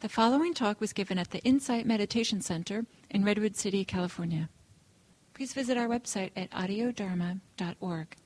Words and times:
The 0.00 0.08
following 0.08 0.54
talk 0.54 0.80
was 0.80 0.94
given 0.94 1.18
at 1.18 1.30
the 1.30 1.40
Insight 1.40 1.84
Meditation 1.84 2.40
Center 2.40 2.86
in 3.10 3.22
Redwood 3.22 3.54
City, 3.54 3.84
California. 3.84 4.48
Please 5.34 5.52
visit 5.52 5.76
our 5.76 5.88
website 5.88 6.30
at 6.34 6.50
audiodharma.org. 6.52 8.16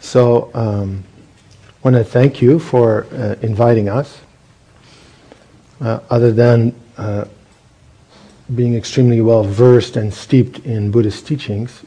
So, 0.00 0.50
um, 0.52 1.04
I 1.68 1.72
want 1.84 1.94
to 1.94 2.02
thank 2.02 2.42
you 2.42 2.58
for 2.58 3.06
uh, 3.12 3.36
inviting 3.40 3.88
us. 3.88 4.20
Uh, 5.80 6.00
other 6.10 6.32
than 6.32 6.74
uh, 6.96 7.26
being 8.56 8.74
extremely 8.74 9.20
well 9.20 9.44
versed 9.44 9.96
and 9.96 10.12
steeped 10.12 10.58
in 10.66 10.90
Buddhist 10.90 11.24
teachings, 11.24 11.84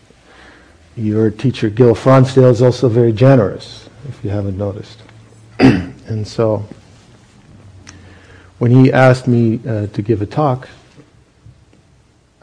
your 0.95 1.30
teacher 1.30 1.70
Gil 1.70 1.93
Fronsdal 1.93 2.50
is 2.50 2.61
also 2.61 2.88
very 2.88 3.11
generous, 3.11 3.89
if 4.07 4.23
you 4.23 4.30
haven't 4.30 4.57
noticed. 4.57 5.02
and 6.07 6.27
so, 6.27 6.65
when 8.59 8.71
he 8.71 8.91
asked 8.91 9.27
me 9.27 9.59
uh, 9.67 9.88
to 9.88 10.02
give 10.02 10.21
a 10.21 10.25
talk, 10.25 10.70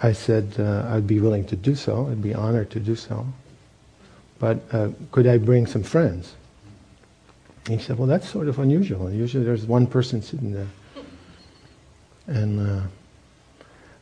I 0.02 0.12
said 0.12 0.54
uh, 0.58 0.86
I'd 0.88 1.06
be 1.06 1.20
willing 1.20 1.44
to 1.46 1.56
do 1.56 1.74
so. 1.74 2.08
I'd 2.10 2.22
be 2.22 2.34
honored 2.34 2.70
to 2.70 2.80
do 2.80 2.96
so. 2.96 3.26
But 4.38 4.60
uh, 4.72 4.88
could 5.12 5.26
I 5.26 5.36
bring 5.36 5.66
some 5.66 5.82
friends? 5.82 6.34
And 7.66 7.78
he 7.78 7.86
said, 7.86 7.98
Well, 7.98 8.08
that's 8.08 8.28
sort 8.28 8.48
of 8.48 8.58
unusual. 8.58 9.10
Usually 9.10 9.44
there's 9.44 9.66
one 9.66 9.86
person 9.86 10.22
sitting 10.22 10.52
there. 10.52 10.68
And 12.26 12.60
uh, 12.60 12.82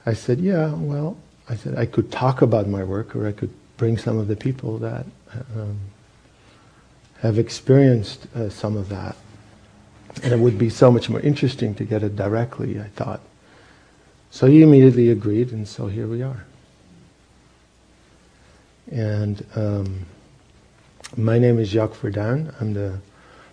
I 0.07 0.15
said, 0.15 0.39
Yeah, 0.39 0.73
well, 0.75 1.17
I 1.49 1.57
said 1.57 1.77
I 1.77 1.87
could 1.87 2.13
talk 2.13 2.43
about 2.43 2.69
my 2.69 2.85
work 2.85 3.17
or 3.17 3.27
I 3.27 3.33
could 3.33 3.51
bring 3.77 3.99
some 3.99 4.19
of 4.19 4.29
the 4.29 4.37
people 4.37 4.79
that 4.79 5.07
um, 5.57 5.79
have 7.21 7.39
experienced 7.39 8.27
uh, 8.37 8.49
some 8.49 8.77
of 8.77 8.89
that. 8.91 9.17
And 10.23 10.33
it 10.33 10.39
would 10.39 10.59
be 10.59 10.71
so 10.71 10.91
much 10.91 11.09
more 11.09 11.21
interesting 11.21 11.75
to 11.77 11.85
get 11.85 12.03
it 12.03 12.17
directly, 12.17 12.81
I 12.81 12.89
thought. 12.89 13.21
So 14.31 14.47
he 14.47 14.63
immediately 14.63 15.11
agreed, 15.11 15.53
and 15.53 15.67
so 15.67 15.87
here 15.87 16.07
we 16.07 16.23
are. 16.23 16.45
And 18.91 19.45
um, 19.55 20.07
my 21.17 21.39
name 21.39 21.59
is 21.59 21.69
Jacques 21.69 21.95
Verduin. 21.95 22.55
I'm 22.61 22.75
the 22.75 22.99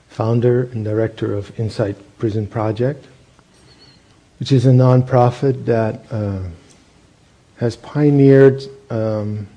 founder 0.09 0.63
and 0.71 0.83
director 0.83 1.33
of 1.33 1.57
Insight 1.59 1.97
Prison 2.17 2.47
Project, 2.47 3.05
which 4.39 4.51
is 4.51 4.65
a 4.65 4.71
nonprofit 4.71 5.65
that 5.65 6.05
uh, 6.11 6.39
has 7.57 7.75
pioneered 7.77 8.63
um, 8.89 9.47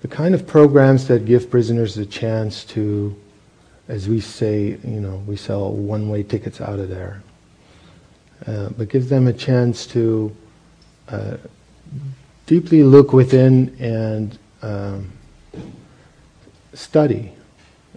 the 0.00 0.08
kind 0.08 0.34
of 0.34 0.46
programs 0.46 1.06
that 1.08 1.24
give 1.24 1.50
prisoners 1.50 1.96
a 1.96 2.04
chance 2.04 2.64
to, 2.64 3.16
as 3.88 4.08
we 4.08 4.20
say, 4.20 4.78
you 4.84 5.00
know, 5.00 5.22
we 5.26 5.36
sell 5.36 5.72
one-way 5.72 6.22
tickets 6.22 6.60
out 6.60 6.78
of 6.78 6.88
there, 6.88 7.22
uh, 8.46 8.68
but 8.70 8.88
give 8.88 9.08
them 9.08 9.26
a 9.26 9.32
chance 9.32 9.86
to 9.86 10.34
uh, 11.08 11.36
deeply 12.46 12.82
look 12.82 13.12
within 13.12 13.74
and 13.78 14.38
um, 14.62 15.10
study 16.74 17.32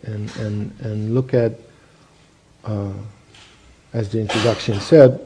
and, 0.03 0.35
and, 0.37 0.79
and 0.81 1.13
look 1.13 1.33
at, 1.33 1.53
uh, 2.65 2.91
as 3.93 4.09
the 4.09 4.19
introduction 4.19 4.79
said, 4.79 5.21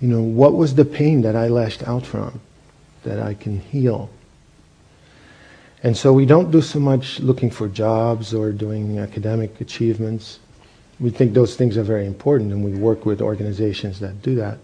you 0.00 0.08
know, 0.08 0.22
what 0.22 0.54
was 0.54 0.74
the 0.74 0.84
pain 0.84 1.22
that 1.22 1.36
I 1.36 1.48
lashed 1.48 1.82
out 1.86 2.04
from 2.06 2.40
that 3.02 3.20
I 3.20 3.34
can 3.34 3.60
heal? 3.60 4.10
And 5.82 5.96
so 5.96 6.12
we 6.12 6.26
don't 6.26 6.50
do 6.50 6.60
so 6.60 6.78
much 6.78 7.20
looking 7.20 7.50
for 7.50 7.66
jobs 7.68 8.34
or 8.34 8.52
doing 8.52 8.98
academic 8.98 9.60
achievements. 9.60 10.38
We 10.98 11.08
think 11.10 11.32
those 11.32 11.56
things 11.56 11.78
are 11.78 11.82
very 11.82 12.06
important, 12.06 12.52
and 12.52 12.62
we 12.62 12.74
work 12.74 13.06
with 13.06 13.22
organizations 13.22 14.00
that 14.00 14.20
do 14.20 14.34
that. 14.34 14.58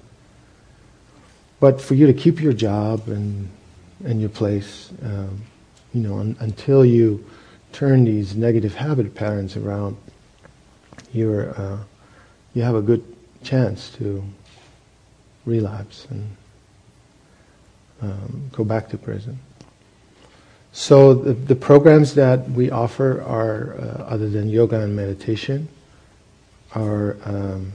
But 1.58 1.80
for 1.80 1.94
you 1.94 2.06
to 2.06 2.12
keep 2.12 2.42
your 2.42 2.52
job 2.52 3.08
and, 3.08 3.48
and 4.04 4.20
your 4.20 4.28
place, 4.28 4.90
um, 5.02 5.40
you 5.94 6.02
know, 6.02 6.18
un, 6.18 6.36
until 6.40 6.84
you 6.84 7.24
turn 7.72 8.04
these 8.04 8.36
negative 8.36 8.74
habit 8.74 9.14
patterns 9.14 9.56
around, 9.56 9.96
you're, 11.12 11.58
uh, 11.58 11.78
you 12.52 12.60
have 12.60 12.74
a 12.74 12.82
good 12.82 13.02
chance 13.42 13.88
to 13.90 14.22
relapse 15.46 16.06
and 16.10 16.36
um, 18.02 18.50
go 18.52 18.64
back 18.64 18.90
to 18.90 18.98
prison. 18.98 19.38
So 20.76 21.14
the, 21.14 21.32
the 21.32 21.56
programs 21.56 22.14
that 22.16 22.50
we 22.50 22.70
offer 22.70 23.22
are, 23.22 23.76
uh, 23.80 24.12
other 24.12 24.28
than 24.28 24.50
yoga 24.50 24.78
and 24.78 24.94
meditation, 24.94 25.68
are 26.74 27.16
um, 27.24 27.72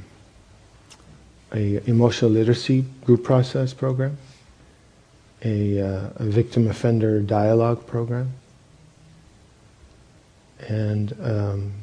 a 1.51 1.81
emotional 1.89 2.29
literacy 2.29 2.85
group 3.03 3.23
process 3.23 3.73
program, 3.73 4.19
a, 5.43 5.81
uh, 5.81 6.09
a 6.17 6.25
victim 6.25 6.67
offender 6.67 7.19
dialogue 7.21 7.87
program, 7.87 8.33
and 10.67 11.17
um, 11.23 11.73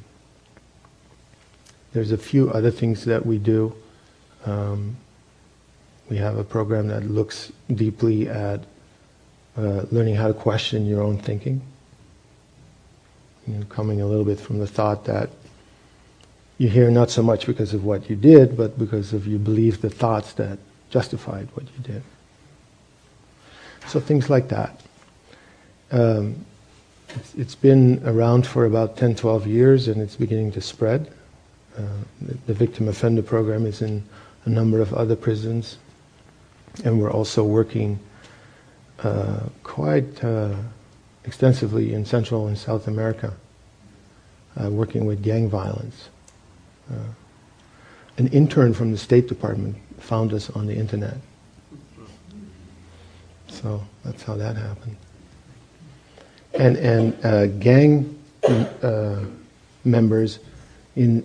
there's 1.95 2.13
a 2.13 2.17
few 2.17 2.49
other 2.51 2.71
things 2.71 3.05
that 3.07 3.27
we 3.27 3.39
do. 3.39 3.75
Um, 4.47 4.97
we 6.09 6.17
have 6.19 6.39
a 6.39 6.45
program 6.45 6.87
that 6.87 7.03
looks 7.11 7.51
deeply 7.75 8.29
at 8.29 8.61
uh, 9.59 9.85
learning 9.91 10.15
how 10.15 10.29
to 10.29 10.35
question 10.35 10.87
your 10.87 11.03
own 11.03 11.19
thinking. 11.19 11.61
You 13.47 13.55
know, 13.55 13.67
coming 13.67 14.01
a 14.01 14.07
little 14.07 14.25
bit 14.25 14.39
from 14.39 14.59
the 14.59 14.67
thought 14.67 15.05
that 15.07 15.31
you 16.59 16.69
hear 16.69 16.91
not 16.91 17.11
so 17.11 17.23
much 17.23 17.47
because 17.47 17.75
of 17.75 17.85
what 17.85 18.09
you 18.09 18.15
did, 18.15 18.57
but 18.57 18.79
because 18.79 19.13
of 19.13 19.27
you 19.27 19.39
believe 19.39 19.81
the 19.81 19.91
thoughts 19.91 20.33
that 20.35 20.59
justified 20.91 21.49
what 21.55 21.65
you 21.65 21.83
did. 21.83 22.03
So 23.89 24.01
things 24.01 24.31
like 24.31 24.49
that. 24.49 24.81
Um, 25.91 26.45
it's, 27.09 27.35
it's 27.35 27.55
been 27.55 28.03
around 28.05 28.47
for 28.47 28.65
about 28.65 28.97
10, 28.97 29.17
12 29.17 29.47
years, 29.47 29.89
and 29.89 30.01
it's 30.01 30.17
beginning 30.17 30.53
to 30.53 30.61
spread. 30.61 31.11
Uh, 31.77 31.83
the, 32.21 32.35
the 32.47 32.55
victim 32.55 32.89
offender 32.89 33.23
program 33.23 33.67
is 33.67 33.83
in 33.83 34.05
a 34.45 34.51
number 34.51 34.81
of 34.81 34.93
other 34.95 35.17
prisons, 35.17 35.79
and 36.85 37.01
we're 37.01 37.11
also 37.11 37.43
working 37.43 37.99
quite 39.63 40.25
uh, 40.25 40.55
extensively 41.25 41.95
in 41.95 42.05
Central 42.05 42.47
and 42.47 42.59
South 42.59 42.89
America, 42.89 43.33
uh, 44.61 44.71
working 44.71 45.05
with 45.05 45.23
gang 45.23 45.49
violence. 45.49 46.09
Uh, 46.91 46.95
an 48.17 48.29
intern 48.29 48.75
from 48.75 48.91
the 48.91 48.99
State 48.99 49.29
Department 49.29 49.77
found 49.99 50.33
us 50.33 50.51
on 50.51 50.67
the 50.67 50.75
internet. 50.75 51.17
So 53.49 53.83
that's 54.05 54.23
how 54.23 54.35
that 54.37 54.57
happened. 54.57 54.97
And, 56.55 56.77
and 56.77 57.25
uh, 57.25 57.47
gang 57.47 58.19
members 59.85 60.39
in 60.97 61.23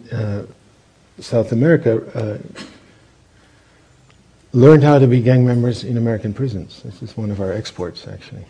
South 1.20 1.52
America 1.52 2.40
learned 4.54 4.84
how 4.84 5.00
to 5.00 5.08
be 5.08 5.20
gang 5.20 5.46
members 5.46 5.84
in 5.84 5.98
American 5.98 6.34
prisons. 6.34 6.84
This 6.84 7.02
is 7.02 7.18
one 7.18 7.32
of 7.32 7.42
our 7.42 7.52
exports, 7.52 8.08
actually. 8.08 8.46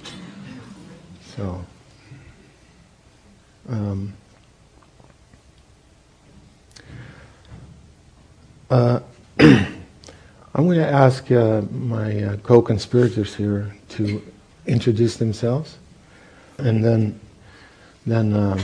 So, 1.37 1.65
um, 3.69 4.13
uh, 8.69 8.99
I'm 9.39 10.65
going 10.67 10.77
to 10.77 10.87
ask 10.87 11.31
uh, 11.31 11.61
my 11.71 12.23
uh, 12.23 12.37
co-conspirators 12.37 13.33
here 13.33 13.73
to 13.89 14.21
introduce 14.67 15.15
themselves, 15.17 15.77
and 16.57 16.83
then 16.83 17.19
then 18.05 18.33
um, 18.33 18.59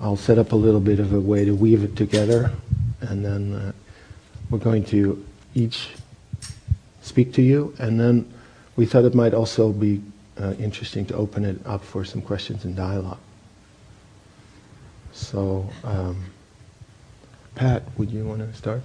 I'll 0.00 0.16
set 0.16 0.38
up 0.38 0.52
a 0.52 0.56
little 0.56 0.80
bit 0.80 1.00
of 1.00 1.12
a 1.12 1.20
way 1.20 1.44
to 1.44 1.52
weave 1.52 1.82
it 1.82 1.96
together, 1.96 2.52
and 3.00 3.24
then 3.24 3.52
uh, 3.52 3.72
we're 4.48 4.58
going 4.58 4.84
to 4.86 5.25
each 5.56 5.88
speak 7.00 7.32
to 7.32 7.42
you, 7.42 7.74
and 7.78 7.98
then 7.98 8.30
we 8.76 8.84
thought 8.84 9.04
it 9.04 9.14
might 9.14 9.32
also 9.32 9.72
be 9.72 10.02
uh, 10.38 10.52
interesting 10.58 11.06
to 11.06 11.14
open 11.14 11.44
it 11.44 11.58
up 11.64 11.82
for 11.82 12.04
some 12.04 12.20
questions 12.20 12.64
and 12.64 12.76
dialogue. 12.76 13.18
So, 15.12 15.68
um, 15.82 16.24
Pat, 17.54 17.84
would 17.96 18.10
you 18.10 18.24
want 18.24 18.40
to 18.40 18.52
start? 18.52 18.82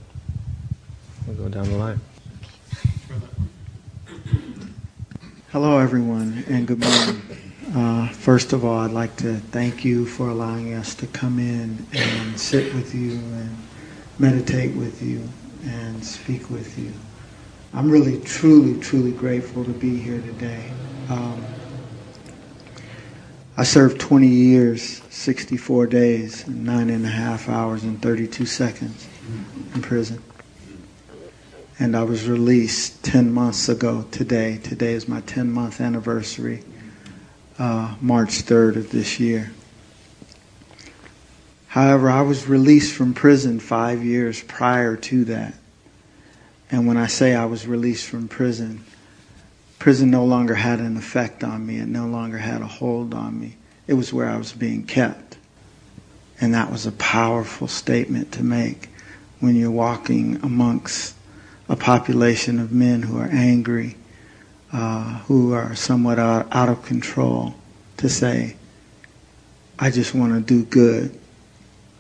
We'll 1.28 1.36
go 1.36 1.50
down 1.50 1.70
the 1.70 1.78
line. 1.78 2.00
Hello, 5.52 5.78
everyone, 5.78 6.46
and 6.48 6.66
good 6.66 6.80
morning. 6.80 7.22
Uh, 7.76 8.08
first 8.10 8.54
of 8.54 8.64
all, 8.64 8.80
I'd 8.80 8.92
like 8.92 9.18
to 9.18 9.36
thank 9.36 9.84
you 9.84 10.06
for 10.06 10.30
allowing 10.30 10.74
us 10.74 10.96
to 10.96 11.08
come 11.08 11.38
in 11.38 11.86
and 11.92 12.40
sit 12.40 12.74
with 12.74 12.96
you 12.96 13.12
and 13.12 13.58
meditate 14.20 14.74
with 14.76 15.02
you 15.02 15.28
and 15.66 16.04
speak 16.04 16.50
with 16.50 16.78
you. 16.78 16.92
I'm 17.74 17.90
really, 17.90 18.20
truly, 18.22 18.80
truly 18.80 19.12
grateful 19.12 19.64
to 19.64 19.72
be 19.72 19.98
here 19.98 20.22
today. 20.22 20.72
Um, 21.10 21.44
I 23.58 23.64
served 23.64 24.00
20 24.00 24.28
years, 24.28 25.02
64 25.10 25.88
days, 25.88 26.48
nine 26.48 26.90
and 26.90 27.06
a 27.06 27.10
half 27.10 27.48
hours, 27.48 27.84
and 27.84 28.02
32 28.02 28.46
seconds 28.46 29.08
in 29.74 29.82
prison. 29.82 30.22
And 31.80 31.96
I 31.96 32.04
was 32.04 32.28
released 32.28 33.04
10 33.04 33.32
months 33.32 33.70
ago 33.70 34.06
today. 34.12 34.58
Today 34.58 34.94
is 34.94 35.08
my 35.08 35.22
10 35.22 35.52
month 35.52 35.80
anniversary, 35.80 36.64
uh, 37.58 37.96
March 38.02 38.44
3rd 38.44 38.78
of 38.78 38.92
this 38.92 39.20
year. 39.20 39.52
However, 41.72 42.10
I 42.10 42.20
was 42.24 42.50
released 42.50 42.94
from 42.94 43.14
prison 43.14 43.62
five 43.62 44.04
years 44.04 44.44
prior 44.44 44.98
to 44.98 45.24
that. 45.24 45.54
And 46.70 46.86
when 46.86 46.98
I 46.98 47.08
say 47.08 47.34
I 47.34 47.46
was 47.46 47.66
released 47.66 48.08
from 48.08 48.28
prison, 48.28 48.84
prison 49.80 50.12
no 50.12 50.26
longer 50.26 50.54
had 50.54 50.80
an 50.80 50.98
effect 50.98 51.46
on 51.46 51.66
me. 51.66 51.80
It 51.80 51.88
no 51.88 52.08
longer 52.08 52.38
had 52.38 52.62
a 52.62 52.68
hold 52.68 53.14
on 53.14 53.40
me. 53.40 53.56
It 53.88 53.94
was 53.94 54.12
where 54.12 54.28
I 54.28 54.36
was 54.36 54.52
being 54.52 54.84
kept. 54.86 55.38
And 56.42 56.54
that 56.56 56.70
was 56.70 56.86
a 56.86 56.92
powerful 56.92 57.70
statement 57.70 58.34
to 58.34 58.44
make 58.44 58.90
when 59.40 59.56
you're 59.56 59.72
walking 59.72 60.42
amongst 60.44 61.16
a 61.70 61.78
population 61.78 62.60
of 62.60 62.74
men 62.74 63.02
who 63.02 63.18
are 63.18 63.30
angry, 63.32 63.96
uh, 64.74 65.20
who 65.20 65.54
are 65.54 65.74
somewhat 65.76 66.20
out, 66.20 66.50
out 66.52 66.68
of 66.68 66.84
control, 66.84 67.56
to 67.96 68.10
say, 68.10 68.58
I 69.80 69.90
just 69.90 70.14
want 70.14 70.34
to 70.34 70.42
do 70.42 70.66
good. 70.66 71.18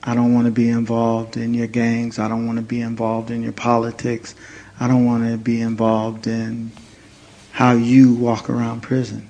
I 0.04 0.16
don't 0.16 0.34
want 0.34 0.46
to 0.46 0.52
be 0.52 0.70
involved 0.70 1.38
in 1.38 1.54
your 1.54 1.68
gangs. 1.68 2.18
I 2.18 2.28
don't 2.28 2.48
want 2.48 2.58
to 2.58 2.64
be 2.64 2.82
involved 2.82 3.30
in 3.30 3.44
your 3.44 3.52
politics. 3.52 4.34
I 4.80 4.88
don't 4.88 5.06
want 5.06 5.30
to 5.30 5.38
be 5.38 5.62
involved 5.62 6.26
in 6.26 6.72
how 7.52 7.74
you 7.74 8.16
walk 8.16 8.50
around 8.50 8.82
prison. 8.82 9.30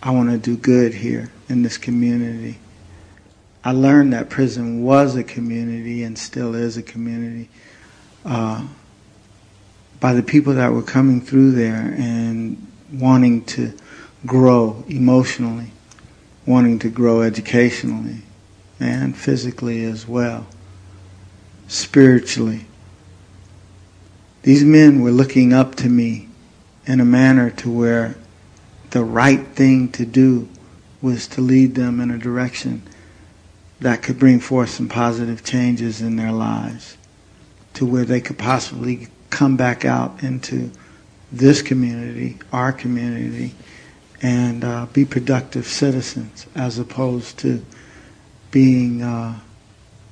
I 0.00 0.12
want 0.12 0.30
to 0.30 0.38
do 0.38 0.56
good 0.56 0.94
here 0.94 1.32
in 1.48 1.62
this 1.62 1.76
community. 1.76 2.58
I 3.64 3.72
learned 3.72 4.12
that 4.12 4.30
prison 4.30 4.84
was 4.84 5.16
a 5.16 5.24
community 5.24 6.04
and 6.04 6.16
still 6.16 6.54
is 6.54 6.76
a 6.76 6.82
community 6.82 7.48
uh, 8.24 8.64
by 9.98 10.12
the 10.12 10.22
people 10.22 10.54
that 10.54 10.72
were 10.72 10.82
coming 10.82 11.20
through 11.20 11.52
there 11.52 11.94
and 11.98 12.64
wanting 12.92 13.44
to 13.46 13.76
grow 14.24 14.84
emotionally, 14.88 15.72
wanting 16.46 16.78
to 16.78 16.88
grow 16.88 17.22
educationally, 17.22 18.22
and 18.80 19.16
physically 19.16 19.84
as 19.84 20.06
well, 20.06 20.46
spiritually. 21.66 22.66
These 24.42 24.64
men 24.64 25.02
were 25.02 25.10
looking 25.10 25.52
up 25.52 25.74
to 25.76 25.88
me 25.88 26.28
in 26.86 27.00
a 27.00 27.04
manner 27.04 27.50
to 27.50 27.70
where 27.70 28.16
the 28.90 29.04
right 29.04 29.46
thing 29.48 29.90
to 29.92 30.06
do 30.06 30.48
was 31.02 31.28
to 31.28 31.40
lead 31.40 31.74
them 31.74 32.00
in 32.00 32.10
a 32.10 32.18
direction 32.18 32.82
that 33.80 34.02
could 34.02 34.18
bring 34.18 34.40
forth 34.40 34.70
some 34.70 34.88
positive 34.88 35.44
changes 35.44 36.00
in 36.00 36.16
their 36.16 36.32
lives 36.32 36.96
to 37.74 37.86
where 37.86 38.04
they 38.04 38.20
could 38.20 38.38
possibly 38.38 39.08
come 39.30 39.56
back 39.56 39.84
out 39.84 40.22
into 40.22 40.70
this 41.30 41.62
community, 41.62 42.38
our 42.52 42.72
community, 42.72 43.54
and 44.20 44.64
uh, 44.64 44.86
be 44.86 45.04
productive 45.04 45.66
citizens 45.66 46.46
as 46.54 46.78
opposed 46.78 47.38
to 47.38 47.64
being 48.50 49.02
uh, 49.02 49.38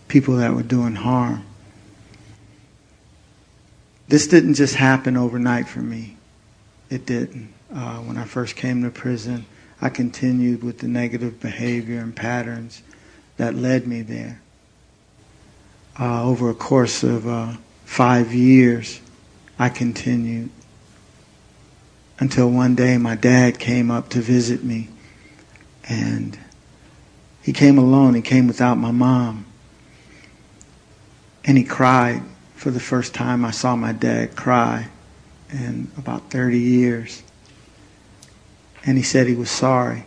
people 0.09 0.37
that 0.37 0.55
were 0.55 0.63
doing 0.63 0.95
harm. 0.95 1.45
This 4.09 4.27
didn't 4.27 4.55
just 4.55 4.77
happen 4.77 5.17
overnight 5.17 5.69
for 5.69 5.81
me 5.81 6.17
it 6.91 7.07
didn't. 7.07 7.53
Uh, 7.73 7.99
when 7.99 8.17
I 8.17 8.25
first 8.25 8.57
came 8.57 8.83
to 8.83 8.91
prison, 8.91 9.45
I 9.81 9.89
continued 9.89 10.63
with 10.63 10.79
the 10.79 10.89
negative 10.89 11.41
behavior 11.41 12.01
and 12.01 12.15
patterns 12.15 12.83
that 13.37 13.55
led 13.55 13.87
me 13.87 14.03
there. 14.03 14.41
Uh, 15.99 16.25
over 16.25 16.51
a 16.51 16.55
course 16.55 17.03
of 17.03 17.27
uh, 17.27 17.55
five 17.85 18.33
years, 18.33 19.01
I 19.59 19.69
continued 19.69 20.51
until 22.19 22.51
one 22.51 22.75
day 22.75 22.99
my 22.99 23.15
dad 23.15 23.59
came 23.59 23.91
up 23.91 24.11
to 24.11 24.21
visit 24.21 24.63
me. 24.63 24.89
And 25.89 26.39
he 27.47 27.53
came 27.53 27.79
alone, 27.79 28.15
he 28.15 28.23
came 28.23 28.49
without 28.49 28.75
my 28.77 28.91
mom. 28.91 29.47
And 31.45 31.57
he 31.57 31.63
cried 31.63 32.23
for 32.57 32.73
the 32.73 32.81
first 32.81 33.15
time 33.15 33.45
I 33.45 33.53
saw 33.53 33.77
my 33.77 33.93
dad 33.93 34.35
cry 34.35 34.89
in 35.53 35.89
about 35.97 36.29
30 36.29 36.59
years. 36.59 37.23
And 38.85 38.97
he 38.97 39.05
said 39.05 39.29
he 39.29 39.37
was 39.37 39.49
sorry 39.49 40.07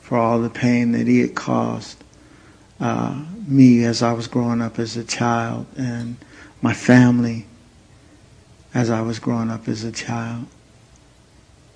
for 0.00 0.18
all 0.18 0.40
the 0.40 0.50
pain 0.50 0.90
that 0.90 1.06
he 1.06 1.20
had 1.20 1.36
caused 1.36 2.02
uh, 2.80 3.26
me 3.46 3.84
as 3.84 4.02
I 4.02 4.12
was 4.12 4.26
growing 4.26 4.60
up 4.60 4.80
as 4.80 4.96
a 4.96 5.04
child 5.04 5.66
and 5.76 6.16
my 6.62 6.74
family 6.74 7.46
as 8.74 8.90
I 8.90 9.02
was 9.02 9.20
growing 9.20 9.50
up 9.50 9.68
as 9.68 9.84
a 9.84 9.92
child. 9.92 10.46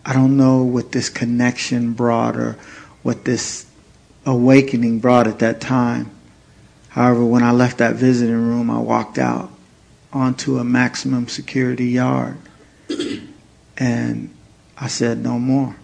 I 0.05 0.15
don't 0.15 0.37
know 0.37 0.65
what 0.65 0.91
this 0.91 1.09
connection 1.09 1.93
brought 1.93 2.37
or 2.37 2.59
what 3.05 3.25
this 3.25 3.67
awakening 4.27 4.99
brought 4.99 5.29
at 5.29 5.39
that 5.39 5.61
time. 5.61 6.11
However, 6.89 7.25
when 7.25 7.43
I 7.43 7.53
left 7.53 7.79
that 7.79 7.95
visiting 7.95 8.35
room, 8.35 8.71
I 8.71 8.79
walked 8.79 9.19
out 9.19 9.51
onto 10.13 10.59
a 10.59 10.65
maximum 10.65 11.29
security 11.29 11.87
yard 11.87 12.37
and 13.77 14.35
I 14.77 14.89
said, 14.89 15.19
no 15.19 15.39
more. 15.39 15.77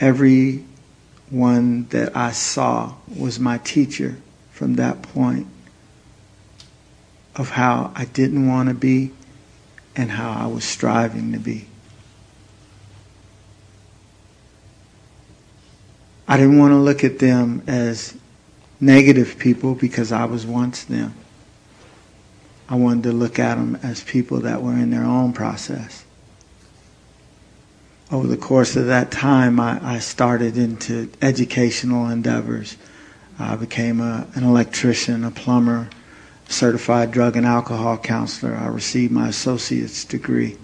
Every 0.00 0.64
one 1.28 1.86
that 1.88 2.16
I 2.16 2.32
saw 2.32 2.94
was 3.14 3.38
my 3.38 3.58
teacher 3.58 4.16
from 4.50 4.74
that 4.74 5.02
point 5.02 5.46
of 7.36 7.50
how 7.50 7.92
I 7.94 8.06
didn't 8.06 8.48
want 8.48 8.68
to 8.68 8.74
be 8.74 9.12
and 9.94 10.10
how 10.10 10.30
I 10.30 10.46
was 10.46 10.64
striving 10.64 11.32
to 11.32 11.38
be. 11.38 11.66
I 16.30 16.36
didn't 16.36 16.58
want 16.58 16.70
to 16.70 16.76
look 16.76 17.02
at 17.02 17.18
them 17.18 17.64
as 17.66 18.16
negative 18.78 19.36
people 19.36 19.74
because 19.74 20.12
I 20.12 20.26
was 20.26 20.46
once 20.46 20.84
them. 20.84 21.12
I 22.68 22.76
wanted 22.76 23.02
to 23.02 23.12
look 23.12 23.40
at 23.40 23.56
them 23.56 23.76
as 23.82 24.04
people 24.04 24.38
that 24.42 24.62
were 24.62 24.74
in 24.74 24.90
their 24.90 25.02
own 25.02 25.32
process. 25.32 26.04
Over 28.12 28.28
the 28.28 28.36
course 28.36 28.76
of 28.76 28.86
that 28.86 29.10
time, 29.10 29.58
I, 29.58 29.80
I 29.82 29.98
started 29.98 30.56
into 30.56 31.10
educational 31.20 32.08
endeavors. 32.08 32.76
I 33.36 33.56
became 33.56 34.00
a, 34.00 34.28
an 34.34 34.44
electrician, 34.44 35.24
a 35.24 35.32
plumber, 35.32 35.90
certified 36.48 37.10
drug 37.10 37.34
and 37.34 37.44
alcohol 37.44 37.98
counselor. 37.98 38.54
I 38.54 38.68
received 38.68 39.10
my 39.10 39.26
associate's 39.26 40.04
degree. 40.04 40.56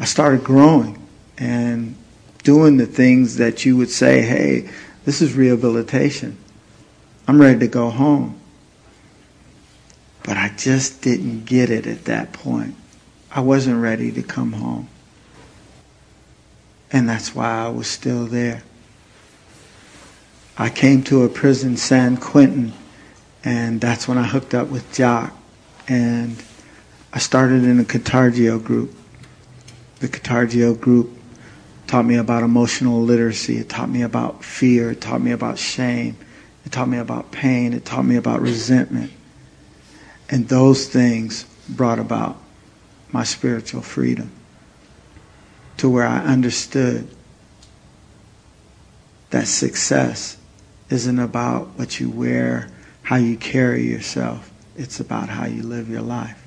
I 0.00 0.04
started 0.04 0.42
growing 0.42 1.00
and 1.38 1.94
doing 2.42 2.76
the 2.76 2.86
things 2.86 3.36
that 3.36 3.64
you 3.64 3.76
would 3.76 3.90
say, 3.90 4.22
hey, 4.22 4.70
this 5.10 5.20
is 5.20 5.34
rehabilitation. 5.34 6.38
I'm 7.26 7.40
ready 7.40 7.58
to 7.58 7.66
go 7.66 7.90
home. 7.90 8.40
But 10.22 10.36
I 10.36 10.50
just 10.56 11.02
didn't 11.02 11.46
get 11.46 11.68
it 11.68 11.84
at 11.88 12.04
that 12.04 12.32
point. 12.32 12.76
I 13.28 13.40
wasn't 13.40 13.82
ready 13.82 14.12
to 14.12 14.22
come 14.22 14.52
home. 14.52 14.86
And 16.92 17.08
that's 17.08 17.34
why 17.34 17.50
I 17.50 17.70
was 17.70 17.88
still 17.88 18.26
there. 18.26 18.62
I 20.56 20.68
came 20.68 21.02
to 21.02 21.24
a 21.24 21.28
prison, 21.28 21.76
San 21.76 22.16
Quentin, 22.16 22.72
and 23.42 23.80
that's 23.80 24.06
when 24.06 24.16
I 24.16 24.28
hooked 24.28 24.54
up 24.54 24.68
with 24.68 24.94
Jacques. 24.94 25.34
And 25.88 26.40
I 27.12 27.18
started 27.18 27.64
in 27.64 27.80
a 27.80 27.84
Katargeo 27.84 28.62
group. 28.62 28.94
The 29.98 30.06
Katargeo 30.06 30.80
group 30.80 31.19
taught 31.90 32.04
me 32.04 32.14
about 32.14 32.44
emotional 32.44 33.02
literacy. 33.02 33.58
It 33.58 33.68
taught 33.68 33.90
me 33.90 34.02
about 34.02 34.44
fear. 34.44 34.92
It 34.92 35.00
taught 35.00 35.20
me 35.20 35.32
about 35.32 35.58
shame. 35.58 36.16
It 36.64 36.70
taught 36.70 36.88
me 36.88 36.98
about 36.98 37.32
pain. 37.32 37.72
It 37.72 37.84
taught 37.84 38.04
me 38.04 38.14
about 38.14 38.40
resentment. 38.40 39.10
And 40.28 40.48
those 40.48 40.86
things 40.86 41.42
brought 41.68 41.98
about 41.98 42.36
my 43.10 43.24
spiritual 43.24 43.82
freedom 43.82 44.30
to 45.78 45.90
where 45.90 46.06
I 46.06 46.18
understood 46.18 47.08
that 49.30 49.48
success 49.48 50.36
isn't 50.90 51.18
about 51.18 51.76
what 51.76 51.98
you 51.98 52.08
wear, 52.08 52.70
how 53.02 53.16
you 53.16 53.36
carry 53.36 53.88
yourself. 53.88 54.48
It's 54.76 55.00
about 55.00 55.28
how 55.28 55.46
you 55.46 55.64
live 55.64 55.90
your 55.90 56.02
life. 56.02 56.46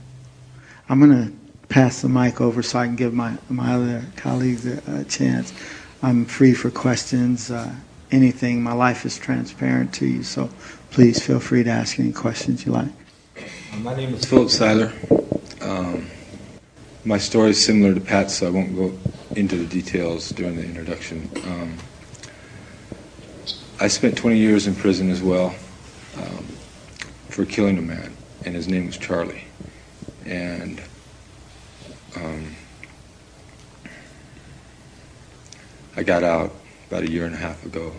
I'm 0.87 1.01
going 1.01 1.11
to 1.11 1.42
pass 1.69 2.01
the 2.01 2.09
mic 2.09 2.41
over 2.41 2.61
so 2.63 2.79
I 2.79 2.85
can 2.85 2.95
give 2.95 3.13
my, 3.13 3.37
my 3.49 3.73
other 3.73 4.05
colleagues 4.15 4.65
a, 4.65 4.81
a 4.87 5.03
chance. 5.05 5.53
I'm 6.01 6.25
free 6.25 6.53
for 6.53 6.69
questions, 6.69 7.49
uh, 7.49 7.73
anything. 8.11 8.61
My 8.61 8.73
life 8.73 9.05
is 9.05 9.17
transparent 9.17 9.93
to 9.95 10.05
you, 10.05 10.23
so 10.23 10.49
please 10.91 11.25
feel 11.25 11.39
free 11.39 11.63
to 11.63 11.69
ask 11.69 11.99
any 11.99 12.11
questions 12.11 12.65
you 12.65 12.71
like. 12.71 12.89
My 13.79 13.95
name 13.95 14.13
is 14.13 14.25
Philip 14.25 14.49
Seiler. 14.49 14.93
Um, 15.61 16.07
my 17.05 17.17
story 17.17 17.51
is 17.51 17.63
similar 17.63 17.93
to 17.93 17.99
Pat's, 18.01 18.35
so 18.35 18.47
I 18.47 18.49
won't 18.49 18.75
go 18.75 18.97
into 19.35 19.57
the 19.57 19.65
details 19.65 20.29
during 20.29 20.55
the 20.55 20.63
introduction. 20.63 21.29
Um, 21.45 21.77
I 23.79 23.87
spent 23.87 24.17
20 24.17 24.37
years 24.37 24.67
in 24.67 24.75
prison 24.75 25.09
as 25.09 25.21
well 25.21 25.55
um, 26.17 26.45
for 27.29 27.45
killing 27.45 27.77
a 27.77 27.81
man, 27.81 28.15
and 28.45 28.55
his 28.55 28.67
name 28.67 28.85
was 28.85 28.97
Charlie. 28.97 29.45
And 30.25 30.81
um, 32.15 32.55
I 35.95 36.03
got 36.03 36.23
out 36.23 36.51
about 36.87 37.03
a 37.03 37.11
year 37.11 37.25
and 37.25 37.35
a 37.35 37.37
half 37.37 37.65
ago. 37.65 37.93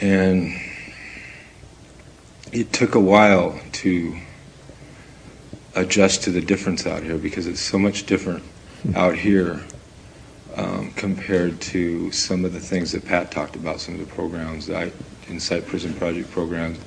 And 0.00 0.52
it 2.52 2.72
took 2.72 2.94
a 2.94 3.00
while 3.00 3.60
to 3.72 4.18
adjust 5.74 6.24
to 6.24 6.30
the 6.30 6.40
difference 6.40 6.86
out 6.86 7.02
here 7.02 7.16
because 7.16 7.46
it's 7.46 7.60
so 7.60 7.78
much 7.78 8.04
different 8.06 8.42
out 8.94 9.14
here 9.14 9.60
um, 10.56 10.90
compared 10.92 11.60
to 11.60 12.10
some 12.12 12.44
of 12.44 12.52
the 12.52 12.60
things 12.60 12.92
that 12.92 13.06
Pat 13.06 13.30
talked 13.30 13.56
about, 13.56 13.80
some 13.80 13.94
of 13.94 14.00
the 14.00 14.14
programs, 14.14 14.66
the 14.66 14.92
Insight 15.28 15.66
Prison 15.66 15.94
Project 15.94 16.30
programs, 16.30 16.78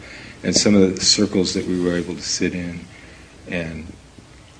and 0.43 0.55
some 0.55 0.75
of 0.75 0.95
the 0.95 1.01
circles 1.01 1.53
that 1.53 1.65
we 1.65 1.81
were 1.81 1.95
able 1.95 2.13
to 2.15 2.21
sit 2.21 2.53
in 2.53 2.81
and 3.47 3.91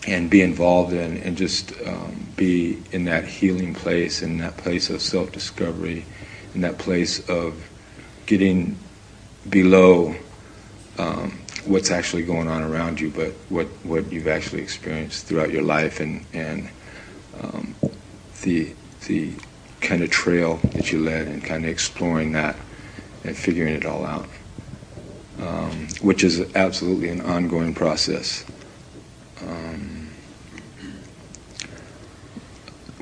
and 0.08 0.30
be 0.30 0.42
involved 0.42 0.94
in, 0.94 1.18
and 1.18 1.38
just 1.38 1.74
um, 1.86 2.28
be 2.36 2.82
in 2.92 3.06
that 3.06 3.26
healing 3.26 3.74
place, 3.74 4.22
in 4.22 4.38
that 4.38 4.58
place 4.58 4.90
of 4.90 5.02
self-discovery, 5.02 6.06
in 6.54 6.62
that 6.62 6.78
place 6.78 7.28
of 7.30 7.70
getting 8.26 8.78
below 9.50 10.16
um, 10.98 11.40
what's 11.66 11.92
actually 11.92 12.24
going 12.24 12.48
on 12.48 12.62
around 12.62 13.00
you, 13.00 13.10
but 13.10 13.32
what, 13.50 13.68
what 13.84 14.12
you've 14.12 14.28
actually 14.28 14.62
experienced 14.62 15.26
throughout 15.26 15.52
your 15.52 15.64
life, 15.64 16.00
and 16.00 16.26
and 16.34 16.70
um, 17.42 17.76
the 18.44 18.74
the 19.08 19.34
kind 19.82 20.02
of 20.02 20.10
trail 20.10 20.60
that 20.74 20.92
you 20.92 21.00
led 21.00 21.28
and 21.28 21.44
kind 21.44 21.64
of 21.64 21.70
exploring 21.70 22.32
that 22.32 22.56
and 23.24 23.36
figuring 23.36 23.76
it 23.76 23.86
all 23.86 24.06
out, 24.06 24.28
um, 25.40 25.88
which 26.02 26.24
is 26.24 26.56
absolutely 26.56 27.10
an 27.10 27.22
ongoing 27.22 27.74
process. 27.74 28.46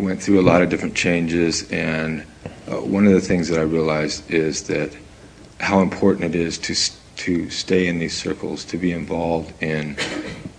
Went 0.03 0.21
through 0.21 0.39
a 0.39 0.47
lot 0.51 0.61
of 0.61 0.69
different 0.69 0.95
changes, 0.95 1.69
and 1.71 2.25
uh, 2.67 2.77
one 2.77 3.07
of 3.07 3.13
the 3.13 3.21
things 3.21 3.47
that 3.49 3.59
I 3.59 3.63
realized 3.63 4.29
is 4.29 4.63
that 4.67 4.95
how 5.59 5.81
important 5.81 6.35
it 6.35 6.39
is 6.39 6.57
to 6.59 6.75
to 7.15 7.49
stay 7.49 7.87
in 7.87 7.99
these 7.99 8.17
circles, 8.17 8.65
to 8.65 8.77
be 8.77 8.91
involved 8.91 9.53
in 9.61 9.95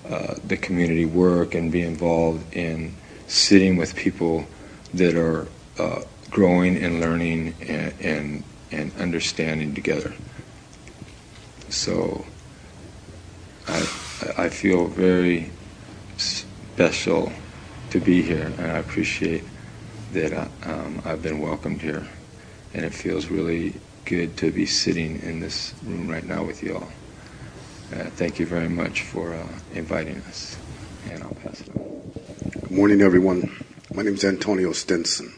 uh, 0.09 0.35
the 0.47 0.57
community 0.57 1.05
work, 1.05 1.55
and 1.55 1.71
be 1.71 1.83
involved 1.83 2.55
in 2.55 2.95
sitting 3.27 3.77
with 3.77 3.97
people 3.97 4.47
that 4.95 5.15
are 5.17 5.49
uh, 5.79 6.03
growing 6.31 6.77
and 6.77 7.01
learning 7.01 7.55
and, 7.69 7.93
and, 8.01 8.45
and 8.71 8.93
understanding 8.99 9.75
together. 9.75 10.15
So 11.71 12.25
I, 13.67 13.81
I 14.37 14.49
feel 14.49 14.87
very 14.87 15.51
special 16.17 17.33
to 17.95 18.01
be 18.01 18.23
here, 18.23 18.53
and 18.59 18.73
I 18.73 18.79
appreciate 18.79 19.45
that 20.15 20.33
I, 20.33 20.49
uh, 20.69 20.75
um, 20.75 21.01
I've 21.05 21.23
been 21.23 21.39
welcomed 21.39 21.81
here. 21.81 22.05
And 22.75 22.85
it 22.85 22.93
feels 22.93 23.27
really 23.27 23.75
good 24.05 24.37
to 24.39 24.51
be 24.51 24.67
sitting 24.67 25.23
in 25.23 25.39
this 25.39 25.73
room 25.85 26.09
right 26.09 26.25
now 26.25 26.43
with 26.43 26.61
you 26.65 26.75
all. 26.75 26.89
Uh, 27.93 28.11
thank 28.11 28.41
you 28.41 28.47
very 28.47 28.69
much 28.69 29.03
for 29.03 29.33
uh, 29.33 29.47
inviting 29.75 30.17
us, 30.23 30.57
and 31.09 31.23
I'll 31.23 31.35
pass 31.35 31.61
it 31.61 31.69
on. 31.69 32.13
Good 32.63 32.71
morning, 32.73 33.01
everyone. 33.01 33.65
My 33.95 34.03
name 34.03 34.15
is 34.15 34.25
Antonio 34.25 34.73
Stinson. 34.73 35.33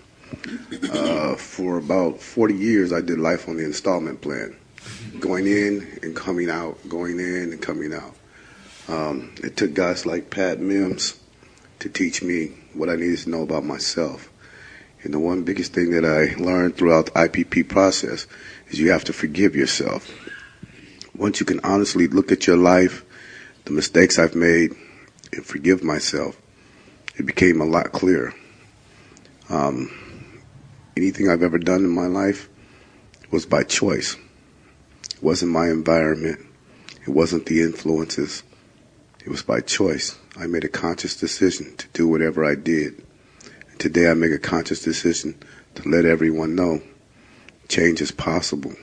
Uh, 0.91 1.37
for 1.37 1.77
about 1.77 2.23
40 2.23 2.55
years, 2.55 2.91
I 2.91 3.03
did 3.03 3.19
life 3.19 3.51
on 3.51 3.59
the 3.59 3.67
installment 3.67 4.23
plan, 4.23 4.57
going 5.21 5.47
in 5.47 5.99
and 6.03 6.17
coming 6.17 6.49
out, 6.49 6.79
going 6.89 7.21
in 7.21 7.53
and 7.53 7.61
coming 7.61 7.93
out. 7.93 8.15
Um, 8.89 9.35
it 9.45 9.59
took 9.59 9.75
guys 9.75 10.07
like 10.07 10.31
Pat 10.31 10.59
Mims 10.59 11.21
to 11.80 11.88
teach 11.88 12.23
me 12.23 12.52
what 12.75 12.88
I 12.88 12.97
needed 12.97 13.18
to 13.18 13.30
know 13.30 13.42
about 13.42 13.64
myself. 13.64 14.30
And 15.02 15.12
the 15.14 15.18
one 15.18 15.45
biggest 15.45 15.73
thing 15.73 15.90
that 15.92 16.04
I 16.04 16.35
learned 16.42 16.76
throughout 16.76 17.06
the 17.06 17.12
IPP 17.12 17.68
process 17.68 18.26
is 18.68 18.80
you 18.80 18.90
have 18.90 19.04
to 19.04 19.12
forgive 19.12 19.54
yourself. 19.54 20.11
Once 21.14 21.40
you 21.40 21.47
can 21.47 21.61
honestly 21.61 22.09
look 22.09 22.33
at 22.33 22.47
your 22.47 22.56
life, 22.56 23.04
the 23.64 23.73
mistakes 23.73 24.18
I've 24.18 24.35
made, 24.35 24.73
and 25.33 25.45
forgive 25.45 25.83
myself, 25.83 26.40
it 27.16 27.26
became 27.26 27.61
a 27.61 27.64
lot 27.64 27.92
clearer. 27.92 28.35
Um, 29.49 29.90
anything 30.97 31.28
I've 31.28 31.42
ever 31.42 31.59
done 31.59 31.85
in 31.85 31.90
my 31.90 32.06
life 32.06 32.49
was 33.30 33.47
by 33.47 33.62
choice. 33.62 34.16
It 35.14 35.23
wasn't 35.23 35.52
my 35.52 35.68
environment. 35.68 36.40
It 37.06 37.11
wasn't 37.11 37.47
the 37.47 37.62
influences. 37.62 38.42
It 39.25 39.28
was 39.28 39.42
by 39.42 39.61
choice. 39.61 40.16
I 40.38 40.47
made 40.47 40.64
a 40.64 40.69
conscious 40.69 41.16
decision 41.16 41.75
to 41.76 41.88
do 41.95 42.07
whatever 42.07 42.45
I 42.45 42.55
did. 42.55 43.02
Today 43.78 44.11
I 44.11 44.14
make 44.14 44.33
a 44.33 44.38
conscious 44.38 44.83
decision 44.83 45.35
to 45.76 45.88
let 45.88 46.05
everyone 46.05 46.55
know 46.55 46.83
change 47.69 48.00
is 48.00 48.11
possible. 48.11 48.75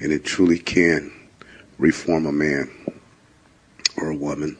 And 0.00 0.12
it 0.12 0.24
truly 0.24 0.58
can 0.58 1.12
reform 1.78 2.26
a 2.26 2.32
man 2.32 2.70
or 3.96 4.10
a 4.10 4.16
woman. 4.16 4.56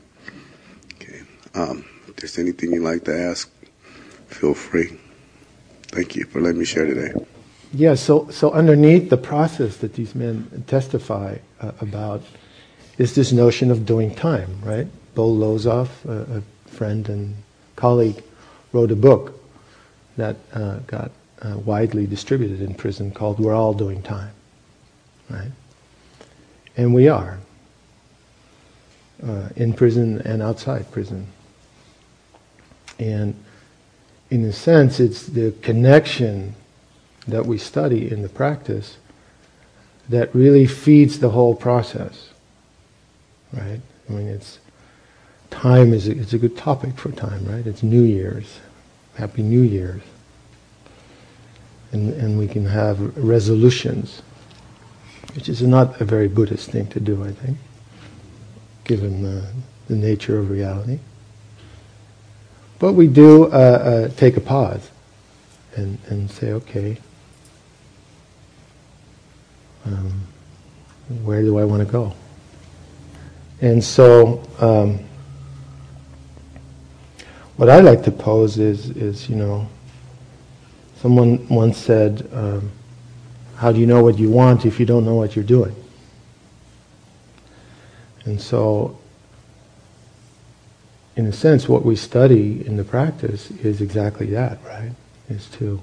Okay. 0.95 1.23
Um, 1.55 1.85
if 2.09 2.17
there's 2.17 2.39
anything 2.39 2.73
you'd 2.73 2.83
like 2.83 3.05
to 3.05 3.17
ask, 3.17 3.51
feel 4.27 4.55
free. 4.55 4.99
Thank 5.89 6.17
you 6.17 6.25
for 6.25 6.41
letting 6.41 6.59
me 6.59 6.65
share 6.65 6.87
today. 6.87 7.13
Yeah, 7.73 7.95
so, 7.95 8.29
so 8.31 8.51
underneath 8.53 9.09
the 9.09 9.17
process 9.17 9.79
that 9.79 9.95
these 9.95 10.15
men 10.15 10.65
testify 10.67 11.39
uh, 11.61 11.73
about 11.81 12.23
is 12.99 13.15
this 13.15 13.33
notion 13.33 13.71
of 13.71 13.87
doing 13.87 14.15
time, 14.15 14.61
right? 14.63 14.87
Bo 15.15 15.29
Lozoff, 15.29 16.05
a, 16.07 16.39
a 16.39 16.43
friend 16.69 17.09
and 17.09 17.37
colleague, 17.77 18.23
wrote 18.73 18.91
a 18.91 18.97
book 18.97 19.39
that 20.17 20.37
uh, 20.53 20.79
got 20.87 21.11
uh, 21.43 21.59
widely 21.59 22.07
distributed 22.07 22.61
in 22.61 22.75
prison 22.75 23.11
called 23.11 23.39
We're 23.39 23.55
All 23.55 23.75
Doing 23.75 24.03
Time, 24.03 24.33
right? 25.29 25.51
And 26.77 26.95
we 26.95 27.09
are, 27.09 27.39
uh, 29.27 29.49
in 29.57 29.73
prison 29.73 30.21
and 30.23 30.43
outside 30.43 30.91
prison. 30.91 31.27
And 32.99 33.35
in 34.31 34.45
a 34.45 34.53
sense, 34.53 35.01
it's 35.01 35.27
the 35.27 35.53
connection 35.63 36.55
that 37.27 37.47
we 37.47 37.59
study 37.59 38.11
in 38.11 38.23
the 38.23 38.29
practice 38.29 38.97
that 40.09 40.35
really 40.35 40.67
feeds 40.67 41.19
the 41.19 41.31
whole 41.31 41.55
process. 41.55 42.31
Right? 43.53 43.81
I 44.09 44.13
mean, 44.13 44.29
it's 44.29 44.59
time 45.53 45.93
is 45.93 46.09
a, 46.09 46.19
it's 46.19 46.33
a 46.33 46.39
good 46.39 46.57
topic 46.57 46.97
for 46.97 47.13
time, 47.13 47.45
right? 47.45 47.65
It's 47.67 47.83
New 47.83 48.03
Year's, 48.03 48.59
Happy 49.15 49.43
New 49.43 49.61
Year's, 49.61 50.03
and 51.93 52.13
and 52.15 52.39
we 52.39 52.49
can 52.49 52.67
have 52.67 53.17
resolutions, 53.17 54.23
which 55.35 55.49
is 55.49 55.63
not 55.63 56.01
a 56.01 56.05
very 56.05 56.27
Buddhist 56.27 56.71
thing 56.71 56.87
to 56.89 57.01
do, 57.01 57.23
I 57.23 57.31
think, 57.31 57.59
given 58.85 59.23
the, 59.23 59.47
the 59.89 59.95
nature 59.95 60.39
of 60.39 60.51
reality. 60.51 60.99
But 62.79 62.95
we 62.95 63.07
do 63.07 63.45
uh, 63.45 63.49
uh, 63.49 64.09
take 64.17 64.37
a 64.37 64.41
pause 64.41 64.91
and, 65.77 65.99
and 66.09 66.29
say, 66.29 66.51
okay, 66.53 66.97
um, 69.85 70.27
where 71.23 71.43
do 71.43 71.59
I 71.59 71.65
want 71.65 71.87
to 71.87 71.93
go? 71.93 72.15
And 73.61 73.85
so, 73.85 74.43
um, 74.59 74.99
what 77.63 77.71
I 77.71 77.79
like 77.79 78.03
to 78.03 78.11
pose 78.11 78.59
is, 78.59 78.91
is 78.91 79.31
you 79.31 79.37
know, 79.37 79.69
someone 80.97 81.47
once 81.47 81.79
said, 81.79 82.29
um, 82.33 82.73
how 83.55 83.71
do 83.71 83.79
you 83.79 83.87
know 83.87 84.03
what 84.03 84.19
you 84.19 84.31
want 84.31 84.67
if 84.67 84.81
you 84.81 84.85
don't 84.85 85.05
know 85.05 85.15
what 85.15 85.37
you're 85.37 85.45
doing? 85.45 85.73
And 88.25 88.41
so 88.41 88.99
in 91.15 91.27
a 91.27 91.33
sense, 91.33 91.69
what 91.69 91.85
we 91.85 91.95
study 91.95 92.67
in 92.67 92.77
the 92.77 92.83
practice 92.83 93.53
is 93.53 93.81
exactly 93.81 94.27
that, 94.31 94.59
right? 94.65 94.91
Is 95.29 95.47
to 95.51 95.81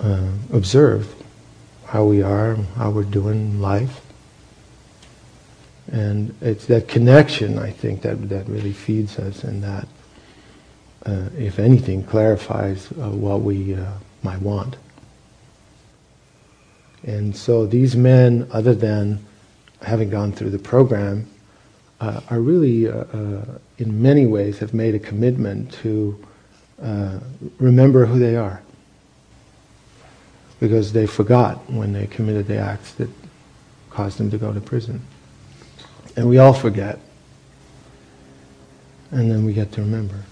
uh, 0.00 0.32
observe 0.52 1.14
how 1.86 2.04
we 2.04 2.20
are, 2.20 2.56
how 2.74 2.90
we're 2.90 3.04
doing 3.04 3.60
life. 3.60 4.00
And 5.90 6.34
it's 6.40 6.66
that 6.66 6.86
connection, 6.88 7.58
I 7.58 7.70
think, 7.70 8.02
that, 8.02 8.28
that 8.28 8.46
really 8.48 8.72
feeds 8.72 9.18
us 9.18 9.44
and 9.44 9.62
that, 9.62 9.88
uh, 11.06 11.28
if 11.36 11.58
anything, 11.58 12.04
clarifies 12.04 12.92
uh, 12.92 13.10
what 13.10 13.40
we 13.40 13.74
uh, 13.74 13.92
might 14.22 14.40
want. 14.42 14.76
And 17.04 17.34
so 17.34 17.64
these 17.64 17.96
men, 17.96 18.46
other 18.50 18.74
than 18.74 19.24
having 19.80 20.10
gone 20.10 20.32
through 20.32 20.50
the 20.50 20.58
program, 20.58 21.26
uh, 22.00 22.20
are 22.30 22.40
really, 22.40 22.86
uh, 22.88 22.92
uh, 22.92 23.44
in 23.78 24.02
many 24.02 24.26
ways, 24.26 24.58
have 24.58 24.74
made 24.74 24.94
a 24.94 24.98
commitment 24.98 25.72
to 25.72 26.18
remember 27.58 28.06
who 28.06 28.18
they 28.18 28.36
are. 28.36 28.62
because 30.60 30.92
they 30.92 31.06
forgot 31.06 31.70
when 31.70 31.92
they 31.92 32.06
committed 32.06 32.46
the 32.46 32.58
acts 32.58 32.92
that 32.94 33.08
caused 33.90 34.18
them 34.18 34.30
to 34.30 34.38
go 34.38 34.52
to 34.52 34.60
prison. 34.60 35.00
And 36.18 36.28
we 36.28 36.38
all 36.38 36.52
forget. 36.52 36.98
And 39.12 39.30
then 39.30 39.44
we 39.44 39.52
get 39.52 39.70
to 39.74 39.82
remember. 39.82 40.24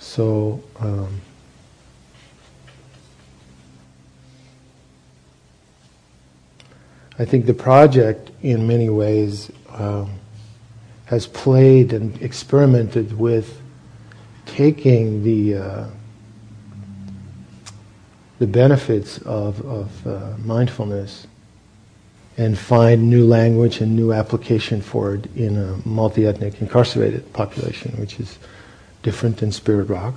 So, 0.00 0.60
um, 0.80 1.20
I 7.16 7.24
think 7.24 7.46
the 7.46 7.54
project, 7.54 8.32
in 8.42 8.66
many 8.66 8.88
ways, 8.88 9.52
um, 9.68 10.18
has 11.04 11.28
played 11.28 11.92
and 11.92 12.20
experimented 12.20 13.16
with 13.16 13.62
taking 14.46 15.22
the 15.22 15.54
uh, 15.54 15.86
the 18.40 18.48
benefits 18.48 19.18
of, 19.18 19.64
of 19.64 20.06
uh, 20.08 20.36
mindfulness 20.38 21.28
and 22.40 22.58
find 22.58 23.10
new 23.10 23.26
language 23.26 23.82
and 23.82 23.94
new 23.94 24.14
application 24.14 24.80
for 24.80 25.14
it 25.14 25.26
in 25.36 25.58
a 25.58 25.76
multi-ethnic 25.86 26.58
incarcerated 26.62 27.30
population, 27.34 27.92
which 28.00 28.18
is 28.18 28.38
different 29.02 29.36
than 29.36 29.52
Spirit 29.52 29.90
Rock, 29.90 30.14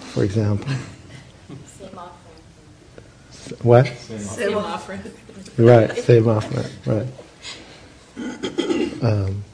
for 0.00 0.24
example. 0.24 0.72
What? 3.60 3.86
Same 3.88 4.56
offering. 4.56 5.02
Right, 5.58 5.94
same 5.98 6.28
offering, 6.28 6.66
right. 6.86 7.06
Um, 9.02 9.44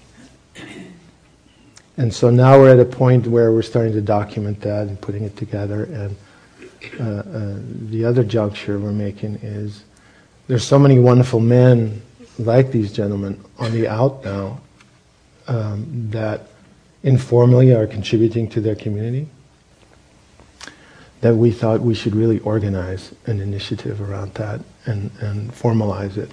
and 1.96 2.14
so 2.14 2.30
now 2.30 2.56
we're 2.56 2.70
at 2.70 2.78
a 2.78 2.84
point 2.84 3.26
where 3.26 3.50
we're 3.50 3.62
starting 3.62 3.94
to 3.94 4.00
document 4.00 4.60
that 4.60 4.86
and 4.86 5.00
putting 5.00 5.24
it 5.24 5.36
together. 5.36 5.82
And 5.86 6.16
uh, 6.98 7.02
uh, 7.02 7.56
the 7.90 8.04
other 8.04 8.24
juncture 8.24 8.78
we're 8.78 8.92
making 8.92 9.36
is 9.36 9.84
there's 10.46 10.64
so 10.64 10.78
many 10.78 10.98
wonderful 10.98 11.40
men 11.40 12.02
like 12.38 12.72
these 12.72 12.92
gentlemen 12.92 13.42
on 13.58 13.72
the 13.72 13.88
out 13.88 14.24
now 14.24 14.60
um, 15.48 16.10
that 16.10 16.48
informally 17.02 17.74
are 17.74 17.86
contributing 17.86 18.48
to 18.48 18.60
their 18.60 18.76
community 18.76 19.28
that 21.22 21.36
we 21.36 21.52
thought 21.52 21.80
we 21.80 21.94
should 21.94 22.16
really 22.16 22.40
organize 22.40 23.14
an 23.26 23.40
initiative 23.40 24.00
around 24.02 24.34
that 24.34 24.60
and, 24.86 25.10
and 25.20 25.52
formalize 25.52 26.16
it. 26.16 26.30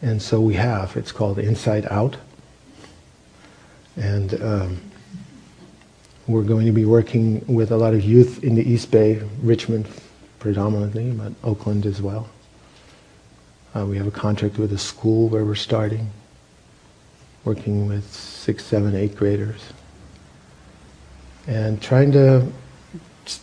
And 0.00 0.22
so 0.22 0.40
we 0.40 0.54
have. 0.54 0.96
It's 0.96 1.10
called 1.10 1.40
Inside 1.40 1.84
Out. 1.90 2.16
And 3.96 4.40
um, 4.40 4.80
we're 6.28 6.42
going 6.42 6.66
to 6.66 6.72
be 6.72 6.84
working 6.84 7.42
with 7.46 7.72
a 7.72 7.76
lot 7.76 7.94
of 7.94 8.04
youth 8.04 8.44
in 8.44 8.54
the 8.54 8.62
East 8.62 8.90
Bay, 8.90 9.22
Richmond 9.42 9.88
predominantly, 10.38 11.10
but 11.10 11.32
Oakland 11.42 11.86
as 11.86 12.02
well. 12.02 12.28
Uh, 13.74 13.86
we 13.86 13.96
have 13.96 14.06
a 14.06 14.12
contract 14.12 14.58
with 14.58 14.72
a 14.72 14.78
school 14.78 15.28
where 15.28 15.44
we're 15.44 15.54
starting, 15.54 16.10
working 17.44 17.88
with 17.88 18.04
six, 18.12 18.64
seven, 18.64 18.94
eight 18.94 19.16
graders, 19.16 19.72
and 21.46 21.80
trying 21.80 22.12
to 22.12 22.46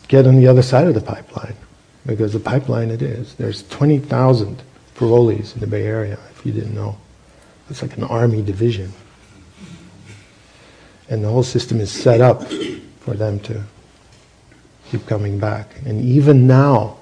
get 0.08 0.28
on 0.28 0.36
the 0.36 0.48
other 0.48 0.62
side 0.62 0.88
of 0.88 0.94
the 0.94 1.02
pipeline, 1.02 1.56
because 2.06 2.34
the 2.34 2.40
pipeline 2.40 2.92
it 2.92 3.02
is. 3.02 3.34
There's 3.34 3.68
20,000 3.70 4.62
parolees 4.96 5.56
in 5.56 5.60
the 5.60 5.68
Bay 5.68 5.86
Area, 5.86 6.20
if 6.32 6.46
you 6.46 6.52
didn't 6.52 6.76
know. 6.76 6.98
It's 7.68 7.82
like 7.82 7.98
an 7.98 8.04
army 8.04 8.44
division. 8.44 8.94
And 11.10 11.24
the 11.24 11.30
whole 11.30 11.44
system 11.44 11.80
is 11.80 11.92
set 11.92 12.22
up 12.22 12.44
for 13.00 13.14
them 13.14 13.40
to 13.42 13.64
keep 14.90 15.06
coming 15.06 15.40
back. 15.40 15.70
And 15.86 16.02
even 16.02 16.48
now, 16.48 16.98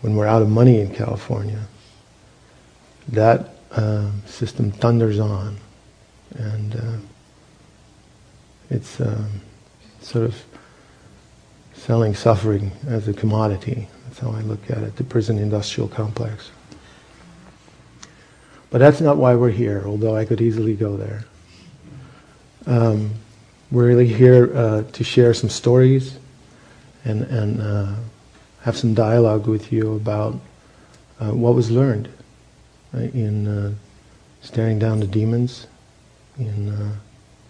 when 0.00 0.16
we're 0.16 0.26
out 0.26 0.42
of 0.42 0.48
money 0.48 0.80
in 0.80 0.94
California, 0.94 1.60
that 3.08 3.50
uh, 3.72 4.10
system 4.26 4.70
thunders 4.70 5.18
on. 5.18 5.56
And 6.36 6.76
uh, 6.76 6.96
it's 8.70 9.00
um, 9.00 9.40
sort 10.00 10.24
of 10.24 10.44
selling 11.74 12.14
suffering 12.14 12.72
as 12.88 13.06
a 13.08 13.12
commodity. 13.12 13.88
That's 14.04 14.18
how 14.18 14.30
I 14.30 14.40
look 14.40 14.70
at 14.70 14.78
it, 14.78 14.96
the 14.96 15.04
prison 15.04 15.38
industrial 15.38 15.88
complex. 15.88 16.50
But 18.70 18.78
that's 18.78 19.00
not 19.00 19.16
why 19.16 19.34
we're 19.34 19.50
here, 19.50 19.84
although 19.86 20.16
I 20.16 20.24
could 20.24 20.40
easily 20.40 20.74
go 20.74 20.96
there. 20.96 21.24
Um, 22.66 23.12
we're 23.70 23.86
really 23.86 24.06
here 24.06 24.56
uh, 24.56 24.82
to 24.92 25.04
share 25.04 25.34
some 25.34 25.50
stories 25.50 26.18
and, 27.04 27.22
and 27.22 27.60
uh, 27.60 27.94
have 28.62 28.76
some 28.76 28.94
dialogue 28.94 29.46
with 29.46 29.72
you 29.72 29.94
about 29.94 30.38
uh, 31.20 31.30
what 31.30 31.54
was 31.54 31.70
learned 31.70 32.08
uh, 32.94 32.98
in 32.98 33.46
uh, 33.46 33.72
staring 34.40 34.78
down 34.78 35.00
the 35.00 35.06
demons, 35.06 35.66
in 36.38 36.68
uh, 36.68 36.92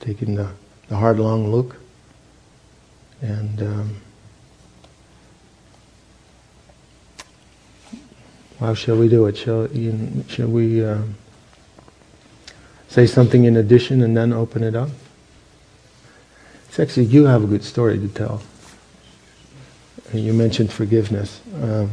taking 0.00 0.34
the, 0.34 0.48
the, 0.88 0.96
hard, 0.96 1.18
long 1.18 1.50
look, 1.50 1.76
and 3.20 3.62
um, 3.62 3.96
how 8.58 8.72
shall 8.72 8.96
we 8.96 9.08
do 9.08 9.26
it? 9.26 9.36
Shall, 9.36 9.68
shall 10.28 10.48
we 10.48 10.82
say 12.88 13.06
something 13.06 13.44
in 13.44 13.56
addition 13.56 14.02
and 14.02 14.16
then 14.16 14.32
open 14.32 14.62
it 14.62 14.74
up? 14.74 14.88
Actually, 16.78 17.06
you 17.06 17.24
have 17.24 17.42
a 17.42 17.46
good 17.46 17.64
story 17.64 17.98
to 17.98 18.08
tell. 18.08 18.42
You 20.12 20.34
mentioned 20.34 20.70
forgiveness. 20.70 21.40
Um, 21.62 21.90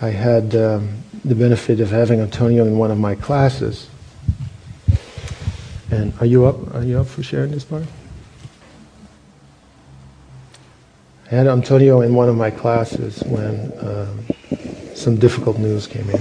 I 0.00 0.10
had 0.10 0.54
um, 0.54 1.02
the 1.24 1.34
benefit 1.34 1.80
of 1.80 1.90
having 1.90 2.20
Antonio 2.20 2.66
in 2.66 2.76
one 2.76 2.90
of 2.90 2.98
my 2.98 3.14
classes. 3.14 3.88
And 5.90 6.12
are 6.20 6.26
you 6.26 6.44
up? 6.44 6.74
Are 6.74 6.84
you 6.84 7.00
up 7.00 7.06
for 7.06 7.22
sharing 7.22 7.50
this 7.50 7.64
part? 7.64 7.84
I 11.30 11.34
had 11.34 11.46
Antonio 11.46 12.02
in 12.02 12.14
one 12.14 12.28
of 12.28 12.36
my 12.36 12.50
classes 12.50 13.22
when 13.24 13.72
um, 13.80 14.26
some 14.94 15.16
difficult 15.16 15.58
news 15.58 15.86
came 15.86 16.08
in, 16.10 16.20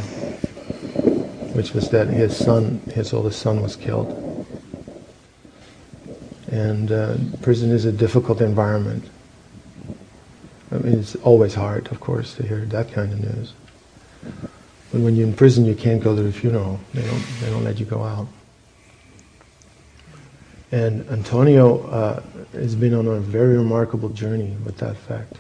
which 1.54 1.74
was 1.74 1.90
that 1.90 2.08
his 2.08 2.36
son, 2.36 2.80
his 2.94 3.12
oldest 3.12 3.40
son, 3.40 3.62
was 3.62 3.76
killed. 3.76 4.25
And 6.56 6.90
uh, 6.90 7.18
prison 7.42 7.70
is 7.72 7.84
a 7.84 7.92
difficult 7.92 8.40
environment. 8.40 9.04
I 10.72 10.78
mean, 10.78 11.00
it's 11.00 11.16
always 11.18 11.54
hard, 11.54 11.92
of 11.92 12.00
course, 12.00 12.34
to 12.36 12.48
hear 12.48 12.62
that 12.68 12.94
kind 12.94 13.12
of 13.12 13.20
news. 13.20 13.52
But 14.90 15.02
when 15.02 15.18
you're 15.18 15.28
in 15.28 15.34
prison, 15.34 15.66
you 15.66 15.76
can't 15.76 16.02
go 16.02 16.16
to 16.16 16.24
the 16.24 16.32
funeral. 16.32 16.80
They 16.94 17.02
don't, 17.02 17.24
they 17.42 17.50
don't 17.50 17.66
let 17.66 17.78
you 17.78 17.86
go 17.86 18.04
out. 18.04 18.28
And 20.72 21.06
Antonio 21.10 21.88
uh, 21.88 22.24
has 22.54 22.74
been 22.74 22.94
on 22.94 23.06
a 23.06 23.20
very 23.20 23.58
remarkable 23.58 24.08
journey 24.08 24.56
with 24.64 24.78
that 24.78 24.96
fact. 24.96 25.34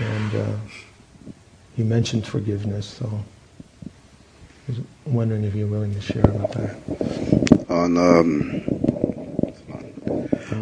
And 0.00 0.34
uh, 0.34 1.32
he 1.76 1.82
mentioned 1.82 2.26
forgiveness, 2.26 2.86
so 2.86 3.06
I 3.86 4.72
was 4.72 4.80
wondering 5.06 5.44
if 5.44 5.54
you're 5.54 5.66
willing 5.66 5.94
to 5.94 6.00
share 6.02 6.24
about 6.24 6.52
that. 6.52 7.66
On 7.70 7.96
um 7.96 8.77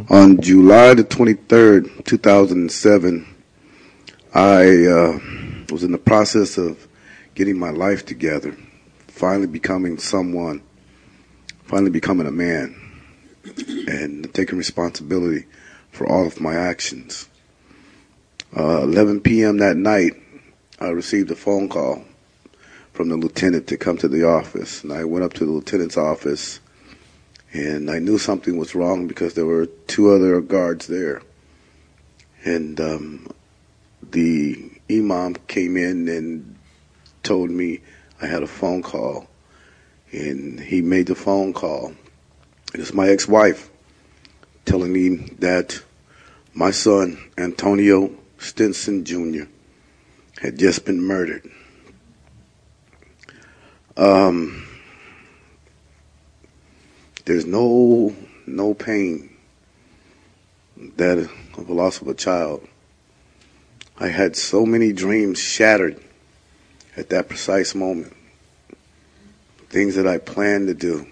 on 0.08 0.40
July 0.40 0.94
the 0.94 1.04
23rd, 1.04 2.04
2007, 2.04 3.26
I 4.34 4.86
uh, 4.86 5.18
was 5.70 5.82
in 5.82 5.92
the 5.92 5.98
process 5.98 6.58
of 6.58 6.86
getting 7.34 7.58
my 7.58 7.70
life 7.70 8.06
together, 8.06 8.56
finally 9.08 9.46
becoming 9.46 9.98
someone, 9.98 10.62
finally 11.64 11.90
becoming 11.90 12.26
a 12.26 12.32
man, 12.32 12.74
and 13.88 14.32
taking 14.32 14.58
responsibility 14.58 15.46
for 15.90 16.06
all 16.06 16.26
of 16.26 16.40
my 16.40 16.54
actions. 16.54 17.28
Uh, 18.56 18.82
11 18.82 19.20
p.m. 19.20 19.58
that 19.58 19.76
night, 19.76 20.12
I 20.78 20.88
received 20.88 21.30
a 21.30 21.36
phone 21.36 21.68
call 21.68 22.04
from 22.92 23.08
the 23.08 23.16
lieutenant 23.16 23.66
to 23.68 23.76
come 23.76 23.96
to 23.98 24.08
the 24.08 24.24
office, 24.24 24.84
and 24.84 24.92
I 24.92 25.04
went 25.04 25.24
up 25.24 25.32
to 25.34 25.44
the 25.44 25.50
lieutenant's 25.50 25.96
office 25.96 26.60
and 27.52 27.90
I 27.90 27.98
knew 27.98 28.18
something 28.18 28.56
was 28.58 28.74
wrong 28.74 29.06
because 29.06 29.34
there 29.34 29.46
were 29.46 29.66
two 29.86 30.10
other 30.10 30.40
guards 30.40 30.86
there. 30.86 31.22
And 32.44 32.80
um, 32.80 33.28
the 34.02 34.70
imam 34.90 35.34
came 35.48 35.76
in 35.76 36.08
and 36.08 36.56
told 37.22 37.50
me 37.50 37.80
I 38.20 38.26
had 38.26 38.42
a 38.42 38.46
phone 38.46 38.82
call, 38.82 39.26
and 40.12 40.60
he 40.60 40.80
made 40.80 41.06
the 41.06 41.14
phone 41.14 41.52
call. 41.52 41.92
It 42.72 42.80
was 42.80 42.94
my 42.94 43.08
ex-wife 43.08 43.70
telling 44.64 44.92
me 44.92 45.16
that 45.38 45.80
my 46.54 46.70
son 46.70 47.18
Antonio 47.36 48.10
Stinson 48.38 49.04
Jr. 49.04 49.44
had 50.40 50.58
just 50.58 50.84
been 50.84 51.02
murdered. 51.02 51.50
Um, 53.96 54.65
there's 57.26 57.44
no 57.44 58.14
no 58.46 58.72
pain 58.72 59.36
that 60.96 61.18
of 61.18 61.66
the 61.66 61.74
loss 61.74 62.00
of 62.00 62.08
a 62.08 62.14
child, 62.14 62.66
I 63.98 64.08
had 64.08 64.36
so 64.36 64.64
many 64.64 64.92
dreams 64.92 65.38
shattered 65.38 66.00
at 66.96 67.10
that 67.10 67.28
precise 67.28 67.74
moment. 67.74 68.14
Things 69.68 69.96
that 69.96 70.06
I 70.06 70.18
planned 70.18 70.68
to 70.68 70.74
do, 70.74 71.06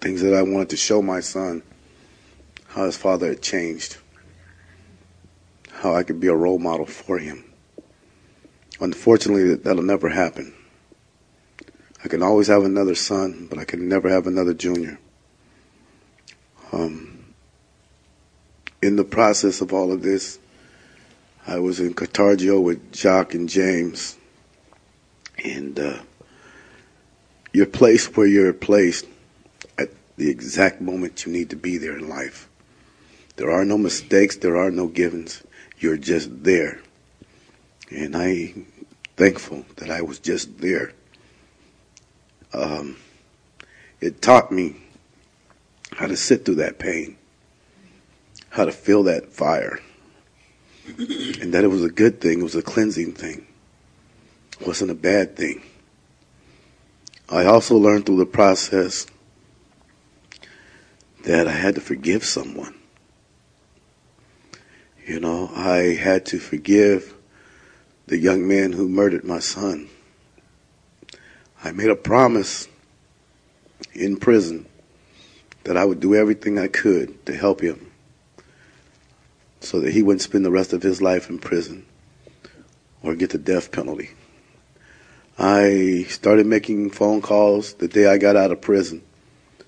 things 0.00 0.22
that 0.22 0.34
I 0.34 0.42
wanted 0.42 0.70
to 0.70 0.76
show 0.76 1.00
my 1.00 1.20
son 1.20 1.62
how 2.66 2.84
his 2.84 2.96
father 2.96 3.28
had 3.28 3.42
changed, 3.42 3.98
how 5.70 5.94
I 5.94 6.02
could 6.02 6.18
be 6.18 6.26
a 6.26 6.34
role 6.34 6.58
model 6.58 6.86
for 6.86 7.18
him. 7.18 7.44
Unfortunately, 8.80 9.54
that'll 9.54 9.82
never 9.82 10.08
happen. 10.08 10.54
I 12.04 12.08
can 12.08 12.22
always 12.22 12.46
have 12.46 12.64
another 12.64 12.94
son, 12.94 13.46
but 13.50 13.58
I 13.58 13.64
can 13.64 13.88
never 13.88 14.08
have 14.08 14.26
another 14.26 14.54
junior. 14.54 14.98
Um, 16.72 17.34
in 18.80 18.96
the 18.96 19.04
process 19.04 19.60
of 19.60 19.72
all 19.72 19.92
of 19.92 20.02
this, 20.02 20.38
I 21.46 21.58
was 21.58 21.80
in 21.80 21.94
Katargeo 21.94 22.62
with 22.62 22.94
Jacques 22.94 23.34
and 23.34 23.48
James, 23.48 24.16
and 25.42 25.78
uh, 25.78 25.98
you're 27.52 27.66
placed 27.66 28.16
where 28.16 28.26
you're 28.26 28.52
placed 28.52 29.06
at 29.78 29.88
the 30.16 30.30
exact 30.30 30.80
moment 30.80 31.24
you 31.26 31.32
need 31.32 31.50
to 31.50 31.56
be 31.56 31.78
there 31.78 31.96
in 31.96 32.08
life. 32.08 32.48
There 33.36 33.50
are 33.50 33.64
no 33.64 33.78
mistakes, 33.78 34.36
there 34.36 34.56
are 34.56 34.70
no 34.70 34.88
givens. 34.88 35.42
You're 35.78 35.96
just 35.96 36.42
there. 36.42 36.80
And 37.90 38.16
I'm 38.16 38.66
thankful 39.16 39.64
that 39.76 39.90
I 39.90 40.02
was 40.02 40.18
just 40.18 40.58
there. 40.58 40.92
Um, 42.52 42.96
it 44.00 44.22
taught 44.22 44.50
me 44.50 44.76
how 45.92 46.06
to 46.06 46.16
sit 46.16 46.44
through 46.44 46.56
that 46.56 46.78
pain, 46.78 47.16
how 48.50 48.64
to 48.64 48.72
feel 48.72 49.02
that 49.04 49.32
fire, 49.32 49.80
and 50.86 51.52
that 51.52 51.64
it 51.64 51.68
was 51.68 51.84
a 51.84 51.90
good 51.90 52.20
thing, 52.20 52.40
it 52.40 52.44
was 52.44 52.56
a 52.56 52.62
cleansing 52.62 53.12
thing, 53.12 53.46
it 54.60 54.66
wasn't 54.66 54.90
a 54.90 54.94
bad 54.94 55.36
thing. 55.36 55.62
I 57.28 57.44
also 57.44 57.76
learned 57.76 58.06
through 58.06 58.18
the 58.18 58.26
process 58.26 59.06
that 61.24 61.46
I 61.46 61.52
had 61.52 61.74
to 61.74 61.80
forgive 61.80 62.24
someone. 62.24 62.74
You 65.06 65.20
know, 65.20 65.50
I 65.54 65.94
had 65.94 66.24
to 66.26 66.38
forgive 66.38 67.14
the 68.06 68.18
young 68.18 68.48
man 68.48 68.72
who 68.72 68.88
murdered 68.88 69.24
my 69.24 69.38
son. 69.38 69.88
I 71.64 71.72
made 71.72 71.90
a 71.90 71.96
promise 71.96 72.68
in 73.92 74.16
prison 74.16 74.66
that 75.64 75.76
I 75.76 75.84
would 75.84 76.00
do 76.00 76.14
everything 76.14 76.58
I 76.58 76.68
could 76.68 77.26
to 77.26 77.34
help 77.34 77.60
him 77.60 77.90
so 79.60 79.80
that 79.80 79.92
he 79.92 80.02
wouldn't 80.02 80.22
spend 80.22 80.44
the 80.44 80.50
rest 80.50 80.72
of 80.72 80.82
his 80.82 81.02
life 81.02 81.28
in 81.28 81.38
prison 81.38 81.84
or 83.02 83.14
get 83.14 83.30
the 83.30 83.38
death 83.38 83.72
penalty. 83.72 84.10
I 85.38 86.06
started 86.08 86.46
making 86.46 86.90
phone 86.90 87.22
calls 87.22 87.74
the 87.74 87.88
day 87.88 88.06
I 88.06 88.18
got 88.18 88.36
out 88.36 88.52
of 88.52 88.60
prison 88.60 89.02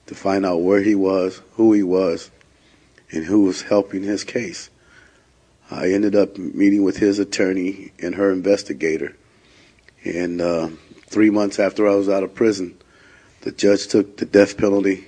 to 0.07 0.15
find 0.15 0.47
out 0.47 0.63
where 0.63 0.83
he 0.83 0.95
was, 0.95 1.41
who 1.53 1.73
he 1.73 1.83
was, 1.83 2.31
and 3.13 3.25
who 3.25 3.43
was 3.45 3.63
helping 3.63 4.03
his 4.03 4.25
case. 4.25 4.71
I 5.71 5.93
ended 5.93 6.17
up 6.17 6.37
meeting 6.39 6.83
with 6.83 6.97
his 6.97 7.19
attorney 7.19 7.93
and 8.01 8.15
her 8.17 8.33
investigator. 8.33 9.17
And 10.05 10.41
uh, 10.41 10.71
three 11.11 11.29
months 11.31 11.59
after 11.59 11.87
I 11.87 11.95
was 11.95 12.09
out 12.09 12.23
of 12.23 12.35
prison, 12.35 12.79
the 13.43 13.53
judge 13.53 13.87
took 13.89 14.17
the 14.17 14.25
death 14.25 14.57
penalty 14.57 15.07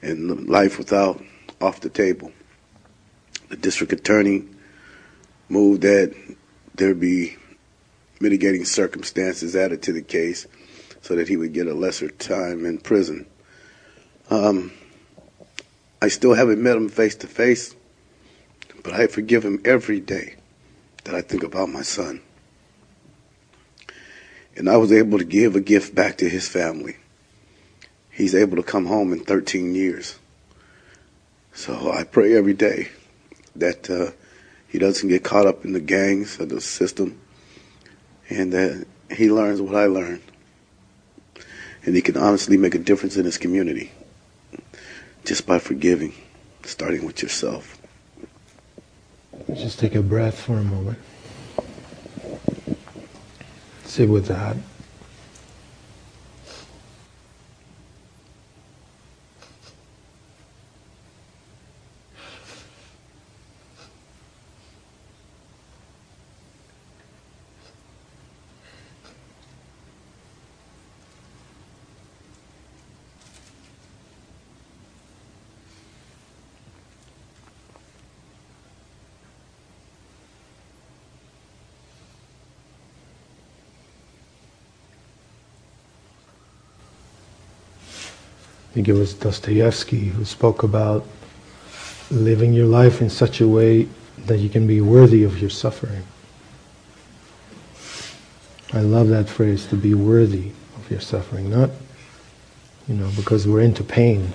and 0.00 0.48
life 0.48 0.78
without 0.78 1.22
off 1.60 1.80
the 1.80 1.90
table. 1.90 2.32
The 3.50 3.56
district 3.56 3.92
attorney 3.92 4.44
moved 5.48 5.82
that 5.82 6.14
there 6.74 6.94
be 6.94 7.36
mitigating 8.20 8.64
circumstances 8.64 9.54
added 9.54 9.82
to 9.82 9.92
the 9.92 10.02
case 10.02 10.46
so 11.02 11.14
that 11.16 11.28
he 11.28 11.36
would 11.36 11.52
get 11.52 11.66
a 11.66 11.74
lesser 11.74 12.08
time 12.08 12.64
in 12.64 12.78
prison. 12.78 13.26
Um, 14.30 14.72
I 16.00 16.08
still 16.08 16.32
haven't 16.32 16.62
met 16.62 16.76
him 16.76 16.88
face 16.88 17.14
to 17.16 17.26
face 17.26 17.74
but 18.84 18.92
I 18.92 19.08
forgive 19.08 19.44
him 19.44 19.60
every 19.64 19.98
day 19.98 20.36
that 21.04 21.14
I 21.14 21.22
think 21.22 21.42
about 21.42 21.70
my 21.70 21.82
son. 21.82 22.20
And 24.56 24.68
I 24.68 24.76
was 24.76 24.92
able 24.92 25.18
to 25.18 25.24
give 25.24 25.56
a 25.56 25.60
gift 25.60 25.94
back 25.94 26.18
to 26.18 26.28
his 26.28 26.48
family. 26.48 26.96
He's 28.10 28.34
able 28.34 28.56
to 28.56 28.62
come 28.62 28.86
home 28.86 29.12
in 29.12 29.20
13 29.20 29.74
years. 29.74 30.18
So 31.52 31.90
I 31.90 32.04
pray 32.04 32.36
every 32.36 32.54
day 32.54 32.90
that 33.56 33.90
uh, 33.90 34.12
he 34.68 34.78
doesn't 34.78 35.08
get 35.08 35.24
caught 35.24 35.46
up 35.46 35.64
in 35.64 35.72
the 35.72 35.80
gangs 35.80 36.40
or 36.40 36.46
the 36.46 36.60
system 36.60 37.20
and 38.28 38.52
that 38.52 38.86
he 39.10 39.30
learns 39.30 39.60
what 39.60 39.74
I 39.74 39.86
learned. 39.86 40.22
And 41.84 41.94
he 41.94 42.02
can 42.02 42.16
honestly 42.16 42.56
make 42.56 42.74
a 42.74 42.78
difference 42.78 43.16
in 43.16 43.24
his 43.24 43.38
community 43.38 43.92
just 45.24 45.46
by 45.46 45.58
forgiving, 45.58 46.14
starting 46.64 47.04
with 47.04 47.22
yourself. 47.22 47.78
Just 49.54 49.78
take 49.78 49.94
a 49.94 50.02
breath 50.02 50.40
for 50.40 50.54
a 50.54 50.64
moment. 50.64 50.98
Sit 53.94 54.08
with 54.08 54.26
that. 54.26 54.56
Think 88.74 88.88
it 88.88 88.92
was 88.92 89.14
Dostoevsky 89.14 90.06
who 90.06 90.24
spoke 90.24 90.64
about 90.64 91.06
living 92.10 92.52
your 92.52 92.66
life 92.66 93.00
in 93.00 93.08
such 93.08 93.40
a 93.40 93.46
way 93.46 93.86
that 94.26 94.38
you 94.38 94.48
can 94.48 94.66
be 94.66 94.80
worthy 94.80 95.22
of 95.22 95.40
your 95.40 95.48
suffering. 95.48 96.02
I 98.72 98.80
love 98.80 99.06
that 99.10 99.28
phrase, 99.28 99.68
to 99.68 99.76
be 99.76 99.94
worthy 99.94 100.50
of 100.76 100.90
your 100.90 100.98
suffering, 100.98 101.50
not, 101.50 101.70
you 102.88 102.96
know, 102.96 103.08
because 103.14 103.46
we're 103.46 103.60
into 103.60 103.84
pain, 103.84 104.34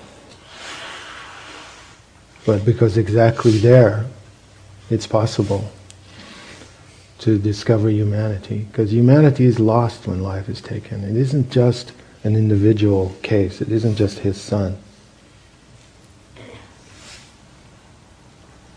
but 2.46 2.64
because 2.64 2.96
exactly 2.96 3.58
there 3.58 4.06
it's 4.88 5.06
possible 5.06 5.70
to 7.18 7.38
discover 7.38 7.90
humanity. 7.90 8.66
Because 8.72 8.90
humanity 8.90 9.44
is 9.44 9.60
lost 9.60 10.06
when 10.06 10.22
life 10.22 10.48
is 10.48 10.62
taken. 10.62 11.04
It 11.04 11.14
isn't 11.14 11.50
just 11.50 11.92
an 12.22 12.36
individual 12.36 13.14
case. 13.22 13.60
It 13.60 13.72
isn't 13.72 13.96
just 13.96 14.20
his 14.20 14.40
son. 14.40 14.76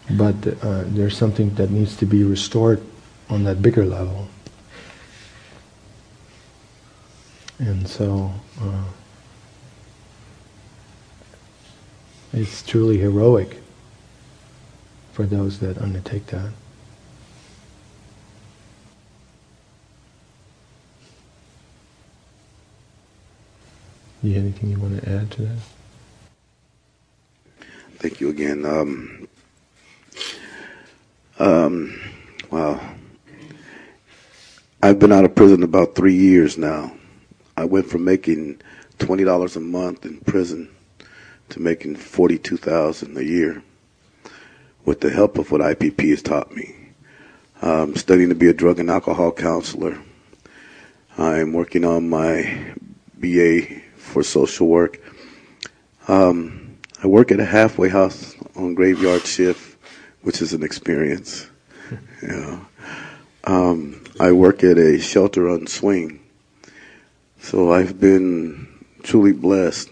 But 0.10 0.36
uh, 0.62 0.84
there's 0.88 1.18
something 1.18 1.54
that 1.56 1.70
needs 1.70 1.96
to 1.98 2.06
be 2.06 2.24
restored 2.24 2.82
on 3.30 3.44
that 3.46 3.62
bigger 3.62 3.86
level. 3.86 4.28
And 7.60 7.88
so 7.88 8.34
uh, 8.62 8.84
it's 12.34 12.64
truly 12.64 12.98
heroic 12.98 13.58
for 15.14 15.26
those 15.26 15.60
that 15.60 15.78
undertake 15.78 16.28
that. 16.28 16.52
You 24.24 24.40
anything 24.40 24.70
you 24.70 24.80
want 24.80 25.04
to 25.04 25.10
add 25.10 25.30
to 25.32 25.42
that? 25.42 25.58
Thank 27.98 28.22
you 28.22 28.30
again. 28.30 28.66
Um, 28.66 29.28
um, 31.40 32.00
wow. 32.50 32.80
I've 34.82 34.98
been 34.98 35.12
out 35.12 35.26
of 35.26 35.36
prison 35.36 35.62
about 35.62 35.96
three 35.96 36.16
years 36.16 36.58
now. 36.58 36.94
I 37.58 37.66
went 37.66 37.88
from 37.88 38.06
making 38.06 38.62
twenty 38.98 39.26
dollars 39.26 39.58
a 39.58 39.60
month 39.60 40.06
in 40.06 40.22
prison 40.22 40.70
to 41.50 41.60
making 41.60 41.98
forty-two 41.98 42.56
thousand 42.56 43.18
a 43.18 43.26
year, 43.26 43.62
with 44.86 45.02
the 45.02 45.10
help 45.10 45.38
of 45.38 45.52
what 45.52 45.60
IPP 45.60 46.10
has 46.12 46.22
taught 46.22 46.56
me. 46.56 46.74
I'm 47.62 47.98
studying 47.98 48.30
to 48.30 48.36
be 48.36 48.48
a 48.48 48.54
drug 48.54 48.80
and 48.80 48.90
alcohol 48.90 49.34
counselor. 49.34 49.98
I'm 51.18 51.52
working 51.52 51.84
on 51.84 52.08
my 52.08 52.74
BA 53.20 53.82
for 54.14 54.24
social 54.24 54.68
work. 54.68 55.02
Um, 56.08 56.78
I 57.04 57.08
work 57.08 57.32
at 57.32 57.40
a 57.40 57.46
halfway 57.46 57.90
house 57.90 58.36
on 58.56 58.76
graveyard 58.76 59.26
shift, 59.26 59.78
which 60.22 60.42
is 60.42 60.54
an 60.54 60.64
experience. 60.64 61.50
yeah. 62.24 62.60
Um, 63.44 64.04
I 64.20 64.32
work 64.32 64.64
at 64.64 64.78
a 64.78 65.00
shelter 65.00 65.50
on 65.50 65.66
swing, 65.68 66.20
so 67.40 67.74
I've 67.74 68.00
been 68.00 68.68
truly 69.02 69.34
blessed. 69.34 69.90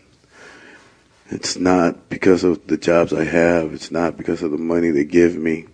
It's 1.31 1.57
not 1.57 2.10
because 2.10 2.43
of 2.43 2.67
the 2.67 2.77
jobs 2.77 3.12
I 3.12 3.23
have. 3.23 3.73
It's 3.73 3.89
not 3.89 4.17
because 4.17 4.43
of 4.43 4.51
the 4.51 4.57
money 4.57 4.91
they 4.91 5.03
give 5.03 5.36
me, 5.36 5.65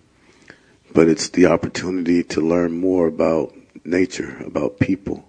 but 0.94 1.08
it's 1.08 1.28
the 1.28 1.46
opportunity 1.46 2.24
to 2.24 2.40
learn 2.40 2.72
more 2.72 3.06
about 3.06 3.54
nature, 3.84 4.42
about 4.44 4.80
people. 4.80 5.27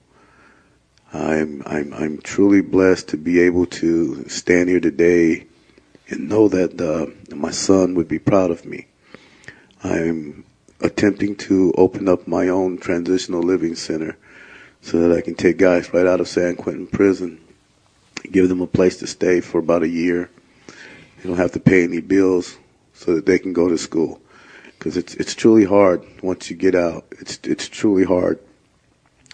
I'm, 1.12 1.64
I'm, 1.66 1.94
I'm 1.94 2.18
truly 2.20 2.62
blessed 2.62 3.10
to 3.10 3.18
be 3.18 3.40
able 3.40 3.66
to 3.68 4.28
stand 4.30 4.70
here 4.70 4.80
today 4.80 5.48
and 6.08 6.30
know 6.30 6.48
that 6.50 6.80
uh, 6.80 7.36
my 7.36 7.52
son 7.52 7.96
would 7.96 8.08
be 8.08 8.20
proud 8.20 8.52
of 8.52 8.66
me. 8.66 8.88
I'm 9.84 10.44
attempting 10.82 11.36
to 11.36 11.74
open 11.78 12.08
up 12.08 12.28
my 12.28 12.48
own 12.48 12.78
transitional 12.78 13.42
living 13.42 13.76
center 13.76 14.18
so 14.82 15.00
that 15.00 15.18
I 15.18 15.22
can 15.22 15.36
take 15.36 15.58
guys 15.58 15.94
right 15.94 16.06
out 16.06 16.22
of 16.22 16.28
San 16.28 16.56
Quentin 16.56 16.88
prison, 16.88 17.40
give 18.32 18.50
them 18.50 18.62
a 18.62 18.68
place 18.68 18.98
to 18.98 19.08
stay 19.08 19.42
for 19.42 19.60
about 19.60 19.84
a 19.84 19.90
year. 19.90 20.30
They 21.18 21.28
don't 21.28 21.38
have 21.38 21.52
to 21.54 21.60
pay 21.60 21.84
any 21.84 22.02
bills 22.02 22.58
so 22.94 23.16
that 23.16 23.26
they 23.26 23.40
can 23.40 23.54
go 23.54 23.68
to 23.68 23.78
school. 23.78 24.22
Because 24.78 24.96
it's 24.96 25.14
it's 25.16 25.36
truly 25.36 25.66
hard 25.66 26.06
once 26.24 26.50
you 26.50 26.56
get 26.56 26.76
out. 26.76 27.06
It's 27.12 27.38
it's 27.44 27.68
truly 27.68 28.06
hard. 28.06 28.40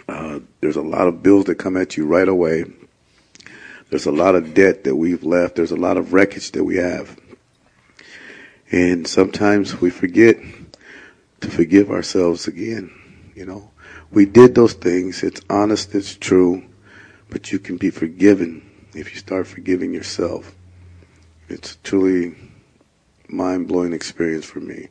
Uh, 0.08 0.40
there's 0.62 0.76
a 0.76 0.82
lot 0.82 1.08
of 1.08 1.24
bills 1.24 1.46
that 1.46 1.56
come 1.56 1.78
at 1.78 1.98
you 1.98 2.06
right 2.06 2.28
away. 2.28 2.66
There's 3.90 4.06
a 4.06 4.12
lot 4.12 4.36
of 4.36 4.54
debt 4.54 4.84
that 4.84 4.96
we've 4.96 5.24
left. 5.24 5.56
There's 5.56 5.72
a 5.72 5.76
lot 5.76 5.98
of 5.98 6.14
wreckage 6.14 6.52
that 6.52 6.64
we 6.64 6.78
have. 6.78 7.20
And 8.72 9.08
sometimes 9.08 9.80
we 9.80 9.90
forget 9.90 10.38
to 11.42 11.50
forgive 11.50 11.92
ourselves 11.92 12.48
again. 12.48 12.92
You 13.36 13.46
know, 13.46 13.72
we 14.12 14.26
did 14.26 14.56
those 14.56 14.74
things. 14.74 15.24
It's 15.24 15.42
honest, 15.50 15.94
it's 15.94 16.16
true, 16.16 16.64
but 17.30 17.52
you 17.52 17.60
can 17.60 17.78
be 17.78 17.90
forgiven 17.90 18.70
if 18.94 19.12
you 19.14 19.20
start 19.20 19.48
forgiving 19.48 19.94
yourself. 19.94 20.56
It's 21.48 21.78
truly 21.84 22.36
mind 23.28 23.68
blowing 23.68 23.94
experience 23.94 24.46
for 24.46 24.60
me 24.60 24.90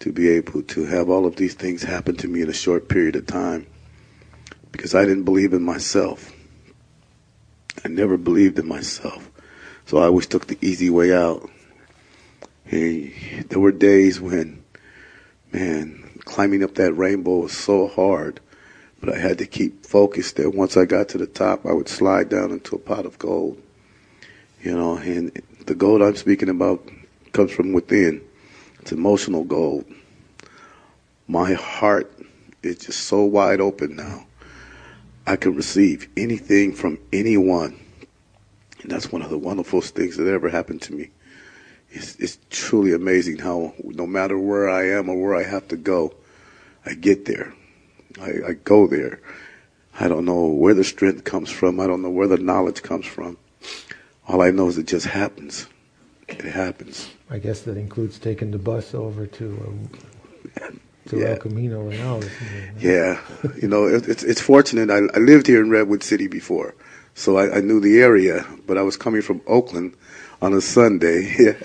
to 0.00 0.12
be 0.12 0.28
able 0.28 0.62
to 0.62 0.84
have 0.84 1.08
all 1.10 1.26
of 1.26 1.36
these 1.36 1.54
things 1.54 1.82
happen 1.82 2.16
to 2.16 2.28
me 2.28 2.42
in 2.42 2.48
a 2.48 2.54
short 2.54 2.88
period 2.88 3.16
of 3.16 3.26
time 3.26 3.66
because 4.72 4.94
I 4.94 5.04
didn't 5.04 5.24
believe 5.24 5.52
in 5.52 5.62
myself. 5.62 6.32
I 7.84 7.88
never 7.88 8.16
believed 8.16 8.58
in 8.58 8.66
myself. 8.66 9.30
So 9.86 9.98
I 9.98 10.04
always 10.04 10.26
took 10.26 10.46
the 10.46 10.58
easy 10.60 10.90
way 10.90 11.14
out. 11.14 11.48
Hey, 12.64 13.44
there 13.48 13.60
were 13.60 13.72
days 13.72 14.20
when, 14.20 14.62
man, 15.52 16.10
climbing 16.24 16.62
up 16.62 16.74
that 16.74 16.92
rainbow 16.92 17.38
was 17.38 17.56
so 17.56 17.88
hard, 17.88 18.40
but 19.00 19.14
I 19.14 19.18
had 19.18 19.38
to 19.38 19.46
keep 19.46 19.86
focused 19.86 20.36
that 20.36 20.54
once 20.54 20.76
I 20.76 20.84
got 20.84 21.08
to 21.10 21.18
the 21.18 21.26
top, 21.26 21.64
I 21.64 21.72
would 21.72 21.88
slide 21.88 22.28
down 22.28 22.50
into 22.50 22.76
a 22.76 22.78
pot 22.78 23.06
of 23.06 23.18
gold. 23.18 23.62
You 24.62 24.76
know, 24.76 24.96
and 24.96 25.32
the 25.66 25.74
gold 25.74 26.02
I'm 26.02 26.16
speaking 26.16 26.48
about 26.48 26.86
comes 27.32 27.52
from 27.52 27.72
within. 27.72 28.20
It's 28.80 28.92
emotional 28.92 29.44
gold. 29.44 29.86
My 31.26 31.54
heart 31.54 32.12
is 32.62 32.78
just 32.78 33.00
so 33.00 33.22
wide 33.22 33.60
open 33.60 33.96
now. 33.96 34.26
I 35.28 35.36
can 35.36 35.54
receive 35.54 36.08
anything 36.16 36.72
from 36.72 36.98
anyone. 37.12 37.78
And 38.80 38.90
that's 38.90 39.12
one 39.12 39.20
of 39.20 39.28
the 39.28 39.36
wonderful 39.36 39.82
things 39.82 40.16
that 40.16 40.26
ever 40.26 40.48
happened 40.48 40.80
to 40.82 40.94
me. 40.94 41.10
It's, 41.90 42.16
it's 42.16 42.38
truly 42.48 42.94
amazing 42.94 43.40
how 43.40 43.74
no 43.84 44.06
matter 44.06 44.38
where 44.38 44.70
I 44.70 44.88
am 44.88 45.10
or 45.10 45.20
where 45.20 45.36
I 45.36 45.42
have 45.42 45.68
to 45.68 45.76
go, 45.76 46.14
I 46.86 46.94
get 46.94 47.26
there. 47.26 47.52
I, 48.18 48.30
I 48.48 48.52
go 48.64 48.86
there. 48.86 49.20
I 50.00 50.08
don't 50.08 50.24
know 50.24 50.46
where 50.46 50.72
the 50.72 50.82
strength 50.82 51.24
comes 51.24 51.50
from. 51.50 51.78
I 51.78 51.86
don't 51.86 52.00
know 52.00 52.08
where 52.08 52.28
the 52.28 52.38
knowledge 52.38 52.82
comes 52.82 53.04
from. 53.04 53.36
All 54.28 54.40
I 54.40 54.50
know 54.50 54.68
is 54.68 54.78
it 54.78 54.86
just 54.86 55.06
happens. 55.06 55.66
It 56.26 56.40
happens. 56.40 57.10
I 57.28 57.38
guess 57.38 57.60
that 57.62 57.76
includes 57.76 58.18
taking 58.18 58.50
the 58.50 58.58
bus 58.58 58.94
over 58.94 59.26
to 59.26 59.90
uh, 60.62 60.70
to 61.08 61.18
Yeah. 61.18 61.28
El 61.30 61.36
Camino 61.36 61.88
and 61.90 62.02
all. 62.02 62.22
Yeah, 62.78 63.20
you 63.60 63.68
know, 63.68 63.86
it, 63.86 64.08
it's 64.08 64.22
it's 64.22 64.40
fortunate. 64.40 64.90
I, 64.90 64.98
I 65.14 65.18
lived 65.18 65.46
here 65.46 65.60
in 65.62 65.70
Redwood 65.70 66.02
City 66.02 66.28
before, 66.28 66.74
so 67.14 67.36
I, 67.36 67.58
I 67.58 67.60
knew 67.60 67.80
the 67.80 68.00
area. 68.00 68.46
But 68.66 68.78
I 68.78 68.82
was 68.82 68.96
coming 68.96 69.22
from 69.22 69.40
Oakland 69.46 69.94
on 70.40 70.54
a 70.54 70.60
Sunday 70.60 71.56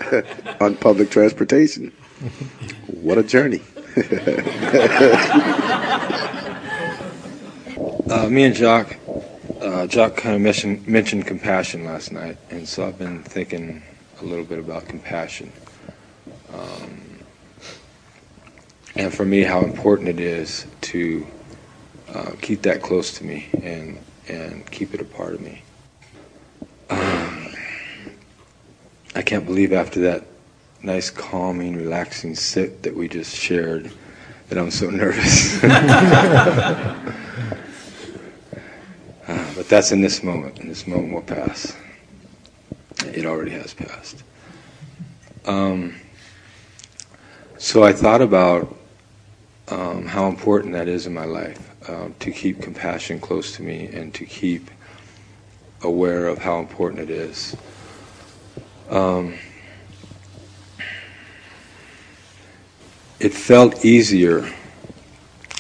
on 0.62 0.76
public 0.78 1.10
transportation. 1.12 1.92
What 2.88 3.18
a 3.18 3.24
journey! 3.24 3.62
Uh, 8.10 8.28
me 8.30 8.44
and 8.44 8.56
Jacques, 8.56 8.98
uh, 9.62 9.88
Jacques 9.88 10.18
kind 10.18 10.36
of 10.36 10.42
mentioned, 10.42 10.88
mentioned 10.88 11.26
compassion 11.26 11.86
last 11.86 12.12
night, 12.12 12.38
and 12.52 12.68
so 12.68 12.86
I've 12.86 13.00
been 13.00 13.24
thinking 13.24 13.82
a 14.22 14.26
little 14.26 14.44
bit 14.44 14.60
about 14.60 14.88
compassion. 14.88 15.52
Um, 16.54 17.02
and 18.96 19.14
for 19.14 19.26
me, 19.26 19.42
how 19.42 19.62
important 19.62 20.10
it 20.10 20.20
is 20.20 20.66
to 20.82 21.26
uh, 22.14 22.32
keep 22.42 22.62
that 22.64 22.82
close 22.82 23.18
to 23.18 23.24
me 23.24 23.48
and, 23.62 24.00
and 24.28 24.70
keep 24.70 24.94
it 24.94 25.02
a 25.02 25.06
part 25.06 25.34
of 25.34 25.42
me. 25.42 25.64
Um, 26.90 27.54
I 29.16 29.22
can't 29.24 29.46
believe 29.46 29.74
after 29.74 30.02
that 30.02 30.26
nice, 30.84 31.10
calming, 31.10 31.76
relaxing 31.76 32.36
sit 32.36 32.84
that 32.84 32.96
we 32.96 33.08
just 33.08 33.36
shared 33.36 33.92
that 34.50 34.58
I'm 34.58 34.72
so 34.72 34.90
nervous. 34.92 35.64
Uh, 39.26 39.54
but 39.56 39.70
that's 39.70 39.94
in 39.94 40.02
this 40.02 40.22
moment, 40.22 40.60
and 40.60 40.70
this 40.70 40.86
moment 40.86 41.14
will 41.14 41.22
pass. 41.22 41.76
It 43.06 43.26
already 43.26 43.52
has 43.52 43.74
passed. 43.74 44.22
Um, 45.46 45.96
so 47.58 47.84
I 47.84 47.94
thought 47.94 48.22
about 48.22 48.76
um, 49.74 50.06
how 50.06 50.28
important 50.28 50.74
that 50.74 50.88
is 50.88 51.08
in 51.08 51.14
my 51.14 51.26
life 51.26 51.90
um, 51.90 52.14
to 52.20 52.32
keep 52.32 52.62
compassion 52.62 53.20
close 53.20 53.56
to 53.56 53.64
me 53.64 53.88
and 53.88 54.14
to 54.14 54.24
keep 54.24 54.70
aware 55.82 56.28
of 56.28 56.38
how 56.38 56.60
important 56.60 57.02
it 57.02 57.10
is. 57.10 57.58
Um, 58.90 59.34
it 63.20 63.34
felt 63.34 63.84
easier, 63.84 64.48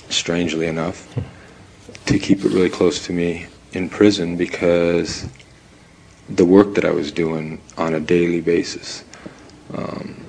strangely 0.09 0.67
enough, 0.67 1.11
to 2.05 2.19
keep 2.19 2.45
it 2.45 2.51
really 2.51 2.69
close 2.69 3.03
to 3.07 3.13
me 3.13 3.47
in 3.71 3.89
prison 3.89 4.37
because 4.37 5.27
the 6.29 6.45
work 6.45 6.75
that 6.75 6.85
I 6.85 6.91
was 6.91 7.11
doing 7.11 7.59
on 7.77 7.95
a 7.95 7.99
daily 7.99 8.41
basis, 8.41 9.03
um, 9.73 10.23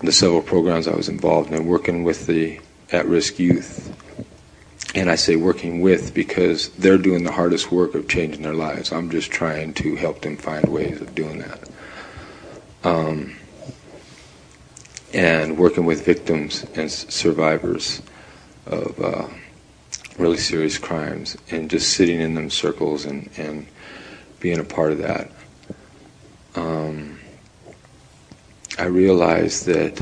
the 0.00 0.12
several 0.12 0.42
programs 0.42 0.88
I 0.88 0.96
was 0.96 1.08
involved 1.08 1.52
in, 1.52 1.64
working 1.66 2.02
with 2.02 2.26
the 2.26 2.58
at-risk 2.92 3.38
youth, 3.38 3.96
and 4.94 5.10
I 5.10 5.14
say 5.14 5.36
working 5.36 5.80
with 5.80 6.12
because 6.12 6.68
they're 6.70 6.98
doing 6.98 7.24
the 7.24 7.32
hardest 7.32 7.72
work 7.72 7.94
of 7.94 8.08
changing 8.08 8.42
their 8.42 8.54
lives. 8.54 8.92
I'm 8.92 9.10
just 9.10 9.30
trying 9.30 9.74
to 9.74 9.96
help 9.96 10.20
them 10.20 10.36
find 10.36 10.66
ways 10.66 11.00
of 11.00 11.14
doing 11.14 11.38
that. 11.38 11.68
Um, 12.84 13.36
and 15.14 15.58
working 15.58 15.84
with 15.84 16.04
victims 16.04 16.66
and 16.74 16.90
survivors 16.90 18.02
of 18.66 18.98
uh, 19.00 19.28
really 20.18 20.36
serious 20.36 20.78
crimes 20.78 21.36
and 21.50 21.70
just 21.70 21.94
sitting 21.94 22.20
in 22.20 22.34
them 22.34 22.50
circles 22.50 23.04
and, 23.04 23.28
and 23.36 23.66
being 24.40 24.58
a 24.58 24.64
part 24.64 24.92
of 24.92 24.98
that. 24.98 25.30
Um, 26.54 27.18
I 28.78 28.84
realized 28.84 29.66
that 29.66 30.00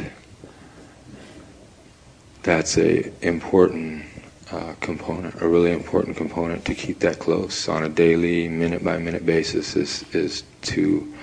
that's 2.42 2.78
a 2.78 3.12
important 3.24 4.04
uh, 4.50 4.74
component, 4.80 5.40
a 5.40 5.48
really 5.48 5.72
important 5.72 6.16
component 6.16 6.64
to 6.64 6.74
keep 6.74 7.00
that 7.00 7.18
close 7.18 7.68
on 7.68 7.84
a 7.84 7.88
daily, 7.88 8.48
minute 8.48 8.82
by 8.82 8.98
minute 8.98 9.24
basis 9.24 9.76
is 9.76 10.02
is 10.14 10.44
to 10.62 11.14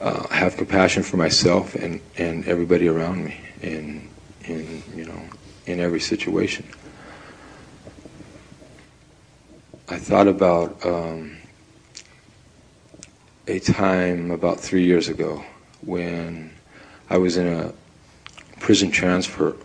uh, 0.00 0.26
have 0.28 0.56
compassion 0.56 1.02
for 1.02 1.16
myself 1.16 1.74
and, 1.74 2.00
and 2.16 2.46
everybody 2.46 2.88
around 2.88 3.24
me 3.24 3.40
in 3.62 4.08
in 4.44 4.82
you 4.94 5.04
know 5.04 5.20
in 5.66 5.80
every 5.80 6.00
situation. 6.00 6.66
I 9.90 9.96
thought 9.96 10.28
about 10.28 10.84
um, 10.84 11.38
a 13.46 13.58
time 13.58 14.30
about 14.30 14.60
three 14.60 14.84
years 14.84 15.08
ago 15.08 15.42
when 15.80 16.52
I 17.08 17.16
was 17.16 17.38
in 17.38 17.46
a 17.46 17.72
prison 18.60 18.90
transport 18.90 19.58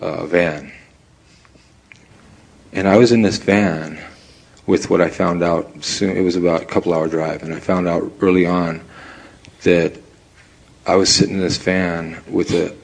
uh, 0.00 0.26
van. 0.26 0.72
And 2.72 2.86
I 2.86 2.96
was 2.96 3.12
in 3.12 3.22
this 3.22 3.38
van 3.38 3.98
with 4.66 4.90
what 4.90 5.00
I 5.00 5.08
found 5.08 5.42
out 5.42 5.82
soon, 5.82 6.16
it 6.16 6.20
was 6.20 6.36
about 6.36 6.62
a 6.62 6.66
couple 6.66 6.92
hour 6.92 7.08
drive, 7.08 7.42
and 7.42 7.54
I 7.54 7.60
found 7.60 7.88
out 7.88 8.12
early 8.20 8.44
on 8.44 8.82
that 9.62 9.98
I 10.86 10.96
was 10.96 11.12
sitting 11.14 11.36
in 11.36 11.40
this 11.40 11.56
van 11.56 12.22
with 12.28 12.50
a, 12.50 12.76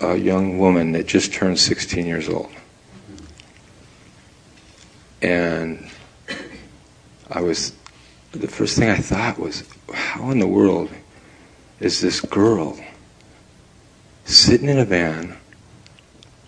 a 0.00 0.16
young 0.16 0.58
woman 0.58 0.92
that 0.92 1.06
just 1.06 1.32
turned 1.32 1.58
16 1.58 2.04
years 2.06 2.28
old. 2.28 2.50
And 5.22 5.88
I 7.30 7.40
was, 7.40 7.72
the 8.32 8.46
first 8.46 8.78
thing 8.78 8.90
I 8.90 8.98
thought 8.98 9.38
was, 9.38 9.64
how 9.92 10.30
in 10.30 10.38
the 10.38 10.46
world 10.46 10.90
is 11.80 12.00
this 12.02 12.20
girl 12.20 12.78
sitting 14.26 14.68
in 14.68 14.78
a 14.78 14.84
van, 14.84 15.36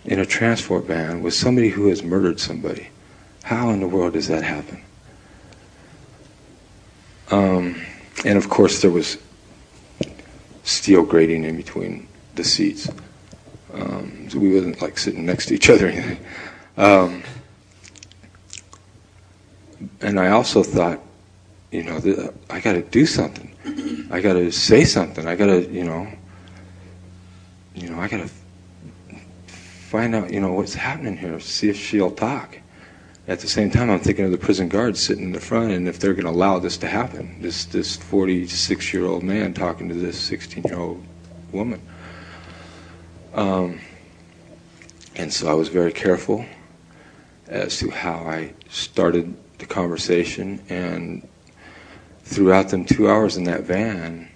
in 0.06 0.20
a 0.20 0.26
transport 0.26 0.84
van, 0.84 1.22
with 1.22 1.34
somebody 1.34 1.68
who 1.68 1.88
has 1.88 2.02
murdered 2.02 2.40
somebody? 2.40 2.88
How 3.42 3.70
in 3.70 3.80
the 3.80 3.88
world 3.88 4.14
does 4.14 4.28
that 4.28 4.42
happen? 4.42 4.82
Um, 7.30 7.80
and 8.24 8.38
of 8.38 8.48
course, 8.48 8.82
there 8.82 8.90
was 8.90 9.18
steel 10.62 11.04
grating 11.04 11.44
in 11.44 11.56
between 11.56 12.08
the 12.36 12.44
seats. 12.44 12.88
Um, 13.72 14.28
so 14.30 14.38
we 14.38 14.54
wasn't 14.54 14.80
like 14.80 14.98
sitting 14.98 15.26
next 15.26 15.46
to 15.46 15.54
each 15.54 15.68
other 15.70 15.86
or 15.86 15.90
anything. 15.90 16.24
Um, 16.76 17.22
and 20.00 20.20
I 20.20 20.28
also 20.30 20.62
thought, 20.62 21.00
you 21.70 21.82
know, 21.82 22.32
I 22.48 22.60
got 22.60 22.72
to 22.72 22.82
do 22.82 23.06
something. 23.06 23.52
I 24.10 24.20
got 24.20 24.34
to 24.34 24.50
say 24.52 24.84
something. 24.84 25.26
I 25.26 25.34
got 25.34 25.46
to, 25.46 25.68
you 25.70 25.84
know, 25.84 26.08
you 27.74 27.90
know, 27.90 28.00
I 28.00 28.08
got 28.08 28.18
to 28.18 28.30
find 29.86 30.16
out, 30.16 30.32
you 30.32 30.40
know, 30.40 30.52
what's 30.52 30.74
happening 30.74 31.16
here. 31.16 31.38
See 31.38 31.68
if 31.68 31.76
she'll 31.76 32.10
talk. 32.10 32.58
At 33.28 33.38
the 33.40 33.46
same 33.46 33.70
time, 33.70 33.88
I'm 33.88 34.00
thinking 34.00 34.24
of 34.24 34.32
the 34.32 34.38
prison 34.38 34.68
guards 34.68 35.00
sitting 35.00 35.24
in 35.24 35.32
the 35.32 35.40
front, 35.40 35.70
and 35.70 35.88
if 35.88 35.98
they're 36.00 36.12
going 36.12 36.26
to 36.26 36.30
allow 36.30 36.58
this 36.58 36.76
to 36.78 36.88
happen, 36.88 37.40
this 37.40 37.64
this 37.66 37.96
46 37.96 38.92
year 38.92 39.06
old 39.06 39.22
man 39.22 39.54
talking 39.54 39.88
to 39.88 39.94
this 39.94 40.18
16 40.18 40.64
year 40.64 40.78
old 40.78 41.04
woman. 41.52 41.80
Um, 43.34 43.80
and 45.14 45.32
so 45.32 45.48
I 45.48 45.54
was 45.54 45.68
very 45.68 45.92
careful 45.92 46.44
as 47.46 47.78
to 47.78 47.90
how 47.90 48.26
I 48.26 48.54
started 48.68 49.36
the 49.58 49.66
conversation, 49.66 50.62
and 50.68 51.26
throughout 52.24 52.68
them 52.68 52.84
two 52.84 53.08
hours 53.08 53.36
in 53.36 53.44
that 53.44 53.62
van, 53.62 54.28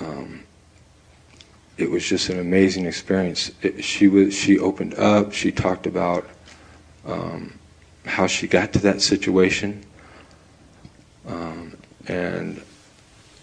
um, 0.00 0.41
it 1.82 1.90
was 1.90 2.08
just 2.08 2.28
an 2.28 2.38
amazing 2.38 2.86
experience. 2.86 3.50
It, 3.62 3.84
she 3.84 4.08
was 4.08 4.34
she 4.34 4.58
opened 4.58 4.94
up. 4.94 5.32
She 5.32 5.52
talked 5.52 5.86
about 5.86 6.28
um, 7.04 7.58
how 8.06 8.26
she 8.26 8.46
got 8.46 8.72
to 8.74 8.78
that 8.80 9.02
situation, 9.02 9.84
um, 11.26 11.76
and 12.06 12.62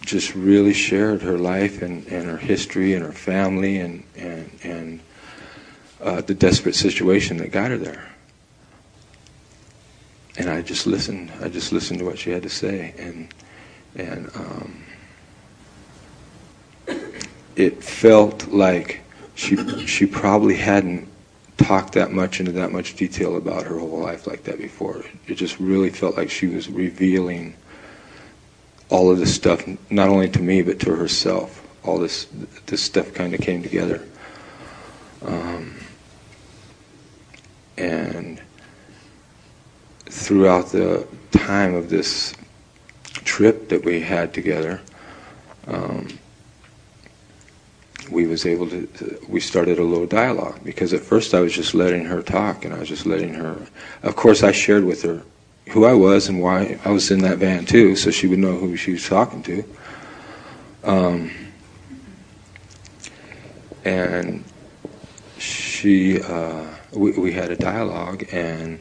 just 0.06 0.34
really 0.34 0.74
shared 0.74 1.22
her 1.22 1.38
life 1.38 1.82
and, 1.82 2.08
and 2.08 2.26
her 2.26 2.38
history 2.38 2.94
and 2.94 3.04
her 3.04 3.12
family 3.12 3.80
and 3.80 4.04
and 4.16 4.50
and 4.64 5.00
uh, 6.02 6.22
the 6.22 6.34
desperate 6.34 6.76
situation 6.76 7.38
that 7.38 7.52
got 7.52 7.72
her 7.72 7.78
there 7.78 8.10
and 10.40 10.50
I 10.50 10.62
just 10.62 10.88
listened. 10.88 11.32
I 11.42 11.50
just 11.50 11.72
listened 11.74 12.00
to 12.00 12.06
what 12.06 12.18
she 12.18 12.32
had 12.32 12.44
to 12.44 12.50
say, 12.50 12.94
and 12.98 13.28
and 13.96 14.32
um, 14.36 14.86
it 17.60 17.84
felt 17.84 18.48
like 18.48 19.02
she 19.36 19.58
she 19.86 20.06
probably 20.06 20.56
hadn't 20.56 21.08
talked 21.58 21.94
that 21.94 22.12
much 22.12 22.40
into 22.40 22.54
that 22.54 22.72
much 22.72 22.96
detail 22.96 23.36
about 23.36 23.66
her 23.66 23.78
whole 23.78 24.00
life 24.00 24.26
like 24.26 24.44
that 24.44 24.58
before. 24.58 25.04
It 25.28 25.36
just 25.36 25.60
really 25.60 25.90
felt 25.90 26.16
like 26.16 26.30
she 26.30 26.48
was 26.48 26.70
revealing 26.70 27.54
all 28.90 29.12
of 29.12 29.20
this 29.20 29.36
stuff, 29.36 29.64
not 29.92 30.08
only 30.08 30.30
to 30.30 30.42
me 30.42 30.62
but 30.62 30.80
to 30.80 30.96
herself. 30.96 31.66
All 31.84 31.98
this 31.98 32.28
this 32.66 32.82
stuff 32.82 33.14
kind 33.14 33.34
of 33.34 33.42
came 33.42 33.62
together, 33.64 34.06
um, 35.26 35.76
and 37.78 38.42
throughout 40.06 40.72
the 40.72 41.08
time 41.32 41.74
of 41.74 41.90
this 41.90 42.34
trip 43.26 43.70
that 43.70 43.84
we 43.86 44.02
had 44.02 44.34
together, 44.34 44.82
um, 45.68 46.19
we 48.12 48.28
was 48.28 48.46
able 48.46 48.70
to, 48.70 49.20
we 49.28 49.40
started 49.40 49.80
a 49.80 49.84
little 49.84 50.08
dialogue 50.08 50.60
because 50.64 50.94
at 50.94 51.02
first 51.02 51.34
I 51.34 51.40
was 51.40 51.54
just 51.54 51.74
letting 51.74 52.06
her 52.06 52.22
talk 52.22 52.66
and 52.66 52.74
I 52.74 52.80
was 52.80 52.90
just 52.90 53.06
letting 53.06 53.34
her 53.36 53.58
of 54.04 54.16
course 54.16 54.44
I 54.44 54.52
shared 54.52 54.84
with 54.84 55.04
her 55.04 55.24
who 55.70 55.86
I 55.86 55.94
was 55.94 56.28
and 56.30 56.42
why 56.42 56.80
I 56.84 56.90
was 56.90 57.12
in 57.12 57.20
that 57.22 57.38
van 57.38 57.66
too 57.66 57.96
so 57.96 58.12
she 58.12 58.28
would 58.28 58.40
know 58.40 58.58
who 58.58 58.76
she 58.76 58.94
was 58.94 59.08
talking 59.08 59.44
to. 59.44 59.64
Um, 60.84 61.32
and 63.86 64.44
she 65.38 66.22
uh, 66.22 66.66
we, 66.92 67.12
we 67.12 67.32
had 67.32 67.52
a 67.52 67.56
dialogue 67.56 68.26
and 68.32 68.80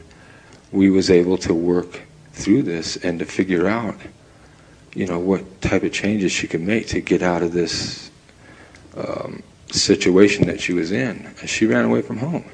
we 0.71 0.89
was 0.89 1.09
able 1.09 1.37
to 1.37 1.53
work 1.53 2.01
through 2.33 2.63
this 2.63 2.97
and 2.97 3.19
to 3.19 3.25
figure 3.25 3.67
out, 3.67 3.95
you 4.93 5.05
know, 5.05 5.19
what 5.19 5.61
type 5.61 5.83
of 5.83 5.91
changes 5.91 6.31
she 6.31 6.47
could 6.47 6.61
make 6.61 6.87
to 6.87 7.01
get 7.01 7.21
out 7.21 7.41
of 7.41 7.53
this 7.53 8.08
um, 8.97 9.43
situation 9.71 10.47
that 10.47 10.59
she 10.59 10.73
was 10.73 10.91
in. 10.91 11.33
She 11.45 11.65
ran 11.65 11.85
away 11.85 12.01
from 12.01 12.17
home, 12.17 12.45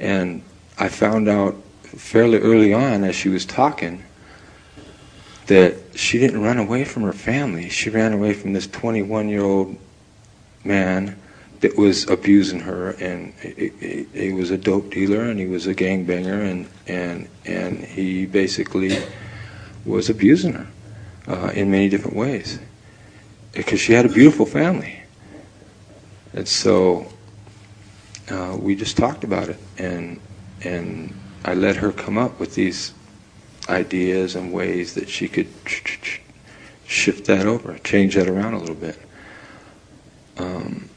and 0.00 0.42
I 0.78 0.88
found 0.88 1.28
out 1.28 1.56
fairly 1.82 2.38
early 2.38 2.72
on 2.72 3.04
as 3.04 3.16
she 3.16 3.28
was 3.28 3.44
talking 3.44 4.04
that 5.46 5.74
she 5.94 6.18
didn't 6.18 6.42
run 6.42 6.58
away 6.58 6.84
from 6.84 7.02
her 7.02 7.12
family. 7.12 7.68
She 7.70 7.90
ran 7.90 8.12
away 8.12 8.34
from 8.34 8.52
this 8.52 8.66
21 8.66 9.28
year 9.28 9.42
old 9.42 9.76
man 10.64 11.18
that 11.60 11.76
was 11.76 12.08
abusing 12.08 12.60
her, 12.60 12.90
and 12.90 13.32
he, 13.34 13.72
he, 13.80 14.06
he, 14.12 14.32
was 14.32 14.50
a 14.50 14.58
dope 14.58 14.90
dealer, 14.90 15.22
and 15.22 15.40
he 15.40 15.46
was 15.46 15.66
a 15.66 15.74
gangbanger, 15.74 16.48
and 16.48 16.68
and 16.86 17.28
and 17.44 17.84
he 17.84 18.26
basically 18.26 18.96
was 19.84 20.08
abusing 20.08 20.52
her 20.52 20.66
uh, 21.26 21.50
in 21.54 21.70
many 21.70 21.88
different 21.88 22.16
ways 22.16 22.60
because 23.52 23.80
she 23.80 23.92
had 23.92 24.06
a 24.06 24.08
beautiful 24.08 24.46
family, 24.46 24.97
and 26.38 26.46
so 26.46 27.04
uh, 28.30 28.56
we 28.56 28.76
just 28.76 28.96
talked 28.96 29.24
about 29.24 29.48
it, 29.48 29.58
and 29.76 30.20
and 30.62 31.12
I 31.44 31.54
let 31.54 31.74
her 31.76 31.90
come 31.90 32.16
up 32.16 32.38
with 32.38 32.54
these 32.54 32.94
ideas 33.68 34.36
and 34.36 34.52
ways 34.52 34.94
that 34.94 35.08
she 35.08 35.26
could 35.26 35.48
shift 36.86 37.26
that 37.26 37.44
over, 37.44 37.76
change 37.78 38.14
that 38.14 38.28
around 38.28 38.54
a 38.54 38.58
little 38.60 38.76
bit. 38.76 38.96
Um, 40.36 40.88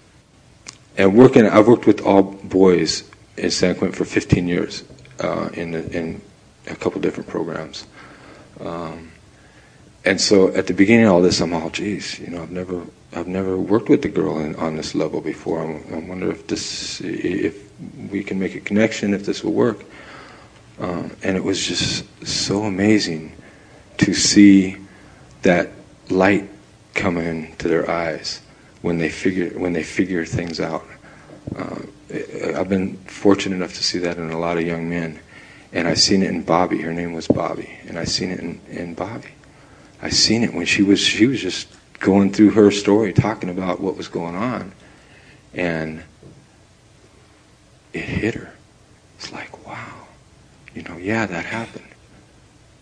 and 0.95 1.17
working, 1.17 1.47
I've 1.47 1.67
worked 1.67 1.87
with 1.87 2.01
all 2.01 2.21
boys 2.21 3.09
in 3.35 3.49
San 3.49 3.73
Quentin 3.73 3.97
for 3.97 4.05
15 4.05 4.47
years 4.47 4.83
uh, 5.21 5.49
in, 5.53 5.73
in 5.73 6.21
a 6.67 6.75
couple 6.75 7.01
different 7.01 7.27
programs. 7.27 7.87
Um, 8.59 9.11
and 10.05 10.21
so 10.21 10.53
at 10.53 10.67
the 10.67 10.73
beginning 10.73 11.07
of 11.07 11.13
all 11.13 11.21
this, 11.21 11.41
I'm 11.41 11.51
all, 11.53 11.71
geez, 11.71 12.19
you 12.19 12.27
know, 12.27 12.43
I've 12.43 12.51
never, 12.51 12.85
I've 13.13 13.27
never 13.27 13.57
worked 13.57 13.89
with 13.89 14.05
a 14.05 14.09
girl 14.09 14.39
in, 14.39 14.55
on 14.55 14.77
this 14.77 14.95
level 14.95 15.19
before. 15.19 15.61
I'm, 15.61 15.83
I 15.93 16.07
wonder 16.07 16.31
if 16.31 16.47
this, 16.47 17.01
if 17.01 17.69
we 18.09 18.23
can 18.23 18.39
make 18.39 18.55
a 18.55 18.61
connection, 18.61 19.13
if 19.13 19.25
this 19.25 19.43
will 19.43 19.53
work. 19.53 19.83
Um, 20.79 21.15
and 21.21 21.35
it 21.35 21.43
was 21.43 21.65
just 21.65 22.05
so 22.25 22.63
amazing 22.63 23.35
to 23.97 24.13
see 24.13 24.77
that 25.41 25.69
light 26.09 26.49
come 26.93 27.17
into 27.17 27.67
their 27.67 27.89
eyes 27.89 28.41
when 28.81 28.97
they 28.97 29.09
figure 29.09 29.49
when 29.59 29.73
they 29.73 29.83
figure 29.83 30.25
things 30.25 30.59
out. 30.59 30.85
Uh, 31.55 31.81
I've 32.55 32.69
been 32.69 32.97
fortunate 32.97 33.55
enough 33.55 33.73
to 33.73 33.83
see 33.83 33.99
that 33.99 34.17
in 34.17 34.31
a 34.31 34.39
lot 34.39 34.57
of 34.57 34.65
young 34.65 34.89
men, 34.89 35.19
and 35.71 35.87
I've 35.87 35.99
seen 35.99 36.23
it 36.23 36.29
in 36.29 36.43
Bobby. 36.43 36.81
Her 36.81 36.93
name 36.93 37.13
was 37.13 37.27
Bobby, 37.27 37.77
and 37.87 37.99
I've 37.99 38.09
seen 38.09 38.31
it 38.31 38.39
in, 38.39 38.59
in 38.69 38.93
Bobby. 38.93 39.29
I 40.01 40.09
seen 40.09 40.43
it 40.43 40.53
when 40.53 40.65
she 40.65 40.81
was 40.81 40.99
she 40.99 41.27
was 41.27 41.41
just 41.41 41.67
going 42.01 42.33
through 42.33 42.49
her 42.49 42.71
story, 42.71 43.13
talking 43.13 43.49
about 43.49 43.79
what 43.79 43.95
was 43.95 44.09
going 44.09 44.35
on, 44.35 44.73
and 45.53 46.03
it 47.93 48.03
hit 48.03 48.33
her. 48.33 48.53
It's 49.17 49.31
like, 49.31 49.65
wow, 49.65 50.07
you 50.73 50.81
know, 50.81 50.97
yeah, 50.97 51.25
that 51.27 51.45
happened, 51.45 51.87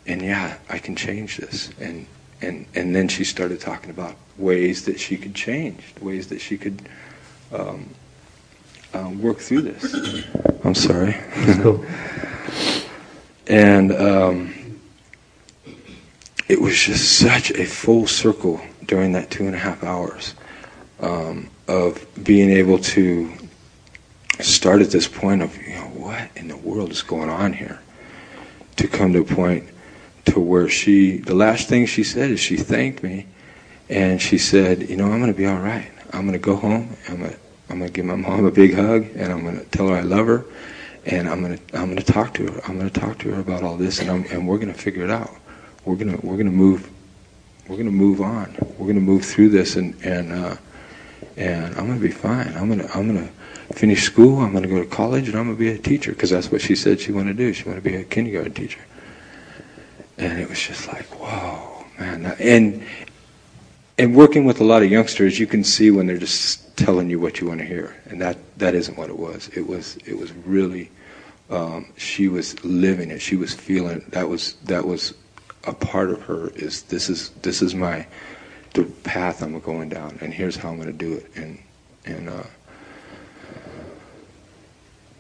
and 0.08 0.22
yeah, 0.22 0.58
I 0.70 0.80
can 0.80 0.96
change 0.96 1.38
this, 1.38 1.70
and 1.80 2.08
and 2.42 2.66
and 2.74 2.96
then 2.96 3.08
she 3.08 3.24
started 3.26 3.60
talking 3.60 3.90
about 3.90 4.16
ways 4.38 4.86
that 4.86 5.00
she 5.00 5.18
could 5.18 5.36
change, 5.36 5.84
ways 6.02 6.28
that 6.28 6.40
she 6.40 6.58
could 6.58 6.82
um, 7.54 7.90
uh, 8.94 9.12
work 9.20 9.40
through 9.40 9.64
this. 9.64 9.94
I'm 10.64 10.76
sorry. 10.76 11.18
Cool. 11.62 11.86
and 13.48 13.92
um, 13.92 14.80
it 16.48 16.62
was 16.62 16.80
just 16.80 17.20
such 17.20 17.52
a 17.52 17.66
full 17.66 18.08
circle 18.08 18.62
during 18.90 19.14
that 19.14 19.32
two 19.32 19.46
and 19.46 19.56
a 19.56 19.58
half 19.58 19.84
hours 19.84 20.36
um, 21.00 21.50
of 21.70 22.06
being 22.22 22.50
able 22.50 22.78
to 22.78 23.32
start 24.42 24.82
at 24.82 24.92
this 24.92 25.08
point 25.08 25.42
of 25.42 25.56
you 25.58 25.74
know 25.74 25.90
what 25.94 26.30
in 26.36 26.50
the 26.50 26.58
world 26.58 26.92
is 26.92 27.02
going 27.02 27.30
on 27.30 27.54
here 27.54 27.80
to 28.76 28.88
come 28.88 29.14
to 29.14 29.20
a 29.20 29.24
point 29.24 29.64
to 30.26 30.40
where 30.40 30.68
she 30.68 31.18
the 31.18 31.36
last 31.36 31.70
thing 31.70 31.86
she 31.86 32.04
said 32.04 32.32
is 32.32 32.40
she 32.40 32.58
thanked 32.58 33.02
me 33.02 33.26
and 33.90 34.22
she 34.22 34.38
said, 34.38 34.88
You 34.90 34.96
know, 34.96 35.06
I'm 35.12 35.20
going 35.20 35.34
to 35.34 35.38
be 35.38 35.48
all 35.48 35.58
right. 35.58 35.90
I'm 36.12 36.26
gonna 36.26 36.40
go 36.40 36.56
home. 36.56 36.96
I'm 37.08 37.18
gonna 37.22 37.36
I'm 37.70 37.80
gonna 37.80 37.92
give 37.92 38.06
my 38.06 38.16
mom 38.16 38.46
a 38.46 38.52
big 38.52 38.74
hug, 38.74 39.06
and 39.16 39.32
I'm 39.32 39.44
gonna 39.44 39.64
tell 39.66 39.90
her 39.90 39.96
I 39.96 40.02
love 40.02 40.26
her, 40.26 40.46
and 41.06 41.30
I'm 41.30 41.42
gonna 41.42 41.60
I'm 41.74 41.90
gonna 41.90 42.02
talk 42.02 42.34
to 42.36 42.48
her. 42.48 42.62
I'm 42.68 42.78
gonna 42.78 42.90
talk 42.90 43.20
to 43.20 43.32
her 43.32 43.42
about 43.42 43.64
all 43.64 43.78
this, 43.78 44.00
and 44.00 44.10
I'm, 44.10 44.26
and 44.32 44.48
we're 44.48 44.58
gonna 44.58 44.74
figure 44.74 45.04
it 45.04 45.12
out. 45.12 45.30
We're 45.86 45.98
gonna 45.98 46.18
we're 46.24 46.38
gonna 46.38 46.50
move 46.50 46.90
we're 47.70 47.78
gonna 47.78 47.92
move 47.92 48.20
on. 48.20 48.58
We're 48.78 48.88
gonna 48.88 49.00
move 49.00 49.24
through 49.24 49.50
this, 49.50 49.76
and 49.76 49.96
and 50.04 50.34
uh, 50.34 50.58
and 51.38 51.76
I'm 51.76 51.88
gonna 51.88 52.00
be 52.00 52.12
fine. 52.12 52.48
I'm 52.56 52.68
gonna 52.68 52.90
I'm 52.96 53.06
gonna 53.06 53.30
finish 53.74 54.04
school. 54.04 54.40
I'm 54.40 54.52
gonna 54.52 54.68
go 54.68 54.82
to 54.82 54.90
college, 54.90 55.30
and 55.30 55.38
I'm 55.38 55.46
gonna 55.46 55.58
be 55.58 55.70
a 55.70 55.78
teacher 55.78 56.12
because 56.12 56.32
that's 56.32 56.52
what 56.52 56.62
she 56.62 56.76
said 56.76 57.00
she 57.00 57.12
wanted 57.12 57.38
to 57.38 57.44
do. 57.44 57.54
She 57.54 57.64
wanted 57.66 57.84
to 57.84 57.90
be 57.90 57.96
a 57.96 58.04
kindergarten 58.04 58.54
teacher, 58.54 58.82
and 60.18 60.40
it 60.40 60.50
was 60.50 60.60
just 60.60 60.88
like 60.88 61.06
whoa, 61.20 61.86
man. 62.00 62.26
And 62.40 62.84
and 64.00 64.16
working 64.16 64.46
with 64.46 64.62
a 64.62 64.64
lot 64.64 64.82
of 64.82 64.90
youngsters, 64.90 65.38
you 65.38 65.46
can 65.46 65.64
see 65.64 65.92
when 65.92 66.08
they're 66.08 66.18
just 66.18 66.76
telling 66.76 67.10
you 67.10 67.20
what 67.20 67.40
you 67.40 67.48
want 67.48 67.60
to 67.60 67.66
hear, 67.66 67.96
and 68.06 68.20
that 68.20 68.38
that 68.58 68.74
isn't 68.74 68.98
what 68.98 69.10
it 69.10 69.18
was. 69.18 69.48
It 69.50 69.68
was 69.68 69.96
it 70.08 70.18
was 70.18 70.32
really 70.32 70.90
um, 71.52 71.86
she 71.98 72.28
was 72.28 72.64
living 72.64 73.12
it. 73.12 73.22
She 73.22 73.36
was 73.36 73.54
feeling 73.54 73.98
it. 73.98 74.12
That 74.12 74.28
was 74.28 74.54
that 74.66 74.86
was 74.86 75.14
a 75.66 75.74
part 75.74 76.10
of 76.10 76.22
her. 76.24 76.50
Is 76.50 76.84
this 76.84 77.10
is 77.10 77.30
this 77.42 77.62
is 77.62 77.76
my 77.76 78.06
the 78.74 78.84
path 78.84 79.42
I'm 79.42 79.60
going 79.60 79.90
down, 79.90 80.18
and 80.22 80.34
here's 80.34 80.56
how 80.56 80.70
I'm 80.70 80.76
going 80.76 80.88
to 80.88 80.94
do 80.94 81.14
it. 81.16 81.32
And 81.36 81.60
and 82.06 82.30
uh, 82.30 82.44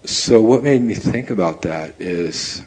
so 0.05 0.41
what 0.41 0.63
made 0.63 0.81
me 0.81 0.95
think 0.95 1.29
about 1.29 1.61
that 1.63 1.99
is 1.99 2.63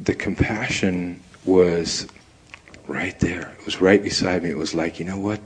the 0.00 0.14
compassion 0.14 1.22
was 1.44 2.06
right 2.88 3.18
there. 3.20 3.54
It 3.58 3.64
was 3.64 3.80
right 3.80 4.02
beside 4.02 4.42
me. 4.42 4.50
It 4.50 4.56
was 4.56 4.74
like, 4.74 4.98
you 4.98 5.04
know 5.04 5.18
what? 5.18 5.40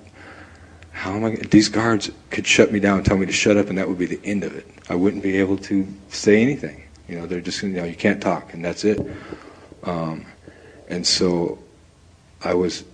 How 0.92 1.12
am 1.12 1.24
I? 1.24 1.30
Gonna, 1.30 1.48
these 1.48 1.68
guards 1.68 2.10
could 2.30 2.46
shut 2.46 2.72
me 2.72 2.80
down, 2.80 3.04
tell 3.04 3.18
me 3.18 3.26
to 3.26 3.32
shut 3.32 3.56
up, 3.56 3.68
and 3.68 3.76
that 3.76 3.86
would 3.86 3.98
be 3.98 4.06
the 4.06 4.20
end 4.24 4.44
of 4.44 4.56
it. 4.56 4.66
I 4.88 4.94
wouldn't 4.94 5.22
be 5.22 5.36
able 5.36 5.58
to 5.58 5.86
say 6.08 6.40
anything. 6.40 6.82
You 7.06 7.18
know, 7.18 7.26
they're 7.26 7.40
just, 7.40 7.62
you 7.62 7.68
know, 7.68 7.84
you 7.84 7.94
can't 7.94 8.20
talk, 8.20 8.54
and 8.54 8.64
that's 8.64 8.84
it. 8.84 8.98
Um, 9.86 10.26
and 10.88 11.06
so, 11.06 11.58
I 12.44 12.54
was 12.54 12.84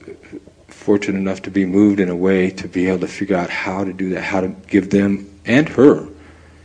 fortunate 0.68 1.18
enough 1.18 1.43
to 1.43 1.51
be 1.51 1.66
moved 1.66 2.01
in 2.01 2.09
a 2.09 2.16
way 2.16 2.51
to 2.51 2.68
be 2.68 2.88
able 2.88 3.01
to 3.01 3.09
figure 3.09 3.36
out 3.36 3.51
how 3.51 3.84
to 3.84 3.93
do 3.93 4.11
that, 4.11 4.22
how 4.22 4.40
to 4.40 4.49
give 4.49 4.90
them 4.90 5.28
and 5.45 5.68
her 5.70 6.09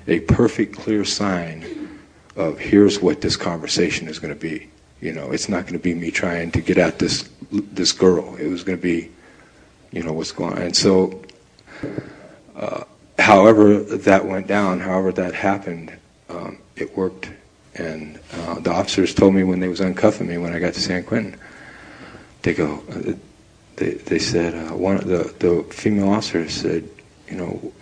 a 0.08 0.20
perfect, 0.22 0.76
clear 0.76 1.04
sign 1.04 1.90
of 2.36 2.60
here's 2.60 3.02
what 3.02 3.22
this 3.22 3.36
conversation 3.36 4.08
is 4.08 4.20
going 4.20 4.34
to 4.34 4.40
be. 4.40 4.70
You 5.02 5.14
know, 5.14 5.32
it's 5.32 5.50
not 5.50 5.64
going 5.64 5.74
to 5.74 5.80
be 5.80 5.94
me 5.94 6.12
trying 6.12 6.52
to 6.52 6.62
get 6.62 6.78
at 6.78 7.00
this 7.00 7.30
this 7.52 7.92
girl. 7.92 8.36
It 8.36 8.48
was 8.48 8.64
going 8.64 8.78
to 8.78 8.82
be, 8.82 9.12
you 9.92 10.04
know, 10.04 10.14
what's 10.14 10.32
going 10.32 10.54
on. 10.54 10.62
And 10.62 10.76
so, 10.76 11.22
uh, 12.56 12.84
however 13.20 13.80
that 13.84 14.26
went 14.26 14.48
down, 14.48 14.80
however 14.80 15.12
that 15.14 15.34
happened, 15.34 15.96
um, 16.30 16.60
it 16.76 16.96
worked. 16.98 17.30
And 17.76 18.20
uh, 18.34 18.60
the 18.60 18.72
officers 18.72 19.14
told 19.14 19.36
me 19.36 19.44
when 19.44 19.60
they 19.60 19.68
was 19.68 19.80
uncuffing 19.80 20.28
me 20.28 20.38
when 20.38 20.54
I 20.54 20.60
got 20.60 20.74
to 20.74 20.82
San 20.82 21.04
Quentin, 21.04 21.40
they 22.42 22.54
go, 22.54 22.84
uh, 22.90 23.14
they 23.76 23.92
they 23.92 24.20
said 24.20 24.56
uh, 24.56 24.76
one 24.76 24.98
of 24.98 25.06
the 25.06 25.34
the 25.40 25.64
female 25.72 26.10
officers 26.10 26.54
said, 26.54 26.90
you 27.30 27.38
know, 27.38 27.74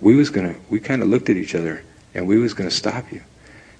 we 0.00 0.14
was 0.16 0.30
gonna 0.30 0.54
we 0.68 0.80
kind 0.80 1.02
of 1.02 1.08
looked 1.08 1.30
at 1.30 1.36
each 1.36 1.54
other 1.54 1.82
and 2.14 2.26
we 2.26 2.38
was 2.38 2.52
gonna 2.54 2.70
stop 2.70 3.10
you. 3.12 3.22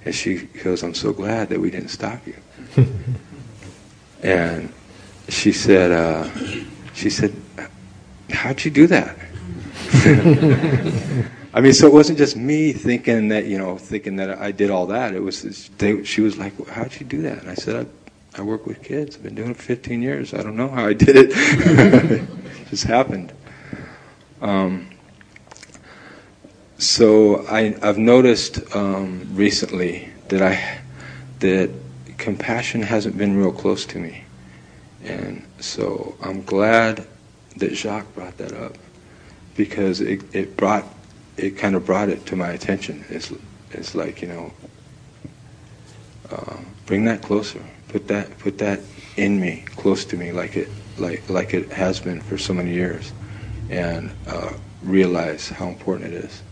And 0.05 0.15
she 0.15 0.47
goes, 0.63 0.83
I'm 0.83 0.95
so 0.95 1.13
glad 1.13 1.49
that 1.49 1.61
we 1.61 1.71
didn't 1.71 1.89
stop 1.89 2.21
you. 2.27 2.37
and 4.23 4.73
she 5.29 5.53
said, 5.53 5.91
uh, 5.91 6.31
she 6.95 7.11
said, 7.11 7.35
how'd 8.31 8.65
you 8.65 8.71
do 8.71 8.87
that? 8.87 9.17
I 11.57 11.63
mean, 11.63 11.73
so 11.73 11.87
it 11.87 11.93
wasn't 11.95 12.19
just 12.19 12.37
me 12.37 12.75
thinking 12.75 13.29
that, 13.29 13.47
you 13.47 13.57
know, 13.57 13.79
thinking 13.79 14.17
that 14.17 14.29
I 14.39 14.53
did 14.53 14.71
all 14.71 14.89
that. 14.89 15.15
It 15.15 15.21
was, 15.21 15.71
they, 15.79 16.05
she 16.05 16.21
was 16.21 16.37
like, 16.37 16.53
how'd 16.69 16.95
you 17.01 17.07
do 17.07 17.23
that? 17.23 17.39
And 17.39 17.49
I 17.49 17.55
said, 17.55 17.87
I, 18.35 18.41
I 18.41 18.43
work 18.43 18.67
with 18.67 18.83
kids. 18.83 19.17
I've 19.17 19.23
been 19.23 19.35
doing 19.35 19.53
it 19.53 19.57
for 19.57 19.63
15 19.63 20.03
years. 20.03 20.35
I 20.35 20.43
don't 20.43 20.55
know 20.55 20.69
how 20.69 20.85
I 20.85 20.93
did 20.93 21.17
it. 21.17 21.31
it 21.33 22.29
just 22.69 22.85
happened. 22.85 23.33
Um, 24.43 24.91
so 26.77 27.47
I, 27.49 27.75
have 27.81 27.97
noticed 27.97 28.61
um, 28.77 29.27
recently 29.33 30.11
that 30.29 30.43
I 30.43 30.81
that 31.39 31.71
compassion 32.19 32.83
hasn't 32.83 33.17
been 33.17 33.35
real 33.35 33.53
close 33.53 33.87
to 33.87 33.99
me, 33.99 34.25
and 35.03 35.43
so 35.59 36.17
I'm 36.23 36.45
glad 36.45 37.07
that 37.57 37.75
Jacques 37.75 38.15
brought 38.15 38.37
that 38.37 38.53
up 38.53 38.77
because 39.57 40.03
it, 40.03 40.23
it 40.35 40.57
brought 40.57 40.85
it 41.37 41.57
kind 41.59 41.75
of 41.75 41.85
brought 41.85 42.09
it 42.09 42.27
to 42.27 42.37
my 42.37 42.51
attention. 42.51 43.05
It's 43.09 43.33
it's 43.71 43.95
like 43.95 44.23
you 44.23 44.29
know, 44.29 44.53
uh, 46.31 46.57
bring 46.87 47.05
that 47.05 47.23
closer. 47.23 47.63
Put 47.89 48.09
that 48.09 48.39
put 48.39 48.59
that 48.59 48.81
in 49.17 49.41
me, 49.41 49.65
close 49.77 50.05
to 50.07 50.17
me, 50.17 50.33
like 50.33 50.57
it 50.57 50.69
like 50.99 51.29
like 51.29 51.55
it 51.55 51.73
has 51.73 52.01
been 52.01 52.21
for 52.21 52.39
so 52.39 52.55
many 52.55 52.73
years, 52.73 53.13
and 53.71 54.11
uh, 54.27 54.53
realize 54.83 55.49
how 55.49 55.69
important 55.69 56.13
it 56.13 56.25
is 56.25 56.43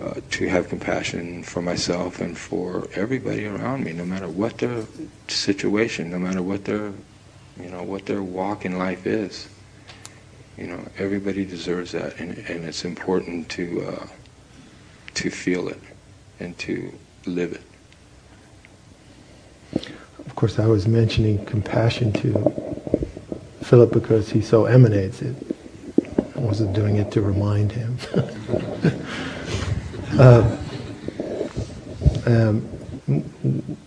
uh, 0.00 0.20
to 0.30 0.48
have 0.48 0.68
compassion 0.68 1.42
for 1.42 1.62
myself 1.62 2.20
and 2.20 2.36
for 2.36 2.88
everybody 2.94 3.46
around 3.46 3.84
me, 3.84 3.92
no 3.92 4.04
matter 4.04 4.28
what 4.28 4.58
their 4.58 4.84
situation, 5.28 6.10
no 6.10 6.18
matter 6.18 6.42
what 6.42 6.64
their, 6.64 6.92
you 7.60 7.70
know, 7.70 7.82
what 7.82 8.06
their 8.06 8.22
walk 8.22 8.64
in 8.64 8.78
life 8.78 9.06
is. 9.06 9.48
You 10.56 10.66
know, 10.66 10.80
everybody 10.98 11.44
deserves 11.44 11.92
that, 11.92 12.18
and, 12.18 12.36
and 12.36 12.64
it's 12.64 12.84
important 12.84 13.48
to 13.50 13.86
uh, 13.86 14.06
to 15.14 15.30
feel 15.30 15.68
it 15.68 15.80
and 16.40 16.56
to 16.58 16.92
live 17.26 17.52
it. 17.52 17.62
Of 20.26 20.34
course, 20.36 20.58
I 20.58 20.66
was 20.66 20.86
mentioning 20.86 21.44
compassion 21.46 22.12
to 22.14 22.32
Philip 23.62 23.92
because 23.92 24.30
he 24.30 24.40
so 24.42 24.66
emanates 24.66 25.22
it. 25.22 25.34
I 26.36 26.40
wasn't 26.40 26.74
doing 26.74 26.96
it 26.96 27.10
to 27.12 27.22
remind 27.22 27.72
him. 27.72 27.96
Uh, 30.18 30.58
um, 32.26 32.60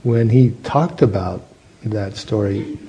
when 0.02 0.28
he 0.28 0.50
talked 0.64 1.04
about 1.04 1.44
that 1.84 2.18
story 2.18 2.80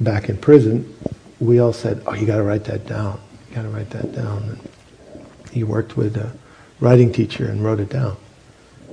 back 0.00 0.30
in 0.30 0.38
prison, 0.38 0.96
we 1.40 1.60
all 1.60 1.72
said, 1.72 2.02
"Oh, 2.06 2.14
you 2.14 2.26
got 2.26 2.36
to 2.36 2.42
write 2.42 2.64
that 2.64 2.86
down. 2.86 3.20
You 3.48 3.56
got 3.56 3.62
to 3.62 3.68
write 3.68 3.90
that 3.90 4.12
down." 4.14 4.42
And 4.42 4.68
he 5.52 5.64
worked 5.64 5.96
with 5.96 6.16
a 6.16 6.32
writing 6.80 7.12
teacher 7.12 7.46
and 7.46 7.64
wrote 7.64 7.80
it 7.80 7.88
down, 7.88 8.16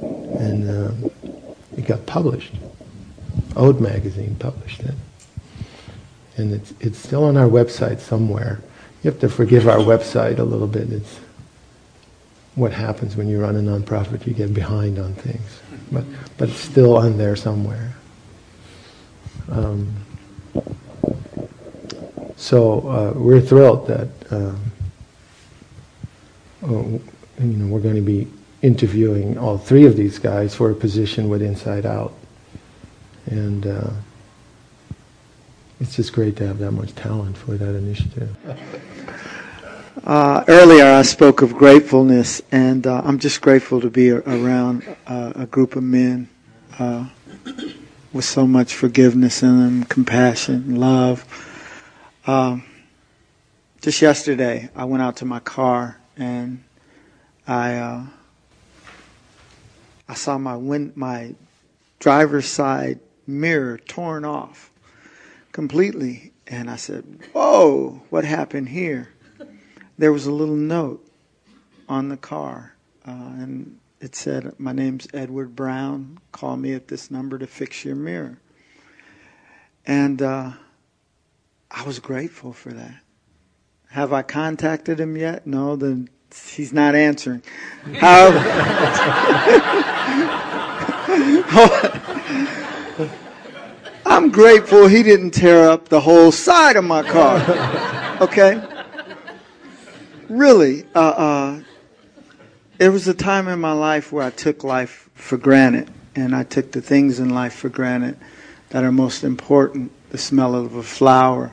and 0.02 0.70
um, 0.70 1.12
it 1.78 1.86
got 1.86 2.06
published. 2.06 2.54
Ode 3.56 3.80
magazine 3.80 4.36
published 4.36 4.82
it, 4.82 4.96
and 6.38 6.54
it's 6.54 6.74
it's 6.80 7.00
still 7.00 7.24
on 7.24 7.38
our 7.38 7.48
website 7.48 8.00
somewhere. 8.00 8.62
You 9.04 9.12
have 9.12 9.20
to 9.22 9.30
forgive 9.30 9.68
our 9.68 9.78
website 9.78 10.39
a 10.39 10.43
little 10.43 10.68
bit. 10.68 10.91
It's 10.91 11.20
what 12.56 12.72
happens 12.72 13.16
when 13.16 13.28
you 13.28 13.41
run 13.41 13.56
a 13.56 13.60
nonprofit. 13.60 14.26
You 14.26 14.34
get 14.34 14.54
behind 14.54 15.00
on 15.00 15.14
things, 15.14 15.62
but 15.91 16.06
but 16.38 16.50
it's 16.50 16.60
still 16.60 16.98
on 16.98 17.18
there 17.18 17.36
somewhere. 17.36 17.96
Um, 19.50 19.93
so 22.38 22.88
uh, 22.88 23.14
we're 23.16 23.42
thrilled 23.42 23.88
that 23.88 24.10
um, 24.32 24.60
oh, 26.64 27.02
you 27.40 27.46
know 27.46 27.68
we're 27.68 27.82
going 27.82 27.96
to 27.96 28.02
be 28.02 28.28
interviewing 28.62 29.38
all 29.38 29.58
three 29.58 29.86
of 29.86 29.96
these 29.96 30.20
guys 30.20 30.56
for 30.56 30.72
a 30.72 30.76
position 30.76 31.30
with 31.30 31.42
Inside 31.42 31.86
Out, 31.86 32.14
and 33.28 33.68
uh, 33.68 33.90
it's 35.80 35.96
just 35.96 36.14
great 36.14 36.36
to 36.38 36.48
have 36.48 36.58
that 36.60 36.72
much 36.72 36.96
talent 36.96 37.38
for 37.38 37.58
that 37.58 37.76
initiative. 37.76 38.36
Uh, 40.04 40.44
earlier, 40.48 40.86
I 40.86 41.02
spoke 41.02 41.42
of 41.42 41.56
gratefulness, 41.56 42.40
and 42.52 42.86
uh, 42.86 43.02
I'm 43.04 43.18
just 43.18 43.42
grateful 43.42 43.82
to 43.82 43.90
be 43.90 44.12
around 44.12 44.84
uh, 45.08 45.34
a 45.36 45.46
group 45.48 45.76
of 45.76 45.82
men 45.82 46.30
uh, 46.78 47.08
with 48.14 48.26
so 48.26 48.46
much 48.46 48.76
forgiveness 48.76 49.42
in 49.42 49.60
them, 49.60 49.84
compassion, 49.86 50.76
love. 50.76 51.26
Um, 52.28 52.64
just 53.82 54.02
yesterday, 54.02 54.72
I 54.76 54.86
went 54.86 55.04
out 55.04 55.18
to 55.18 55.26
my 55.26 55.40
car 55.40 56.02
and 56.18 56.64
I 57.48 57.76
uh, 57.76 58.04
I 60.10 60.14
saw 60.16 60.40
my 60.40 60.56
wind, 60.56 60.98
my 60.98 61.36
driver's 62.00 62.48
side 62.48 63.00
mirror 63.28 63.78
torn 63.78 64.26
off 64.26 64.72
completely, 65.52 66.32
and 66.48 66.68
I 66.68 66.78
said, 66.78 67.06
"Whoa, 67.34 68.02
what 68.10 68.26
happened 68.26 68.70
here?" 68.70 69.10
there 70.00 70.12
was 70.12 70.26
a 70.26 70.32
little 70.32 70.56
note 70.56 71.08
on 71.88 72.10
the 72.10 72.18
car, 72.18 72.74
uh, 73.08 73.12
and 73.12 73.78
it 74.02 74.16
said, 74.16 74.60
"My 74.60 74.72
name's 74.72 75.08
Edward 75.14 75.56
Brown. 75.56 76.18
Call 76.32 76.58
me 76.58 76.74
at 76.74 76.88
this 76.88 77.12
number 77.12 77.38
to 77.38 77.46
fix 77.46 77.86
your 77.86 77.96
mirror." 77.96 78.40
And 79.86 80.24
uh, 80.24 80.54
I 81.76 81.84
was 81.84 82.00
grateful 82.00 82.54
for 82.54 82.72
that. 82.72 83.02
Have 83.90 84.14
I 84.14 84.22
contacted 84.22 85.00
him 85.00 85.18
yet? 85.18 85.46
No, 85.46 85.76
then 85.76 86.10
he's 86.34 86.72
not 86.72 86.96
answering. 86.96 87.44
However, 87.96 88.40
I'm 94.06 94.32
grateful 94.32 94.88
he 94.88 95.04
didn't 95.04 95.32
tear 95.32 95.70
up 95.70 95.90
the 95.90 96.00
whole 96.00 96.32
side 96.32 96.78
of 96.78 96.86
my 96.86 97.04
car. 97.04 97.42
Okay? 98.22 98.62
Really, 100.30 100.86
uh, 100.96 101.60
uh, 102.80 102.80
was 102.80 103.08
a 103.10 103.14
time 103.14 103.50
in 103.50 103.60
my 103.60 103.74
life 103.74 104.14
where 104.14 104.24
I 104.24 104.30
took 104.30 104.64
life 104.64 105.10
for 105.14 105.38
granted, 105.38 105.92
and 106.16 106.34
I 106.34 106.44
took 106.44 106.72
the 106.72 106.82
things 106.82 107.20
in 107.20 107.30
life 107.30 107.54
for 107.54 107.68
granted 107.68 108.18
that 108.70 108.86
are 108.86 108.92
most 108.92 109.26
important 109.26 109.92
the 110.10 110.18
smell 110.18 110.56
of 110.56 110.76
a 110.76 110.84
flower, 110.84 111.52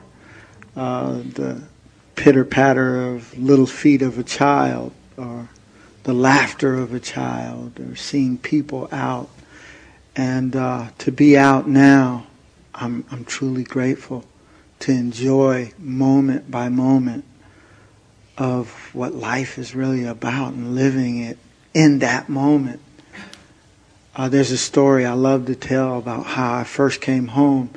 uh, 0.75 1.13
the 1.13 1.63
pitter 2.15 2.45
patter 2.45 3.13
of 3.13 3.37
little 3.37 3.65
feet 3.65 4.01
of 4.01 4.17
a 4.17 4.23
child, 4.23 4.93
or 5.17 5.49
the 6.03 6.13
laughter 6.13 6.75
of 6.75 6.93
a 6.93 6.99
child, 6.99 7.79
or 7.79 7.95
seeing 7.95 8.37
people 8.37 8.87
out. 8.91 9.29
And 10.15 10.55
uh, 10.55 10.89
to 10.99 11.11
be 11.11 11.37
out 11.37 11.67
now, 11.67 12.27
I'm, 12.75 13.05
I'm 13.11 13.25
truly 13.25 13.63
grateful 13.63 14.25
to 14.79 14.91
enjoy 14.91 15.71
moment 15.77 16.51
by 16.51 16.69
moment 16.69 17.23
of 18.37 18.69
what 18.93 19.13
life 19.13 19.57
is 19.57 19.75
really 19.75 20.05
about 20.05 20.53
and 20.53 20.75
living 20.75 21.19
it 21.19 21.37
in 21.73 21.99
that 21.99 22.29
moment. 22.29 22.81
Uh, 24.15 24.29
there's 24.29 24.51
a 24.51 24.57
story 24.57 25.05
I 25.05 25.13
love 25.13 25.45
to 25.47 25.55
tell 25.55 25.97
about 25.97 26.25
how 26.25 26.53
I 26.53 26.63
first 26.63 27.01
came 27.01 27.27
home 27.27 27.71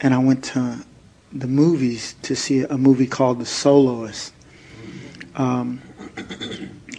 and 0.00 0.14
I 0.14 0.18
went 0.18 0.44
to 0.44 0.84
the 1.32 1.46
movies 1.46 2.14
to 2.22 2.34
see 2.34 2.60
a 2.62 2.78
movie 2.78 3.06
called 3.06 3.38
The 3.40 3.46
Soloist. 3.46 4.32
Um, 5.34 5.82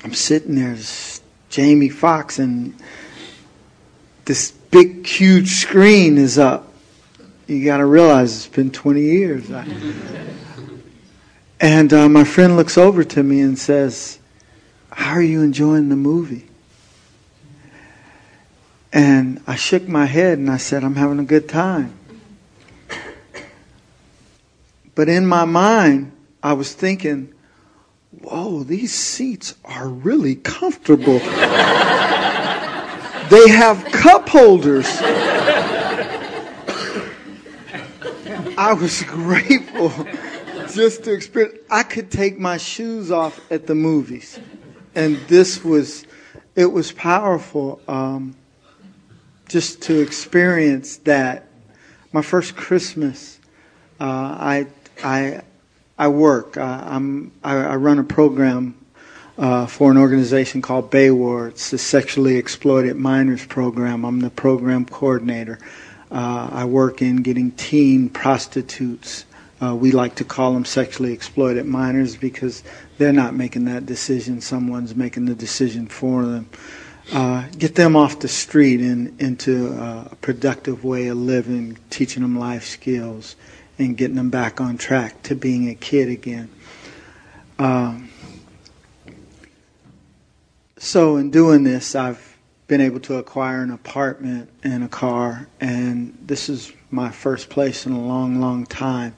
I'm 0.03 0.13
sitting 0.13 0.55
there, 0.55 0.77
Jamie 1.49 1.89
Foxx, 1.89 2.39
and 2.39 2.75
this 4.25 4.51
big, 4.51 5.05
huge 5.05 5.49
screen 5.49 6.17
is 6.17 6.38
up. 6.38 6.71
You 7.47 7.65
got 7.65 7.77
to 7.77 7.86
realize 7.86 8.36
it's 8.36 8.55
been 8.55 8.71
20 8.71 9.01
years. 9.01 9.49
And 11.59 11.91
uh, 11.91 12.07
my 12.07 12.23
friend 12.23 12.55
looks 12.55 12.77
over 12.77 13.03
to 13.03 13.21
me 13.21 13.41
and 13.41 13.59
says, 13.59 14.19
How 14.91 15.11
are 15.11 15.21
you 15.21 15.41
enjoying 15.41 15.89
the 15.89 15.97
movie? 15.97 16.47
And 18.93 19.41
I 19.45 19.55
shook 19.55 19.88
my 19.88 20.05
head 20.05 20.38
and 20.38 20.49
I 20.49 20.57
said, 20.57 20.84
I'm 20.84 20.95
having 20.95 21.19
a 21.19 21.23
good 21.23 21.49
time. 21.49 21.99
But 25.00 25.08
in 25.08 25.26
my 25.26 25.45
mind, 25.45 26.12
I 26.43 26.52
was 26.52 26.74
thinking, 26.74 27.34
whoa, 28.12 28.64
these 28.64 28.93
seats 28.93 29.56
are 29.64 29.88
really 29.88 30.36
comfortable. 30.36 31.20
they 33.30 33.47
have 33.47 33.86
cup 33.93 34.28
holders. 34.28 34.86
I 38.58 38.76
was 38.78 39.02
grateful 39.04 39.93
just 40.74 41.06
to 41.06 41.14
experience. 41.14 41.60
I 41.72 41.84
could 41.84 42.12
take 42.12 42.38
my 42.38 42.58
shoes 42.58 43.10
off 43.10 43.39
at 43.50 43.68
the 43.68 43.76
movies, 43.76 44.38
and 44.95 45.16
this 45.30 45.64
was, 45.64 46.06
it 46.58 46.74
was 46.74 46.91
powerful. 46.91 47.80
Um, 47.88 48.36
just 49.47 49.82
to 49.84 50.02
experience 50.02 50.97
that. 50.97 51.47
My 52.12 52.22
first 52.22 52.58
Christmas, 52.58 53.39
uh, 54.02 54.04
I 54.04 54.68
I 55.04 55.41
I 55.97 56.08
work. 56.08 56.58
Uh, 56.58 56.84
I'm 56.86 57.32
I, 57.43 57.56
I, 57.56 57.76
run 57.76 58.00
a 58.00 58.04
program 58.04 58.76
uh, 59.38 59.66
for 59.66 59.91
an 59.91 59.97
organization 59.97 60.62
called 60.62 60.91
Baywar. 60.91 61.50
It's 61.50 61.72
the 61.72 61.78
sexually 61.78 62.38
exploited 62.38 62.95
minors 62.95 63.45
program. 63.45 64.06
I'm 64.06 64.20
the 64.20 64.30
program 64.30 64.86
coordinator. 64.86 65.60
Uh, 66.12 66.50
I 66.52 66.66
work 66.66 67.02
in 67.02 67.18
getting 67.18 67.52
teen 67.52 68.10
prostitutes 68.10 69.26
uh, 69.62 69.76
we 69.76 69.91
like 69.91 70.16
to 70.16 70.24
call 70.24 70.54
them 70.54 70.64
sexually 70.64 71.12
exploited 71.12 71.66
minors 71.66 72.16
because 72.16 72.64
they're 72.97 73.14
not 73.14 73.36
making 73.36 73.66
that 73.66 73.86
decision. 73.86 74.39
Someone's 74.39 74.95
making 74.95 75.26
the 75.26 75.36
decision 75.36 75.88
for 75.88 76.26
them. 76.26 76.50
Uh, 77.12 77.45
get 77.58 77.76
them 77.76 77.95
off 77.95 78.20
the 78.20 78.28
street 78.28 78.80
and 78.80 79.20
into 79.20 79.68
a 79.74 80.16
productive 80.22 80.84
way 80.84 81.08
of 81.08 81.18
living, 81.18 81.78
teaching 81.89 82.22
them 82.22 82.38
life 82.38 82.64
skills, 82.66 83.36
and 83.80 83.97
getting 83.97 84.17
them 84.17 84.30
back 84.30 84.61
on 84.61 84.77
track 84.77 85.23
to 85.23 85.36
being 85.36 85.69
a 85.69 85.75
kid 85.75 86.09
again. 86.09 86.49
Um, 87.57 88.09
so, 90.77 91.17
in 91.17 91.32
doing 91.32 91.63
this, 91.63 91.95
I've 91.95 92.38
been 92.67 92.82
able 92.82 92.99
to 93.01 93.17
acquire 93.17 93.63
an 93.63 93.71
apartment 93.71 94.49
and 94.63 94.84
a 94.84 94.88
car, 94.88 95.47
and 95.59 96.15
this 96.21 96.49
is 96.49 96.71
my 96.91 97.09
first 97.09 97.49
place 97.49 97.86
in 97.86 97.91
a 97.91 97.99
long, 97.99 98.39
long 98.39 98.65
time 98.65 99.15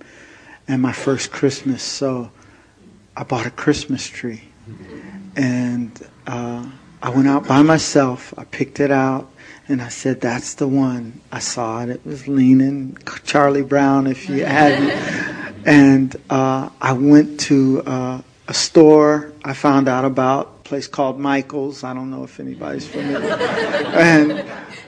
and 0.68 0.82
my 0.82 0.91
first 0.91 1.32
Christmas. 1.32 1.84
So 1.84 2.32
I 3.16 3.24
bought 3.24 3.45
a 3.45 3.51
Christmas 3.51 4.07
tree. 4.07 4.43
And 5.36 5.91
uh, 6.28 6.66
I 7.01 7.09
went 7.09 7.28
out 7.28 7.47
by 7.47 7.62
myself. 7.62 8.34
I 8.38 8.43
picked 8.45 8.80
it 8.80 8.91
out. 8.91 9.30
And 9.68 9.82
I 9.82 9.89
said, 9.89 10.22
that's 10.22 10.55
the 10.55 10.68
one. 10.68 11.22
I 11.32 11.39
saw 11.39 11.82
it. 11.84 11.89
It 11.89 12.05
was 12.05 12.28
leaning. 12.28 12.97
Charlie 13.26 13.62
Brown, 13.62 14.07
if 14.07 14.30
you 14.30 14.45
had 14.45 14.84
it. 14.84 15.38
And 15.64 16.16
uh, 16.28 16.70
I 16.82 16.93
went 16.93 17.39
to 17.41 17.84
uh, 17.86 18.22
a 18.47 18.53
store 18.53 19.32
I 19.43 19.53
found 19.53 19.88
out 19.88 20.05
about, 20.05 20.47
a 20.47 20.64
place 20.64 20.88
called 20.88 21.20
Michael's. 21.20 21.84
I 21.84 21.93
don't 21.93 22.09
know 22.09 22.24
if 22.24 22.39
anybody's 22.39 22.88
familiar. 22.88 23.34
and 23.34 24.43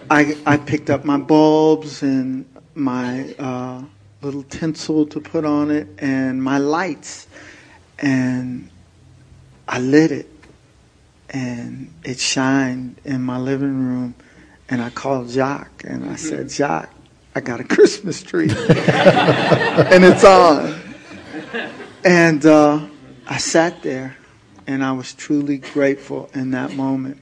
I, 0.09 0.37
I 0.45 0.57
picked 0.57 0.89
up 0.89 1.05
my 1.05 1.17
bulbs 1.17 2.01
and 2.01 2.45
my 2.75 3.33
uh, 3.37 3.83
little 4.21 4.43
tinsel 4.43 5.05
to 5.07 5.19
put 5.19 5.45
on 5.45 5.71
it 5.71 5.87
and 5.99 6.43
my 6.43 6.57
lights. 6.57 7.27
And 7.99 8.69
I 9.67 9.79
lit 9.79 10.11
it 10.11 10.29
and 11.29 11.93
it 12.03 12.19
shined 12.19 12.99
in 13.05 13.21
my 13.21 13.37
living 13.37 13.87
room. 13.87 14.15
And 14.69 14.81
I 14.81 14.89
called 14.89 15.29
Jacques 15.29 15.83
and 15.83 16.09
I 16.09 16.15
said, 16.15 16.49
Jacques, 16.49 16.93
I 17.35 17.41
got 17.41 17.59
a 17.59 17.63
Christmas 17.75 18.23
tree. 18.23 18.49
and 18.49 20.03
it's 20.03 20.23
on. 20.23 20.79
And 22.05 22.45
uh, 22.45 22.87
I 23.27 23.37
sat 23.37 23.81
there 23.81 24.17
and 24.67 24.83
I 24.83 24.93
was 24.93 25.13
truly 25.13 25.57
grateful 25.57 26.29
in 26.33 26.51
that 26.51 26.73
moment. 26.73 27.19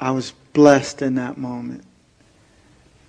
I 0.00 0.10
was 0.10 0.32
blessed 0.52 1.02
in 1.02 1.14
that 1.16 1.38
moment 1.38 1.84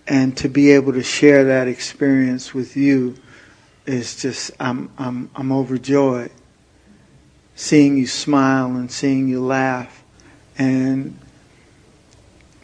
and 0.08 0.38
to 0.38 0.48
be 0.48 0.72
able 0.72 0.94
to 0.94 1.04
share 1.04 1.46
that 1.46 1.68
experience 1.68 2.54
with 2.54 2.78
you 2.78 3.16
is 3.86 4.22
just 4.22 4.52
I'm 4.60 4.90
I'm 4.98 5.30
I'm 5.36 5.52
overjoyed 5.52 6.32
seeing 7.56 7.98
you 7.98 8.08
smile 8.08 8.68
and 8.68 8.92
seeing 8.92 9.28
you 9.28 9.44
laugh 9.44 10.04
and 10.58 11.20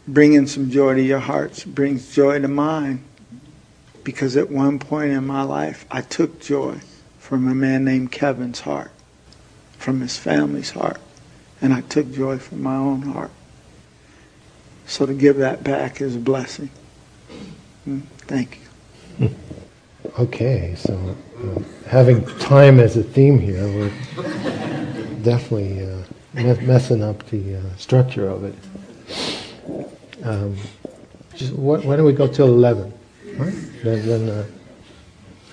bringing 0.06 0.46
some 0.46 0.70
joy 0.70 0.94
to 0.94 1.02
your 1.02 1.20
hearts 1.20 1.64
brings 1.64 2.14
joy 2.14 2.38
to 2.38 2.48
mine 2.48 3.02
because 4.02 4.36
at 4.36 4.50
one 4.50 4.78
point 4.78 5.12
in 5.12 5.26
my 5.26 5.42
life 5.42 5.86
I 5.90 6.02
took 6.02 6.40
joy 6.40 6.80
from 7.18 7.48
a 7.48 7.54
man 7.54 7.84
named 7.84 8.12
Kevin's 8.12 8.60
heart 8.60 8.90
from 9.78 10.00
his 10.00 10.16
family's 10.16 10.70
heart 10.70 11.00
and 11.60 11.72
I 11.72 11.80
took 11.82 12.12
joy 12.12 12.38
from 12.38 12.62
my 12.62 12.76
own 12.76 13.02
heart 13.02 13.30
so 14.86 15.06
to 15.06 15.14
give 15.14 15.36
that 15.36 15.64
back 15.64 16.00
is 16.00 16.16
a 16.16 16.20
blessing 16.20 16.70
Mm, 17.88 18.02
thank 18.22 18.60
you. 19.18 19.30
Okay, 20.18 20.74
so 20.76 21.16
uh, 21.38 21.60
having 21.88 22.24
time 22.38 22.80
as 22.80 22.96
a 22.96 23.02
theme 23.02 23.38
here, 23.38 23.66
we're 23.68 23.92
definitely 25.22 25.84
uh, 25.84 26.54
messing 26.62 27.02
up 27.02 27.26
the 27.26 27.56
uh, 27.56 27.76
structure 27.76 28.28
of 28.28 28.44
it. 28.44 28.54
Um, 30.24 30.56
just 31.34 31.52
why, 31.52 31.78
why, 31.80 31.96
don't 31.96 32.06
we 32.06 32.14
go 32.14 32.26
till 32.26 32.48
11? 32.48 32.92
Right? 33.36 33.54
Then, 33.82 34.06
then 34.06 34.28
uh, 34.28 34.46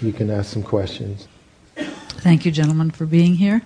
you 0.02 0.14
can 0.14 0.30
ask 0.32 0.54
some 0.54 0.64
questions. 0.64 1.28
Thank 1.76 2.46
you, 2.46 2.52
gentlemen, 2.52 2.92
for 2.92 3.06
being 3.06 3.36
here. 3.36 3.62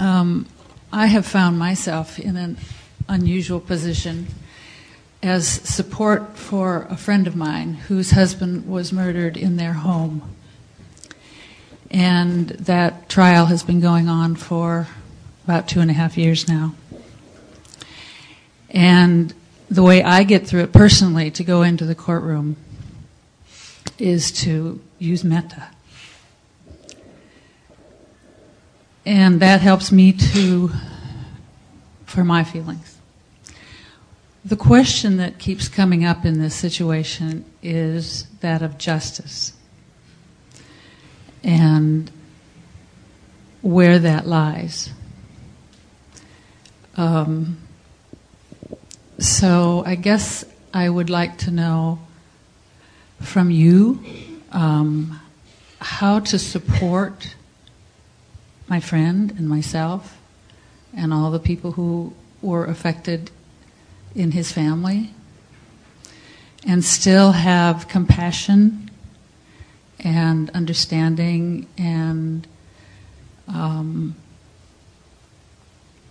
Um, 0.00 0.46
I 0.92 1.06
have 1.06 1.26
found 1.26 1.58
myself 1.58 2.18
in 2.18 2.36
an 2.36 2.56
unusual 3.08 3.60
position 3.60 4.28
as 5.22 5.46
support 5.46 6.36
for 6.36 6.86
a 6.88 6.96
friend 6.96 7.26
of 7.26 7.36
mine 7.36 7.74
whose 7.74 8.12
husband 8.12 8.66
was 8.66 8.92
murdered 8.92 9.36
in 9.36 9.56
their 9.56 9.74
home. 9.74 10.34
And 11.90 12.48
that 12.48 13.08
trial 13.08 13.46
has 13.46 13.62
been 13.62 13.80
going 13.80 14.08
on 14.08 14.36
for 14.36 14.88
about 15.44 15.68
two 15.68 15.80
and 15.80 15.90
a 15.90 15.94
half 15.94 16.16
years 16.16 16.48
now. 16.48 16.74
And 18.70 19.34
the 19.72 19.82
way 19.82 20.02
I 20.02 20.22
get 20.22 20.46
through 20.46 20.62
it 20.62 20.72
personally 20.72 21.30
to 21.32 21.44
go 21.44 21.62
into 21.62 21.84
the 21.84 21.94
courtroom 21.94 22.56
is 23.98 24.32
to 24.42 24.80
use 24.98 25.24
metta. 25.24 25.68
and 29.04 29.40
that 29.40 29.60
helps 29.60 29.90
me 29.90 30.12
to, 30.12 30.70
for 32.06 32.24
my 32.24 32.44
feelings. 32.44 32.98
The 34.44 34.56
question 34.56 35.18
that 35.18 35.38
keeps 35.38 35.68
coming 35.68 36.04
up 36.04 36.24
in 36.24 36.40
this 36.40 36.54
situation 36.54 37.44
is 37.62 38.26
that 38.40 38.62
of 38.62 38.76
justice 38.78 39.52
and 41.44 42.10
where 43.60 43.98
that 43.98 44.26
lies. 44.26 44.90
Um, 46.96 47.58
so 49.22 49.84
I 49.86 49.94
guess 49.94 50.44
I 50.74 50.88
would 50.88 51.08
like 51.08 51.38
to 51.38 51.52
know 51.52 52.00
from 53.20 53.52
you 53.52 54.02
um, 54.50 55.20
how 55.80 56.18
to 56.18 56.38
support 56.40 57.36
my 58.68 58.80
friend 58.80 59.30
and 59.38 59.48
myself 59.48 60.20
and 60.96 61.14
all 61.14 61.30
the 61.30 61.38
people 61.38 61.72
who 61.72 62.12
were 62.40 62.64
affected 62.64 63.30
in 64.16 64.32
his 64.32 64.50
family 64.50 65.10
and 66.66 66.84
still 66.84 67.30
have 67.30 67.86
compassion 67.86 68.90
and 70.00 70.50
understanding 70.50 71.68
and 71.78 72.48
um, 73.46 74.16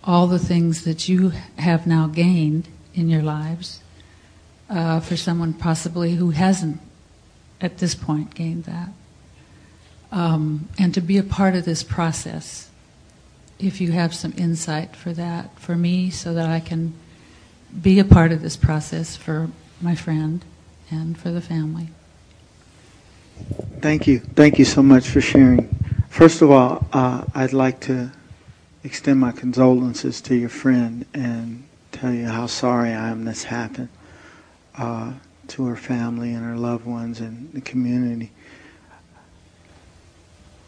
all 0.02 0.26
the 0.26 0.38
things 0.38 0.84
that 0.84 1.10
you 1.10 1.32
have 1.58 1.86
now 1.86 2.06
gained 2.06 2.68
in 2.94 3.08
your 3.08 3.22
lives 3.22 3.80
uh, 4.68 5.00
for 5.00 5.16
someone 5.16 5.52
possibly 5.52 6.14
who 6.14 6.30
hasn't 6.30 6.80
at 7.60 7.78
this 7.78 7.94
point 7.94 8.34
gained 8.34 8.64
that. 8.64 8.88
Um, 10.10 10.68
and 10.78 10.92
to 10.94 11.00
be 11.00 11.18
a 11.18 11.22
part 11.22 11.54
of 11.54 11.64
this 11.64 11.82
process, 11.82 12.70
if 13.58 13.80
you 13.80 13.92
have 13.92 14.14
some 14.14 14.34
insight 14.36 14.94
for 14.94 15.12
that, 15.12 15.58
for 15.58 15.76
me, 15.76 16.10
so 16.10 16.34
that 16.34 16.48
I 16.48 16.60
can 16.60 16.94
be 17.80 17.98
a 17.98 18.04
part 18.04 18.32
of 18.32 18.42
this 18.42 18.56
process 18.56 19.16
for 19.16 19.48
my 19.80 19.94
friend 19.94 20.44
and 20.90 21.16
for 21.16 21.30
the 21.30 21.40
family. 21.40 21.88
Thank 23.80 24.06
you. 24.06 24.18
Thank 24.20 24.58
you 24.58 24.64
so 24.64 24.82
much 24.82 25.08
for 25.08 25.20
sharing. 25.20 25.68
First 26.08 26.42
of 26.42 26.50
all, 26.50 26.86
uh, 26.92 27.24
I'd 27.34 27.54
like 27.54 27.80
to 27.80 28.12
extend 28.84 29.20
my 29.20 29.32
condolences 29.32 30.20
to 30.22 30.34
your 30.34 30.50
friend 30.50 31.06
and 31.14 31.64
tell 32.02 32.12
you 32.12 32.26
how 32.26 32.48
sorry 32.48 32.92
I 32.92 33.10
am 33.10 33.24
this 33.24 33.44
happened 33.44 33.88
uh, 34.76 35.12
to 35.46 35.66
her 35.66 35.76
family 35.76 36.34
and 36.34 36.44
her 36.44 36.56
loved 36.56 36.84
ones 36.84 37.20
and 37.20 37.52
the 37.52 37.60
community. 37.60 38.32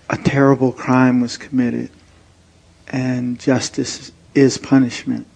A 0.08 0.16
terrible 0.16 0.70
crime 0.70 1.20
was 1.20 1.36
committed, 1.36 1.90
and 2.86 3.40
justice 3.40 4.12
is 4.36 4.58
punishment, 4.58 5.26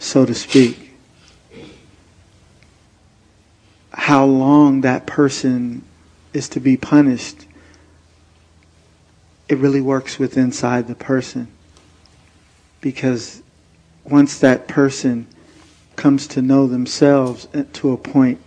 so 0.00 0.26
to 0.26 0.34
speak. 0.34 0.90
How 3.92 4.24
long 4.24 4.80
that 4.80 5.06
person 5.06 5.84
is 6.32 6.48
to 6.48 6.58
be 6.58 6.76
punished, 6.76 7.46
it 9.48 9.58
really 9.58 9.80
works 9.80 10.18
with 10.18 10.36
inside 10.36 10.88
the 10.88 10.96
person. 10.96 11.46
Because 12.80 13.42
once 14.10 14.38
that 14.38 14.68
person 14.68 15.26
comes 15.96 16.26
to 16.28 16.42
know 16.42 16.66
themselves 16.66 17.48
to 17.72 17.92
a 17.92 17.96
point 17.96 18.40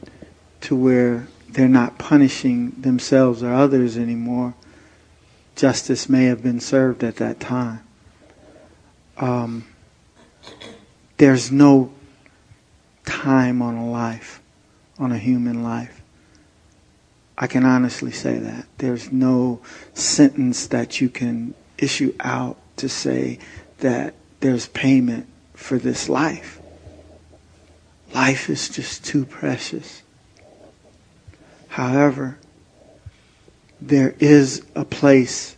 to 0.62 0.76
where 0.76 1.28
they're 1.50 1.68
not 1.68 1.98
punishing 1.98 2.72
themselves 2.72 3.42
or 3.42 3.54
others 3.54 3.98
anymore, 3.98 4.54
justice 5.56 6.08
may 6.08 6.26
have 6.26 6.44
been 6.44 6.60
served 6.60 7.04
at 7.04 7.18
that 7.18 7.40
time. 7.40 7.82
Um, 9.18 9.66
there's 11.18 11.52
no 11.52 11.92
time 13.06 13.62
on 13.62 13.76
a 13.76 13.90
life, 13.90 14.42
on 14.98 15.12
a 15.12 15.18
human 15.18 15.64
life. 15.64 16.02
I 17.38 17.48
can 17.48 17.66
honestly 17.66 18.12
say 18.12 18.38
that. 18.38 18.68
There's 18.78 19.12
no 19.12 19.62
sentence 19.94 20.68
that 20.68 21.02
you 21.02 21.10
can 21.10 21.54
issue 21.78 22.14
out 22.20 22.58
to 22.78 22.88
say 22.88 23.40
that 23.80 24.14
there's 24.42 24.68
payment 24.68 25.28
for 25.60 25.78
this 25.78 26.10
life. 26.10 26.60
Life 28.14 28.50
is 28.50 28.70
just 28.70 29.06
too 29.06 29.26
precious. 29.26 30.02
However, 31.68 32.40
there 33.80 34.16
is 34.20 34.64
a 34.74 34.86
place 34.86 35.56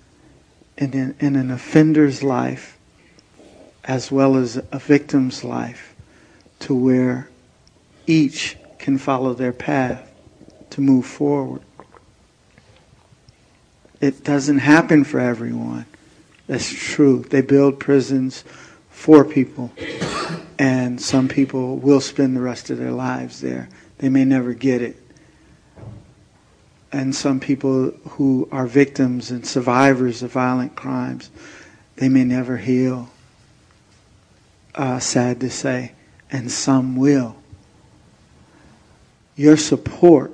in 0.77 0.93
an, 0.93 1.15
in 1.19 1.35
an 1.35 1.51
offender's 1.51 2.23
life 2.23 2.77
as 3.83 4.11
well 4.11 4.35
as 4.35 4.57
a 4.57 4.79
victim's 4.79 5.43
life 5.43 5.95
to 6.59 6.75
where 6.75 7.29
each 8.05 8.57
can 8.79 8.97
follow 8.97 9.33
their 9.33 9.53
path 9.53 10.11
to 10.71 10.81
move 10.81 11.05
forward. 11.05 11.61
It 14.01 14.23
doesn't 14.23 14.59
happen 14.59 15.03
for 15.03 15.19
everyone. 15.19 15.85
That's 16.47 16.69
true. 16.69 17.23
They 17.29 17.41
build 17.41 17.79
prisons 17.79 18.43
for 19.01 19.25
people, 19.25 19.71
and 20.57 21.01
some 21.01 21.27
people 21.27 21.77
will 21.77 22.01
spend 22.01 22.35
the 22.35 22.41
rest 22.41 22.69
of 22.69 22.77
their 22.77 22.91
lives 22.91 23.41
there. 23.41 23.67
They 23.97 24.09
may 24.09 24.25
never 24.25 24.53
get 24.53 24.81
it 24.81 25.01
and 26.91 27.15
some 27.15 27.39
people 27.39 27.91
who 28.09 28.49
are 28.51 28.67
victims 28.67 29.31
and 29.31 29.45
survivors 29.45 30.23
of 30.23 30.31
violent 30.31 30.75
crimes, 30.75 31.29
they 31.95 32.09
may 32.09 32.23
never 32.23 32.57
heal. 32.57 33.09
Uh, 34.75 34.99
sad 34.99 35.39
to 35.39 35.49
say, 35.49 35.93
and 36.31 36.51
some 36.51 36.95
will. 36.95 37.35
Your 39.35 39.57
support 39.57 40.31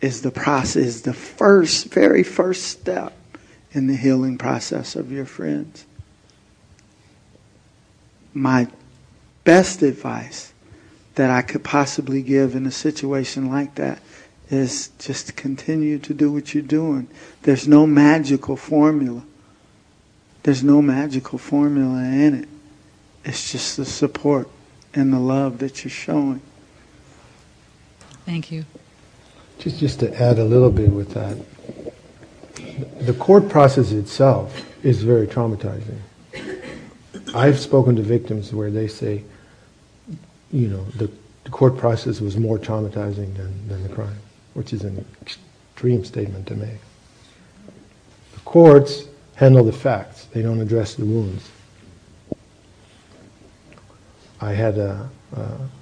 is 0.00 0.22
the 0.22 0.30
process, 0.30 0.76
is 0.76 1.02
the 1.02 1.14
first, 1.14 1.92
very 1.92 2.22
first 2.22 2.64
step 2.64 3.12
in 3.72 3.86
the 3.86 3.96
healing 3.96 4.38
process 4.38 4.96
of 4.96 5.10
your 5.10 5.24
friends. 5.24 5.86
My 8.34 8.68
best 9.44 9.82
advice 9.82 10.52
that 11.14 11.30
I 11.30 11.42
could 11.42 11.62
possibly 11.62 12.22
give 12.22 12.54
in 12.54 12.66
a 12.66 12.70
situation 12.70 13.48
like 13.48 13.76
that 13.76 14.00
is 14.50 14.88
just 14.98 15.36
continue 15.36 15.98
to 16.00 16.12
do 16.12 16.30
what 16.32 16.52
you're 16.52 16.62
doing. 16.62 17.08
There's 17.42 17.66
no 17.68 17.86
magical 17.86 18.56
formula. 18.56 19.22
There's 20.42 20.62
no 20.62 20.82
magical 20.82 21.38
formula 21.38 22.02
in 22.02 22.34
it. 22.42 22.48
It's 23.24 23.50
just 23.50 23.76
the 23.76 23.84
support 23.84 24.48
and 24.92 25.12
the 25.12 25.18
love 25.18 25.58
that 25.58 25.84
you're 25.84 25.90
showing. 25.90 26.42
Thank 28.26 28.52
you. 28.52 28.64
Just, 29.58 29.78
just 29.78 30.00
to 30.00 30.20
add 30.20 30.38
a 30.38 30.44
little 30.44 30.70
bit 30.70 30.90
with 30.90 31.14
that, 31.14 31.38
the 33.00 33.14
court 33.14 33.48
process 33.48 33.92
itself 33.92 34.66
is 34.84 35.02
very 35.02 35.26
traumatizing. 35.26 35.98
I've 37.34 37.58
spoken 37.58 37.96
to 37.96 38.02
victims 38.02 38.52
where 38.52 38.70
they 38.70 38.88
say, 38.88 39.24
you 40.52 40.68
know, 40.68 40.84
the, 40.96 41.10
the 41.42 41.50
court 41.50 41.76
process 41.76 42.20
was 42.20 42.36
more 42.36 42.58
traumatizing 42.58 43.36
than, 43.36 43.68
than 43.68 43.82
the 43.82 43.88
crime 43.88 44.16
which 44.54 44.72
is 44.72 44.82
an 44.82 45.04
extreme 45.20 46.04
statement 46.04 46.46
to 46.46 46.54
make. 46.54 46.80
The 48.34 48.40
courts 48.40 49.04
handle 49.34 49.64
the 49.64 49.72
facts, 49.72 50.26
they 50.26 50.42
don't 50.42 50.60
address 50.60 50.94
the 50.94 51.04
wounds. 51.04 51.50
I 54.40 54.52
had 54.52 54.78
a, 54.78 55.08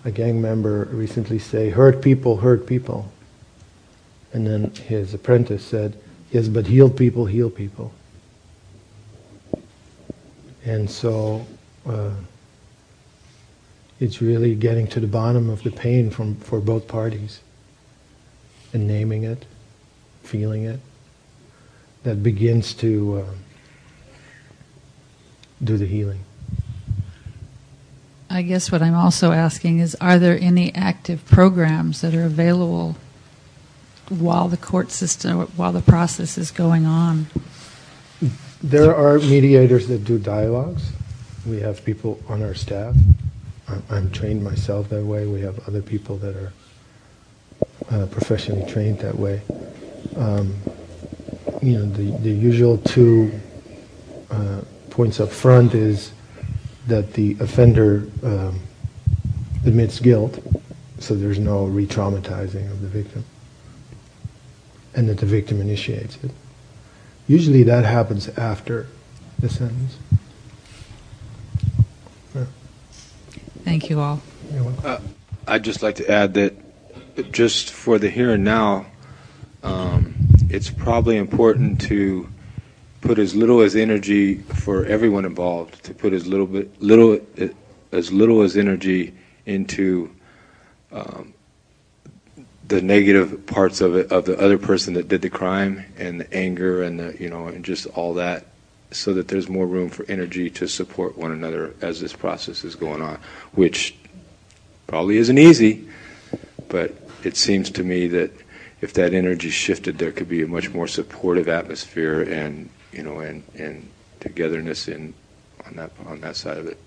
a 0.05 0.11
gang 0.11 0.41
member 0.41 0.89
recently 0.91 1.39
say, 1.39 1.71
hurt 1.71 2.03
people, 2.03 2.39
hurt 2.39 2.67
people. 2.67 3.11
And 4.33 4.47
then 4.47 4.71
his 4.75 5.13
apprentice 5.15 5.65
said, 5.65 5.99
yes, 6.31 6.49
but 6.49 6.67
heal 6.67 6.89
people, 6.89 7.27
heal 7.27 7.51
people. 7.51 7.93
And 10.65 10.91
so 10.91 11.47
uh, 11.87 12.11
it's 13.99 14.23
really 14.23 14.55
getting 14.55 14.87
to 14.89 15.01
the 15.01 15.07
bottom 15.07 15.51
of 15.51 15.63
the 15.63 15.71
pain 15.71 16.11
from, 16.11 16.37
for 16.37 16.61
both 16.61 16.87
parties 16.89 17.41
and 18.73 18.87
naming 18.87 19.25
it, 19.25 19.45
feeling 20.23 20.65
it, 20.65 20.81
that 22.05 22.23
begins 22.23 22.75
to 22.75 23.25
uh, 23.25 23.35
do 25.63 25.77
the 25.77 25.87
healing. 25.87 26.21
I 28.31 28.43
guess 28.43 28.73
what 28.73 28.81
I'm 28.81 28.95
also 28.95 29.33
asking 29.33 29.81
is 29.81 29.95
are 29.97 30.19
there 30.19 30.39
any 30.41 30.75
active 30.75 31.25
programs 31.27 32.01
that 32.01 32.15
are 32.15 32.25
available 32.25 32.97
while 34.09 34.49
the 34.49 34.57
court 34.57 34.91
system, 34.91 35.41
while 35.57 35.73
the 35.73 35.83
process 35.83 36.39
is 36.39 36.51
going 36.51 36.87
on? 36.87 37.27
There 38.63 38.95
are 38.95 39.19
mediators 39.19 39.89
that 39.89 40.05
do 40.05 40.19
dialogues. 40.19 40.93
We 41.45 41.59
have 41.61 41.85
people 41.85 42.23
on 42.29 42.43
our 42.43 42.55
staff. 42.55 42.95
I'm 43.91 44.11
trained 44.13 44.45
myself 44.45 44.89
that 44.91 45.05
way. 45.05 45.27
We 45.27 45.41
have 45.41 45.67
other 45.69 45.83
people 45.83 46.17
that 46.19 46.37
are 46.37 46.53
uh, 47.91 48.07
professionally 48.07 48.71
trained 48.71 49.01
that 49.01 49.17
way. 49.17 49.41
Um, 50.17 50.55
you 51.61 51.79
know, 51.79 51.87
the, 51.87 52.17
the 52.19 52.31
usual 52.31 52.79
two 52.79 53.33
uh, 54.31 54.61
points 54.91 55.19
up 55.19 55.31
front 55.31 55.75
is 55.75 56.13
that 56.87 57.15
the 57.15 57.37
offender 57.41 58.07
um, 58.23 58.61
admits 59.67 59.99
guilt, 59.99 60.39
so 61.01 61.15
there's 61.15 61.39
no 61.39 61.65
re-traumatizing 61.65 62.71
of 62.71 62.81
the 62.81 62.89
victim, 62.89 63.25
and 64.95 65.09
that 65.09 65.19
the 65.19 65.27
victim 65.27 65.61
initiates 65.61 66.17
it. 66.23 66.31
Usually 67.29 67.63
that 67.63 67.85
happens 67.85 68.29
after 68.31 68.89
the 69.39 69.49
sentence. 69.49 69.99
Yeah. 72.35 72.45
Thank 73.65 73.91
you 73.91 74.01
all. 74.01 74.21
You're 74.53 74.65
welcome. 74.65 74.85
Uh, 74.85 74.99
I'd 75.47 75.65
just 75.65 75.83
like 75.83 75.97
to 75.97 76.11
add 76.11 76.35
that 76.35 76.55
just 77.33 77.71
for 77.71 77.99
the 77.99 78.11
here 78.11 78.33
and 78.33 78.45
now, 78.45 78.87
um, 79.63 80.15
it's 80.49 80.71
probably 80.71 81.17
important 81.17 81.81
to 81.83 82.29
put 83.01 83.19
as 83.19 83.35
little 83.35 83.61
as 83.61 83.75
energy 83.77 84.37
for 84.37 84.85
everyone 84.87 85.25
involved 85.25 85.83
to 85.85 85.95
put 85.95 86.13
as 86.13 86.27
little 86.27 86.47
bit 86.47 86.81
little 86.81 87.19
as 87.91 88.13
little 88.13 88.43
as 88.43 88.57
energy 88.57 89.13
into 89.45 90.11
um, 90.93 91.35
the 92.73 92.83
negative 92.83 93.47
parts 93.47 93.81
of 93.81 93.95
it 93.97 94.11
of 94.11 94.25
the 94.25 94.39
other 94.39 94.59
person 94.59 94.95
that 94.95 95.09
did 95.09 95.23
the 95.23 95.31
crime 95.31 95.85
and 95.97 96.21
the 96.21 96.35
anger 96.35 96.83
and 96.83 96.99
the 96.99 97.17
you 97.21 97.29
know 97.29 97.47
and 97.47 97.65
just 97.65 97.87
all 97.89 98.15
that 98.15 98.47
so 98.91 99.15
that 99.15 99.29
there's 99.29 99.49
more 99.49 99.67
room 99.67 99.89
for 99.89 100.05
energy 100.09 100.51
to 100.51 100.67
support 100.67 101.17
one 101.17 101.33
another 101.33 101.75
as 101.81 102.01
this 102.01 102.13
process 102.13 102.65
is 102.65 102.75
going 102.75 103.03
on 103.03 103.19
which 103.53 103.95
probably 104.87 105.17
isn't 105.17 105.39
easy 105.39 105.89
but 106.69 106.95
it 107.25 107.37
seems 107.37 107.71
to 107.71 107.85
me 107.85 108.07
that 108.09 108.31
if 108.81 108.93
that 108.95 109.15
energy 109.15 109.51
shifted 109.51 109.99
there 109.99 110.13
could 110.13 110.29
be 110.29 110.43
a 110.43 110.47
much 110.47 110.73
more 110.75 110.89
supportive 110.89 111.49
atmosphere 111.49 112.23
and 112.23 112.69
you 112.93 113.03
know, 113.03 113.21
and, 113.21 113.43
and 113.57 113.89
togetherness 114.21 114.89
in 114.89 115.15
on 115.67 115.75
that 115.77 115.91
on 116.07 116.21
that 116.21 116.37
side 116.37 116.59
of 116.59 116.67
it. 116.67 116.79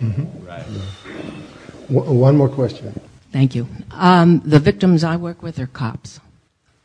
Mm-hmm. 0.00 0.46
Right. 0.46 0.64
One 1.88 2.36
more 2.36 2.48
question. 2.48 2.98
Thank 3.32 3.54
you. 3.54 3.66
Um, 3.92 4.40
the 4.44 4.58
victims 4.58 5.04
I 5.04 5.16
work 5.16 5.42
with 5.42 5.58
are 5.58 5.66
cops. 5.66 6.20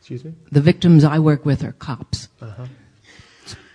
Excuse 0.00 0.24
me. 0.24 0.34
The 0.52 0.60
victims 0.60 1.04
I 1.04 1.18
work 1.18 1.46
with 1.46 1.64
are 1.64 1.72
cops. 1.72 2.28
Uh-huh. 2.40 2.66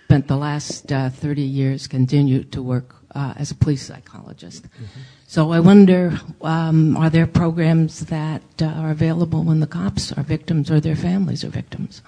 Spent 0.04 0.28
the 0.28 0.36
last 0.36 0.92
uh, 0.92 1.10
30 1.10 1.42
years, 1.42 1.86
continue 1.86 2.44
to 2.44 2.62
work 2.62 2.94
uh, 3.14 3.34
as 3.36 3.50
a 3.50 3.54
police 3.54 3.82
psychologist. 3.82 4.64
Mm-hmm. 4.64 5.00
So 5.26 5.52
I 5.52 5.60
wonder, 5.60 6.20
um, 6.42 6.96
are 6.96 7.10
there 7.10 7.26
programs 7.26 8.06
that 8.06 8.42
uh, 8.60 8.66
are 8.66 8.90
available 8.90 9.42
when 9.42 9.60
the 9.60 9.66
cops 9.66 10.12
are 10.12 10.22
victims 10.22 10.70
or 10.70 10.80
their 10.80 10.96
families 10.96 11.44
are 11.44 11.48
victims? 11.48 12.02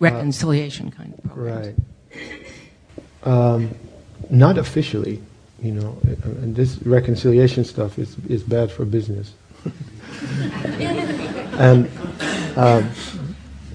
reconciliation 0.00 0.90
kind 0.90 1.14
of 1.14 1.24
programs. 1.24 1.78
Right. 2.14 2.46
Um, 3.24 3.74
not 4.30 4.58
officially, 4.58 5.22
you 5.60 5.72
know, 5.72 5.98
and 6.22 6.54
this 6.54 6.78
reconciliation 6.82 7.64
stuff 7.64 7.98
is, 7.98 8.16
is 8.28 8.42
bad 8.42 8.70
for 8.70 8.84
business. 8.84 9.32
and, 11.58 11.90
um, 12.56 12.88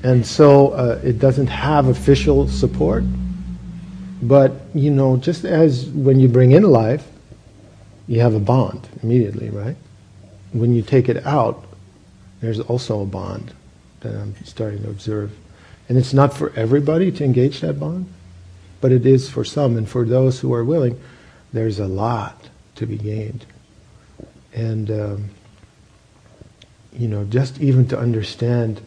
and 0.03 0.25
so 0.25 0.69
uh, 0.71 0.99
it 1.03 1.19
doesn't 1.19 1.47
have 1.47 1.88
official 1.88 2.47
support. 2.47 3.03
But, 4.21 4.53
you 4.73 4.89
know, 4.89 5.17
just 5.17 5.43
as 5.43 5.88
when 5.88 6.19
you 6.19 6.29
bring 6.29 6.51
in 6.51 6.63
life, 6.63 7.05
you 8.07 8.21
have 8.21 8.34
a 8.34 8.39
bond 8.39 8.88
immediately, 9.01 9.49
right? 9.49 9.75
When 10.53 10.73
you 10.73 10.81
take 10.81 11.09
it 11.09 11.25
out, 11.25 11.65
there's 12.39 12.61
also 12.61 13.01
a 13.01 13.05
bond 13.05 13.53
that 14.01 14.15
I'm 14.15 14.36
starting 14.45 14.84
to 14.84 14.89
observe. 14.89 15.31
And 15.89 15.97
it's 15.97 16.13
not 16.13 16.34
for 16.34 16.53
everybody 16.55 17.11
to 17.11 17.23
engage 17.25 17.59
that 17.61 17.79
bond, 17.79 18.07
but 18.79 18.91
it 18.91 19.05
is 19.05 19.29
for 19.29 19.43
some. 19.43 19.75
And 19.77 19.88
for 19.88 20.05
those 20.05 20.39
who 20.39 20.53
are 20.53 20.63
willing, 20.63 20.99
there's 21.54 21.80
a 21.80 21.88
lot 21.88 22.49
to 22.76 22.86
be 22.86 22.97
gained. 22.97 23.45
And, 24.54 24.91
um, 24.91 25.30
you 26.91 27.08
know, 27.08 27.24
just 27.26 27.62
even 27.62 27.88
to 27.88 27.97
understand, 27.97 28.82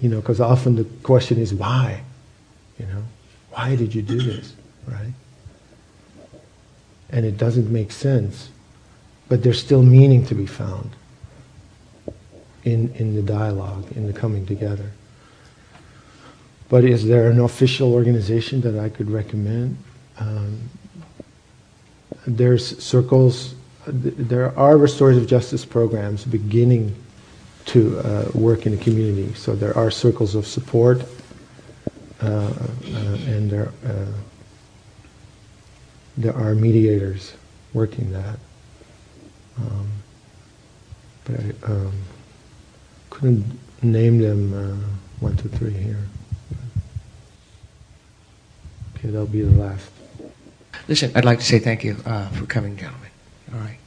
you 0.00 0.08
know, 0.08 0.20
because 0.20 0.40
often 0.40 0.76
the 0.76 0.84
question 1.02 1.38
is 1.38 1.52
why? 1.52 2.02
You 2.78 2.86
know, 2.86 3.02
why 3.50 3.76
did 3.76 3.94
you 3.94 4.02
do 4.02 4.20
this? 4.20 4.54
Right? 4.86 5.12
And 7.10 7.26
it 7.26 7.36
doesn't 7.36 7.70
make 7.70 7.92
sense. 7.92 8.48
But 9.28 9.42
there's 9.42 9.60
still 9.60 9.82
meaning 9.82 10.26
to 10.26 10.34
be 10.34 10.46
found 10.46 10.90
in, 12.64 12.92
in 12.94 13.14
the 13.14 13.22
dialogue, 13.22 13.90
in 13.92 14.06
the 14.06 14.12
coming 14.12 14.46
together. 14.46 14.90
But 16.68 16.84
is 16.84 17.06
there 17.06 17.30
an 17.30 17.40
official 17.40 17.92
organization 17.92 18.62
that 18.62 18.78
I 18.78 18.88
could 18.88 19.10
recommend? 19.10 19.76
Um, 20.18 20.70
there's 22.26 22.82
circles, 22.82 23.54
there 23.86 24.56
are 24.58 24.76
restorative 24.76 25.26
justice 25.26 25.64
programs 25.64 26.24
beginning 26.24 26.94
to 27.66 27.98
uh, 28.00 28.30
work 28.34 28.66
in 28.66 28.76
the 28.76 28.82
community. 28.82 29.34
So 29.34 29.54
there 29.54 29.76
are 29.76 29.90
circles 29.90 30.34
of 30.34 30.46
support, 30.46 31.02
uh, 32.20 32.26
uh, 32.26 32.52
and 33.26 33.50
there 33.50 33.72
uh, 33.84 34.12
there 36.16 36.36
are 36.36 36.54
mediators 36.54 37.34
working 37.72 38.12
that. 38.12 38.38
Um, 39.58 39.88
but 41.24 41.40
I 41.40 41.72
um, 41.72 41.92
couldn't 43.10 43.58
name 43.82 44.18
them 44.18 44.52
uh, 44.52 44.76
one, 45.20 45.36
two, 45.36 45.48
three 45.48 45.72
here. 45.72 46.02
Okay, 48.96 49.08
that'll 49.08 49.26
be 49.26 49.42
the 49.42 49.50
last. 49.50 49.90
Listen, 50.88 51.12
I'd 51.14 51.24
like 51.24 51.38
to 51.38 51.44
say 51.44 51.60
thank 51.60 51.84
you 51.84 51.96
uh, 52.04 52.28
for 52.30 52.44
coming, 52.46 52.76
gentlemen. 52.76 53.10
All 53.54 53.60
right. 53.60 53.78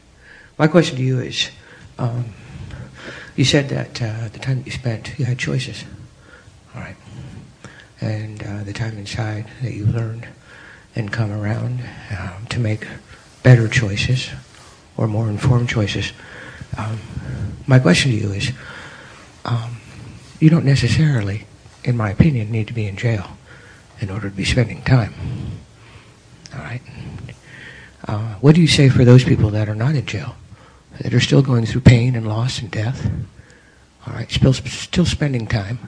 My 0.57 0.67
question 0.67 0.95
to 0.95 1.03
you 1.03 1.19
is 1.19 1.49
um, 1.99 2.25
you 3.35 3.43
said 3.43 3.67
that 3.69 4.01
uh, 4.01 4.29
the 4.29 4.39
time 4.39 4.59
that 4.59 4.65
you 4.65 4.71
spent, 4.71 5.19
you 5.19 5.25
had 5.25 5.37
choices. 5.37 5.83
All 6.73 6.81
right. 6.81 6.95
And 7.99 8.41
uh, 8.43 8.63
the 8.63 8.71
time 8.71 8.97
inside 8.97 9.45
that 9.61 9.73
you 9.73 9.85
learned 9.85 10.27
and 10.95 11.11
come 11.11 11.31
around 11.31 11.81
um, 12.17 12.45
to 12.47 12.59
make 12.59 12.87
better 13.43 13.67
choices 13.67 14.29
or 14.95 15.07
more 15.07 15.29
informed 15.29 15.67
choices. 15.67 16.13
Um, 16.77 16.99
my 17.67 17.79
question 17.79 18.11
to 18.11 18.17
you 18.17 18.31
is 18.31 18.53
um, 19.43 19.81
you 20.39 20.49
don't 20.49 20.65
necessarily, 20.65 21.45
in 21.83 21.97
my 21.97 22.11
opinion, 22.11 22.51
need 22.51 22.67
to 22.67 22.73
be 22.73 22.87
in 22.87 22.95
jail 22.95 23.37
in 23.99 24.09
order 24.09 24.29
to 24.29 24.35
be 24.35 24.45
spending 24.45 24.81
time. 24.83 25.13
All 26.56 26.64
right. 26.64 26.82
Uh, 28.08 28.36
what 28.36 28.56
do 28.56 28.62
you 28.62 28.68
say 28.68 28.89
for 28.89 29.03
those 29.03 29.24
people 29.24 29.49
that 29.51 29.68
are 29.68 29.76
not 29.76 29.95
in 29.95 30.06
jail, 30.06 30.36
that 31.01 31.14
are 31.14 31.20
still 31.20 31.41
going 31.41 31.66
through 31.66 31.82
pain 31.82 32.16
and 32.16 32.28
loss 32.28 32.60
and 32.60 32.72
death? 32.72 33.10
All 34.08 34.14
right, 34.14 34.32
still 34.32 34.53
still 34.53 35.06
spending 35.06 35.47
time. 35.47 35.80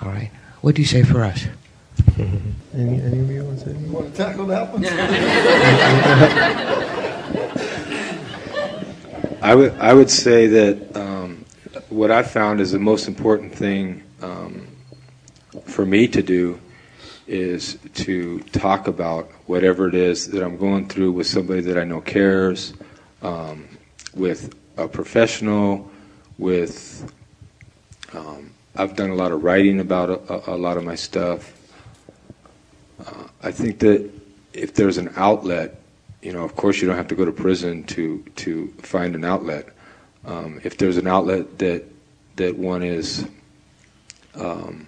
All 0.00 0.08
right. 0.08 0.30
What 0.60 0.76
do 0.76 0.82
you 0.82 0.86
say 0.86 1.02
for 1.02 1.24
us? 1.24 1.46
any, 2.18 2.40
any 2.74 3.20
of 3.20 3.30
you 3.30 3.44
want 3.44 3.58
to 3.58 3.64
say? 3.64 3.78
You 3.78 3.92
want 3.92 4.14
to 4.14 4.16
tackle 4.16 4.46
that 4.46 4.72
one? 4.72 4.84
I 9.42 9.54
would 9.54 9.72
I 9.78 9.92
would 9.92 10.10
say 10.10 10.46
that 10.46 10.96
um, 10.96 11.44
what 11.88 12.10
I 12.10 12.22
found 12.22 12.60
is 12.60 12.72
the 12.72 12.78
most 12.78 13.08
important 13.08 13.54
thing 13.54 14.02
um, 14.22 14.68
for 15.64 15.84
me 15.84 16.08
to 16.08 16.22
do 16.22 16.60
is 17.26 17.78
to 17.94 18.40
talk 18.52 18.86
about 18.86 19.30
whatever 19.46 19.88
it 19.88 19.94
is 19.94 20.28
that 20.30 20.42
I'm 20.42 20.56
going 20.56 20.88
through 20.88 21.12
with 21.12 21.26
somebody 21.26 21.60
that 21.62 21.78
I 21.78 21.84
know 21.84 22.00
cares, 22.00 22.72
um, 23.22 23.68
with 24.14 24.54
a 24.76 24.88
professional, 24.88 25.90
with. 26.38 27.12
Um, 28.12 28.52
I've 28.76 28.94
done 28.94 29.10
a 29.10 29.14
lot 29.14 29.32
of 29.32 29.42
writing 29.42 29.80
about 29.80 30.10
a, 30.10 30.54
a 30.54 30.56
lot 30.56 30.76
of 30.76 30.84
my 30.84 30.94
stuff. 30.94 31.52
Uh, 33.04 33.24
I 33.42 33.50
think 33.50 33.78
that 33.80 34.10
if 34.52 34.74
there's 34.74 34.98
an 34.98 35.12
outlet, 35.16 35.80
you 36.22 36.32
know, 36.32 36.44
of 36.44 36.56
course 36.56 36.80
you 36.80 36.86
don't 36.86 36.96
have 36.96 37.08
to 37.08 37.14
go 37.14 37.24
to 37.24 37.32
prison 37.32 37.84
to 37.84 38.22
to 38.36 38.68
find 38.82 39.14
an 39.14 39.24
outlet. 39.24 39.68
Um, 40.24 40.60
if 40.64 40.76
there's 40.76 40.96
an 40.96 41.06
outlet 41.06 41.58
that 41.58 41.84
that 42.36 42.56
one 42.58 42.82
is 42.82 43.26
um, 44.34 44.86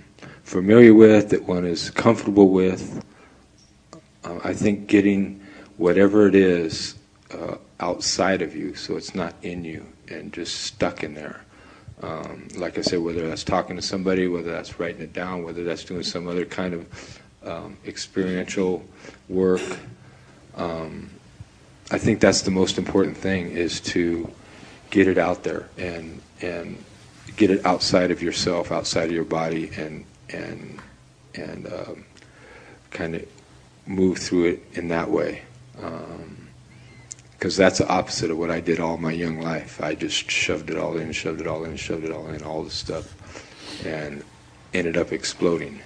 familiar 0.49 0.95
with, 0.95 1.29
that 1.29 1.45
one 1.45 1.67
is 1.67 1.91
comfortable 1.91 2.49
with. 2.49 3.05
Uh, 4.25 4.39
I 4.43 4.55
think 4.55 4.87
getting 4.87 5.45
whatever 5.77 6.27
it 6.27 6.35
is 6.35 6.95
uh, 7.35 7.57
outside 7.81 8.41
of 8.41 8.57
you, 8.57 8.75
so 8.75 8.97
it's 8.97 9.15
not 9.15 9.35
in 9.43 9.63
you 9.63 9.85
and 10.09 10.33
just 10.33 10.63
stuck 10.63 11.05
in 11.05 11.13
there. 11.13 11.45
Um, 12.01 12.49
like 12.57 12.79
I 12.79 12.81
said, 12.81 13.01
whether 13.01 13.29
that's 13.29 13.45
talking 13.45 13.77
to 13.77 13.83
somebody, 13.83 14.27
whether 14.27 14.51
that's 14.51 14.81
writing 14.81 15.03
it 15.03 15.13
down, 15.13 15.43
whether 15.43 15.65
that's 15.65 15.85
doing 15.85 16.03
some 16.03 16.27
other 16.27 16.47
kind 16.47 16.73
of 16.73 17.21
um, 17.45 17.77
experiential 17.87 18.83
work. 19.29 19.61
Um, 20.57 21.11
I 21.91 21.99
think 21.99 22.21
that's 22.21 22.41
the 22.41 22.51
most 22.51 22.79
important 22.79 23.19
thing 23.19 23.51
is 23.51 23.81
to 23.81 24.31
get 24.89 25.09
it 25.09 25.19
out 25.19 25.45
there 25.45 25.69
and 25.77 26.23
and 26.41 26.83
get 27.37 27.51
it 27.51 27.67
outside 27.67 28.11
of 28.11 28.23
yourself, 28.23 28.73
outside 28.73 29.07
of 29.07 29.13
your 29.13 29.25
body, 29.25 29.71
and 29.77 30.05
and 30.31 30.81
and 31.35 31.67
um, 31.73 32.05
kind 32.91 33.15
of 33.15 33.27
move 33.87 34.19
through 34.19 34.45
it 34.47 34.63
in 34.75 34.89
that 34.89 35.11
way. 35.11 35.43
Because 37.33 37.57
that's 37.57 37.79
the 37.79 37.89
opposite 37.89 38.31
of 38.31 38.39
what 38.39 38.51
I 38.51 38.61
did 38.61 38.81
all 38.81 38.97
my 38.97 39.13
young 39.13 39.41
life. 39.41 39.81
I 39.81 39.95
just 39.95 40.31
shoved 40.31 40.71
it 40.71 40.77
all 40.77 40.97
in, 40.97 41.13
shoved 41.13 41.41
it 41.41 41.47
all 41.47 41.65
in, 41.65 41.77
shoved 41.77 42.05
it 42.05 42.11
all 42.11 42.27
in, 42.29 42.43
all 42.43 42.65
the 42.65 42.71
stuff, 42.71 43.87
and 43.87 44.25
ended 44.75 44.97
up 44.97 45.13
exploding. 45.13 45.81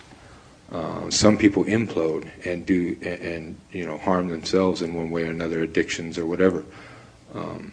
Uh, 0.71 1.11
some 1.11 1.37
people 1.37 1.65
implode 1.65 2.31
and 2.47 2.65
do 2.65 2.97
and, 3.03 3.21
and, 3.21 3.59
you 3.73 3.85
know 3.85 3.99
harm 3.99 4.29
themselves 4.29 4.81
in 4.81 4.95
one 4.95 5.11
way 5.11 5.25
or 5.25 5.31
another, 5.31 5.63
addictions 5.63 6.17
or 6.17 6.25
whatever. 6.25 6.65
Um, 7.35 7.73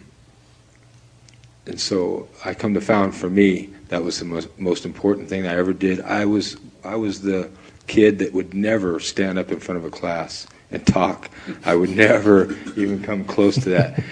and 1.70 1.80
so 1.80 2.28
I 2.44 2.52
come 2.52 2.74
to 2.74 2.80
found 2.80 3.14
for 3.14 3.30
me 3.30 3.70
that 3.88 4.02
was 4.02 4.18
the 4.18 4.24
most, 4.24 4.48
most 4.58 4.84
important 4.84 5.28
thing 5.28 5.46
I 5.46 5.54
ever 5.56 5.72
did. 5.72 6.00
I 6.00 6.24
was 6.24 6.56
I 6.82 6.96
was 6.96 7.22
the 7.22 7.48
kid 7.86 8.18
that 8.18 8.32
would 8.32 8.54
never 8.54 8.98
stand 8.98 9.38
up 9.38 9.52
in 9.52 9.60
front 9.60 9.78
of 9.78 9.84
a 9.84 9.90
class 9.90 10.48
and 10.72 10.84
talk. 10.84 11.30
I 11.64 11.76
would 11.76 11.90
never 11.90 12.56
even 12.76 13.02
come 13.02 13.24
close 13.24 13.54
to 13.62 13.70
that. 13.70 14.02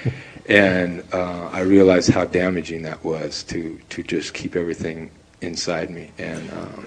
And 0.49 1.03
uh, 1.13 1.51
I 1.53 1.61
realized 1.61 2.11
how 2.11 2.25
damaging 2.27 2.83
that 2.83 3.05
was 3.05 3.43
to 3.45 3.81
to 3.91 4.03
just 4.05 4.35
keep 4.35 4.55
everything 4.55 5.11
inside 5.41 5.91
me. 5.91 6.13
And 6.17 6.49
um, 6.53 6.87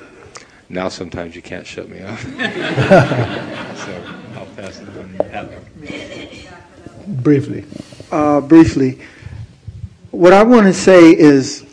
now 0.70 0.88
sometimes 0.88 1.36
you 1.36 1.42
can't 1.42 1.68
shut 1.68 1.90
me 1.90 2.00
up. 2.00 2.18
so 2.20 2.32
I'll 4.36 4.46
pass 4.56 4.80
it 4.80 4.88
on. 4.98 5.50
Briefly. 7.08 7.66
Uh, 8.10 8.40
briefly, 8.40 9.00
what 10.12 10.34
I 10.34 10.44
want 10.44 10.68
to 10.68 10.74
say 10.74 11.12
is 11.12 11.66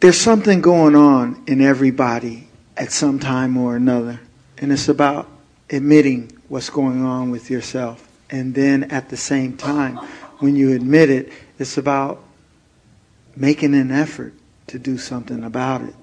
there's 0.00 0.20
something 0.20 0.60
going 0.60 0.96
on 0.96 1.44
in 1.46 1.60
everybody 1.60 2.48
at 2.76 2.90
some 2.90 3.18
time 3.18 3.56
or 3.56 3.76
another, 3.76 4.20
and 4.58 4.72
it's 4.72 4.88
about 4.88 5.28
admitting 5.70 6.32
what's 6.48 6.70
going 6.70 7.04
on 7.04 7.30
with 7.30 7.50
yourself. 7.50 8.06
And 8.30 8.54
then 8.54 8.84
at 8.84 9.08
the 9.08 9.16
same 9.16 9.56
time, 9.56 9.96
when 10.38 10.56
you 10.56 10.72
admit 10.72 11.10
it, 11.10 11.32
it's 11.58 11.78
about 11.78 12.22
making 13.36 13.74
an 13.74 13.90
effort 13.90 14.34
to 14.68 14.78
do 14.78 14.98
something 14.98 15.44
about 15.44 15.82
it. 15.82 15.94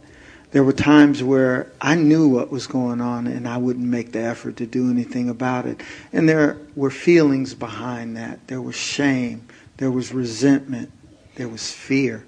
There 0.51 0.63
were 0.63 0.73
times 0.73 1.21
where 1.21 1.71
I 1.81 1.95
knew 1.95 2.27
what 2.27 2.51
was 2.51 2.67
going 2.67 3.01
on 3.01 3.27
and 3.27 3.47
I 3.47 3.57
wouldn't 3.57 3.85
make 3.85 4.13
the 4.13 4.21
effort 4.21 4.57
to 4.57 4.65
do 4.65 4.89
anything 4.89 5.29
about 5.29 5.65
it. 5.65 5.81
And 6.13 6.27
there 6.27 6.57
were 6.75 6.89
feelings 6.89 7.53
behind 7.53 8.15
that. 8.15 8.47
There 8.47 8.61
was 8.61 8.75
shame, 8.75 9.47
there 9.77 9.91
was 9.91 10.13
resentment, 10.13 10.91
there 11.35 11.49
was 11.49 11.71
fear. 11.71 12.25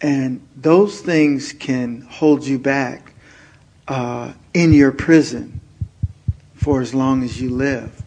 And 0.00 0.46
those 0.54 1.00
things 1.00 1.54
can 1.54 2.02
hold 2.02 2.46
you 2.46 2.58
back 2.58 3.14
uh, 3.88 4.34
in 4.52 4.72
your 4.72 4.92
prison 4.92 5.60
for 6.54 6.82
as 6.82 6.94
long 6.94 7.22
as 7.22 7.40
you 7.40 7.50
live 7.50 8.02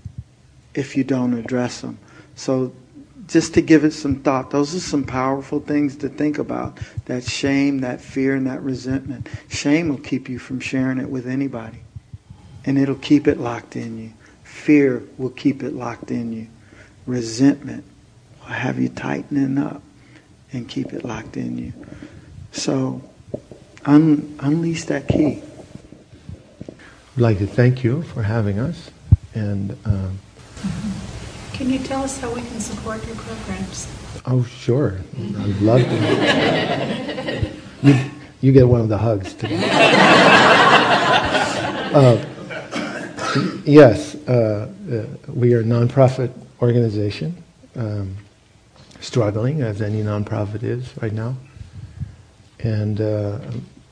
if 0.76 0.96
you 0.96 1.04
don't 1.04 1.34
address 1.34 1.82
them. 1.82 1.98
So 2.36 2.72
just 3.28 3.54
to 3.56 3.62
give 3.62 3.84
it 3.84 3.92
some 3.92 4.16
thought, 4.16 4.52
those 4.52 4.74
are 4.74 4.80
some 4.80 5.04
powerful 5.04 5.60
things 5.60 5.98
to 5.98 6.10
think 6.10 6.38
about. 6.38 6.80
That 7.06 7.24
shame, 7.24 7.80
that 7.80 8.00
fear, 8.00 8.36
and 8.36 8.48
that 8.48 8.62
resentment. 8.62 9.28
Shame 9.50 9.90
will 9.90 9.98
keep 9.98 10.30
you 10.30 10.40
from 10.40 10.60
sharing 10.60 10.98
it 10.98 11.10
with 11.10 11.28
anybody, 11.28 11.80
and 12.66 12.78
it'll 12.78 12.96
keep 12.96 13.28
it 13.28 13.40
locked 13.40 13.76
in 13.76 13.98
you. 14.00 14.14
Fear 14.44 15.04
will 15.18 15.30
keep 15.30 15.62
it 15.62 15.74
locked 15.74 16.10
in 16.10 16.32
you. 16.32 16.48
Resentment 17.06 17.84
will 18.40 18.54
have 18.54 18.80
you 18.80 18.90
tightening 18.90 19.58
up 19.58 19.82
and 20.54 20.68
keep 20.68 20.94
it 20.94 21.04
locked 21.04 21.36
in 21.36 21.58
you. 21.58 21.74
So, 22.54 23.02
un- 23.86 24.38
unleash 24.40 24.86
that 24.86 25.10
key. 25.10 25.44
I'd 27.16 27.22
like 27.22 27.40
to 27.40 27.48
thank 27.48 27.84
you 27.84 28.04
for 28.04 28.24
having 28.24 28.58
us, 28.58 28.90
and. 29.34 29.78
Um, 29.84 30.20
Can 31.58 31.72
you 31.72 31.80
tell 31.80 32.04
us 32.04 32.20
how 32.20 32.32
we 32.32 32.42
can 32.42 32.60
support 32.60 33.04
your 33.08 33.16
programs? 33.16 33.88
Oh, 34.28 34.44
sure. 34.44 35.00
I'd 35.18 35.60
love 35.60 35.82
to. 35.82 37.52
you, 37.82 37.96
you 38.42 38.52
get 38.52 38.68
one 38.68 38.82
of 38.82 38.90
the 38.90 38.98
hugs 39.00 39.34
today. 39.34 39.56
uh, 41.96 42.24
yes, 43.66 44.14
uh, 44.28 44.70
uh, 44.92 45.06
we 45.34 45.56
are 45.56 45.62
a 45.62 45.64
nonprofit 45.64 46.32
organization, 46.62 47.36
um, 47.76 48.16
struggling 49.00 49.64
as 49.64 49.82
any 49.82 50.04
nonprofit 50.04 50.62
is 50.62 50.96
right 51.02 51.14
now. 51.14 51.36
And 52.60 53.02
uh, 53.02 53.40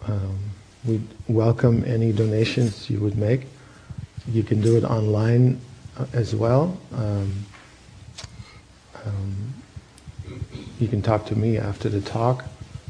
um, 0.07 0.38
we 0.86 1.01
welcome 1.28 1.84
any 1.88 2.11
donations 2.11 2.91
you 2.91 2.99
would 2.99 3.18
make. 3.18 3.47
You 4.28 4.43
can 4.43 4.61
do 4.61 4.78
it 4.78 4.84
online 4.84 5.59
uh, 5.97 6.05
as 6.13 6.36
well. 6.36 6.78
Um, 6.93 7.34
um, 9.06 9.53
you 10.80 10.88
can 10.88 11.01
talk 11.01 11.26
to 11.28 11.36
me 11.36 11.58
after 11.58 11.89
the 11.89 12.01
talk 12.01 12.45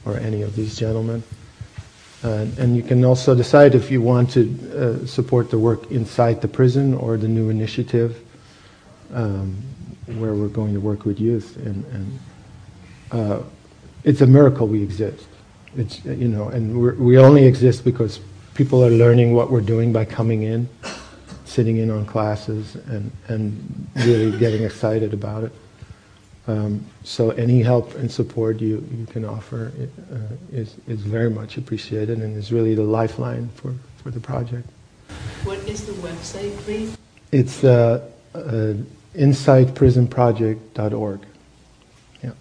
or 0.06 0.18
any 0.18 0.42
of 0.42 0.56
these 0.56 0.78
gentlemen. 0.78 1.24
Uh, 2.24 2.48
and 2.58 2.76
you 2.76 2.82
can 2.82 3.06
also 3.06 3.36
decide 3.36 3.76
if 3.76 3.92
you 3.92 4.02
want 4.02 4.32
to 4.32 5.02
uh, 5.04 5.06
support 5.06 5.52
the 5.52 5.60
work 5.60 5.92
inside 5.92 6.42
the 6.42 6.48
prison 6.48 6.94
or 6.94 7.18
the 7.18 7.28
new 7.28 7.50
initiative 7.50 8.18
um, 9.14 9.56
where 10.18 10.34
we're 10.34 10.48
going 10.48 10.74
to 10.74 10.80
work 10.80 11.06
with 11.06 11.20
youth. 11.20 11.56
And, 11.58 11.86
and 11.94 12.20
uh, 13.12 13.44
it's 14.04 14.22
a 14.22 14.28
miracle 14.28 14.68
we 14.68 14.82
exist. 14.82 15.28
It's, 15.78 16.04
you 16.06 16.28
know, 16.28 16.48
and 16.48 17.00
we 17.00 17.18
only 17.18 17.46
exist 17.46 17.84
because 17.84 18.20
people 18.54 18.84
are 18.84 18.90
learning 18.90 19.34
what 19.34 19.52
we're 19.52 19.62
doing 19.62 19.92
by 19.92 20.06
coming 20.06 20.44
in, 20.44 20.70
sitting 21.44 21.78
in 21.78 21.92
on 21.92 22.06
classes, 22.06 22.76
and, 22.88 23.12
and 23.28 23.88
really 23.98 24.36
getting 24.40 24.64
excited 24.64 25.14
about 25.14 25.44
it. 25.44 25.52
Um, 26.48 26.86
so 27.04 27.32
any 27.32 27.64
help 27.64 27.96
and 27.96 28.12
support 28.12 28.62
you, 28.62 28.88
you 28.96 29.08
can 29.08 29.26
offer 29.26 29.72
uh, 30.12 30.18
is, 30.52 30.76
is 30.88 31.02
very 31.02 31.32
much 31.32 31.58
appreciated 31.58 32.20
and 32.20 32.38
is 32.38 32.52
really 32.52 32.76
the 32.76 32.84
lifeline 32.84 33.50
for, 33.56 33.74
for 34.04 34.12
the 34.12 34.20
project. 34.20 34.70
What 35.44 35.58
is 35.68 35.86
the 35.86 35.94
website, 35.94 36.56
please? 36.58 36.96
It's 37.32 37.64
uh, 37.64 38.08
uh, 38.36 38.74
insightprisonproject.org. 39.16 41.20
Yeah. 42.24 42.32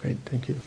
Great, 0.00 0.18
thank 0.26 0.48
you. 0.48 0.60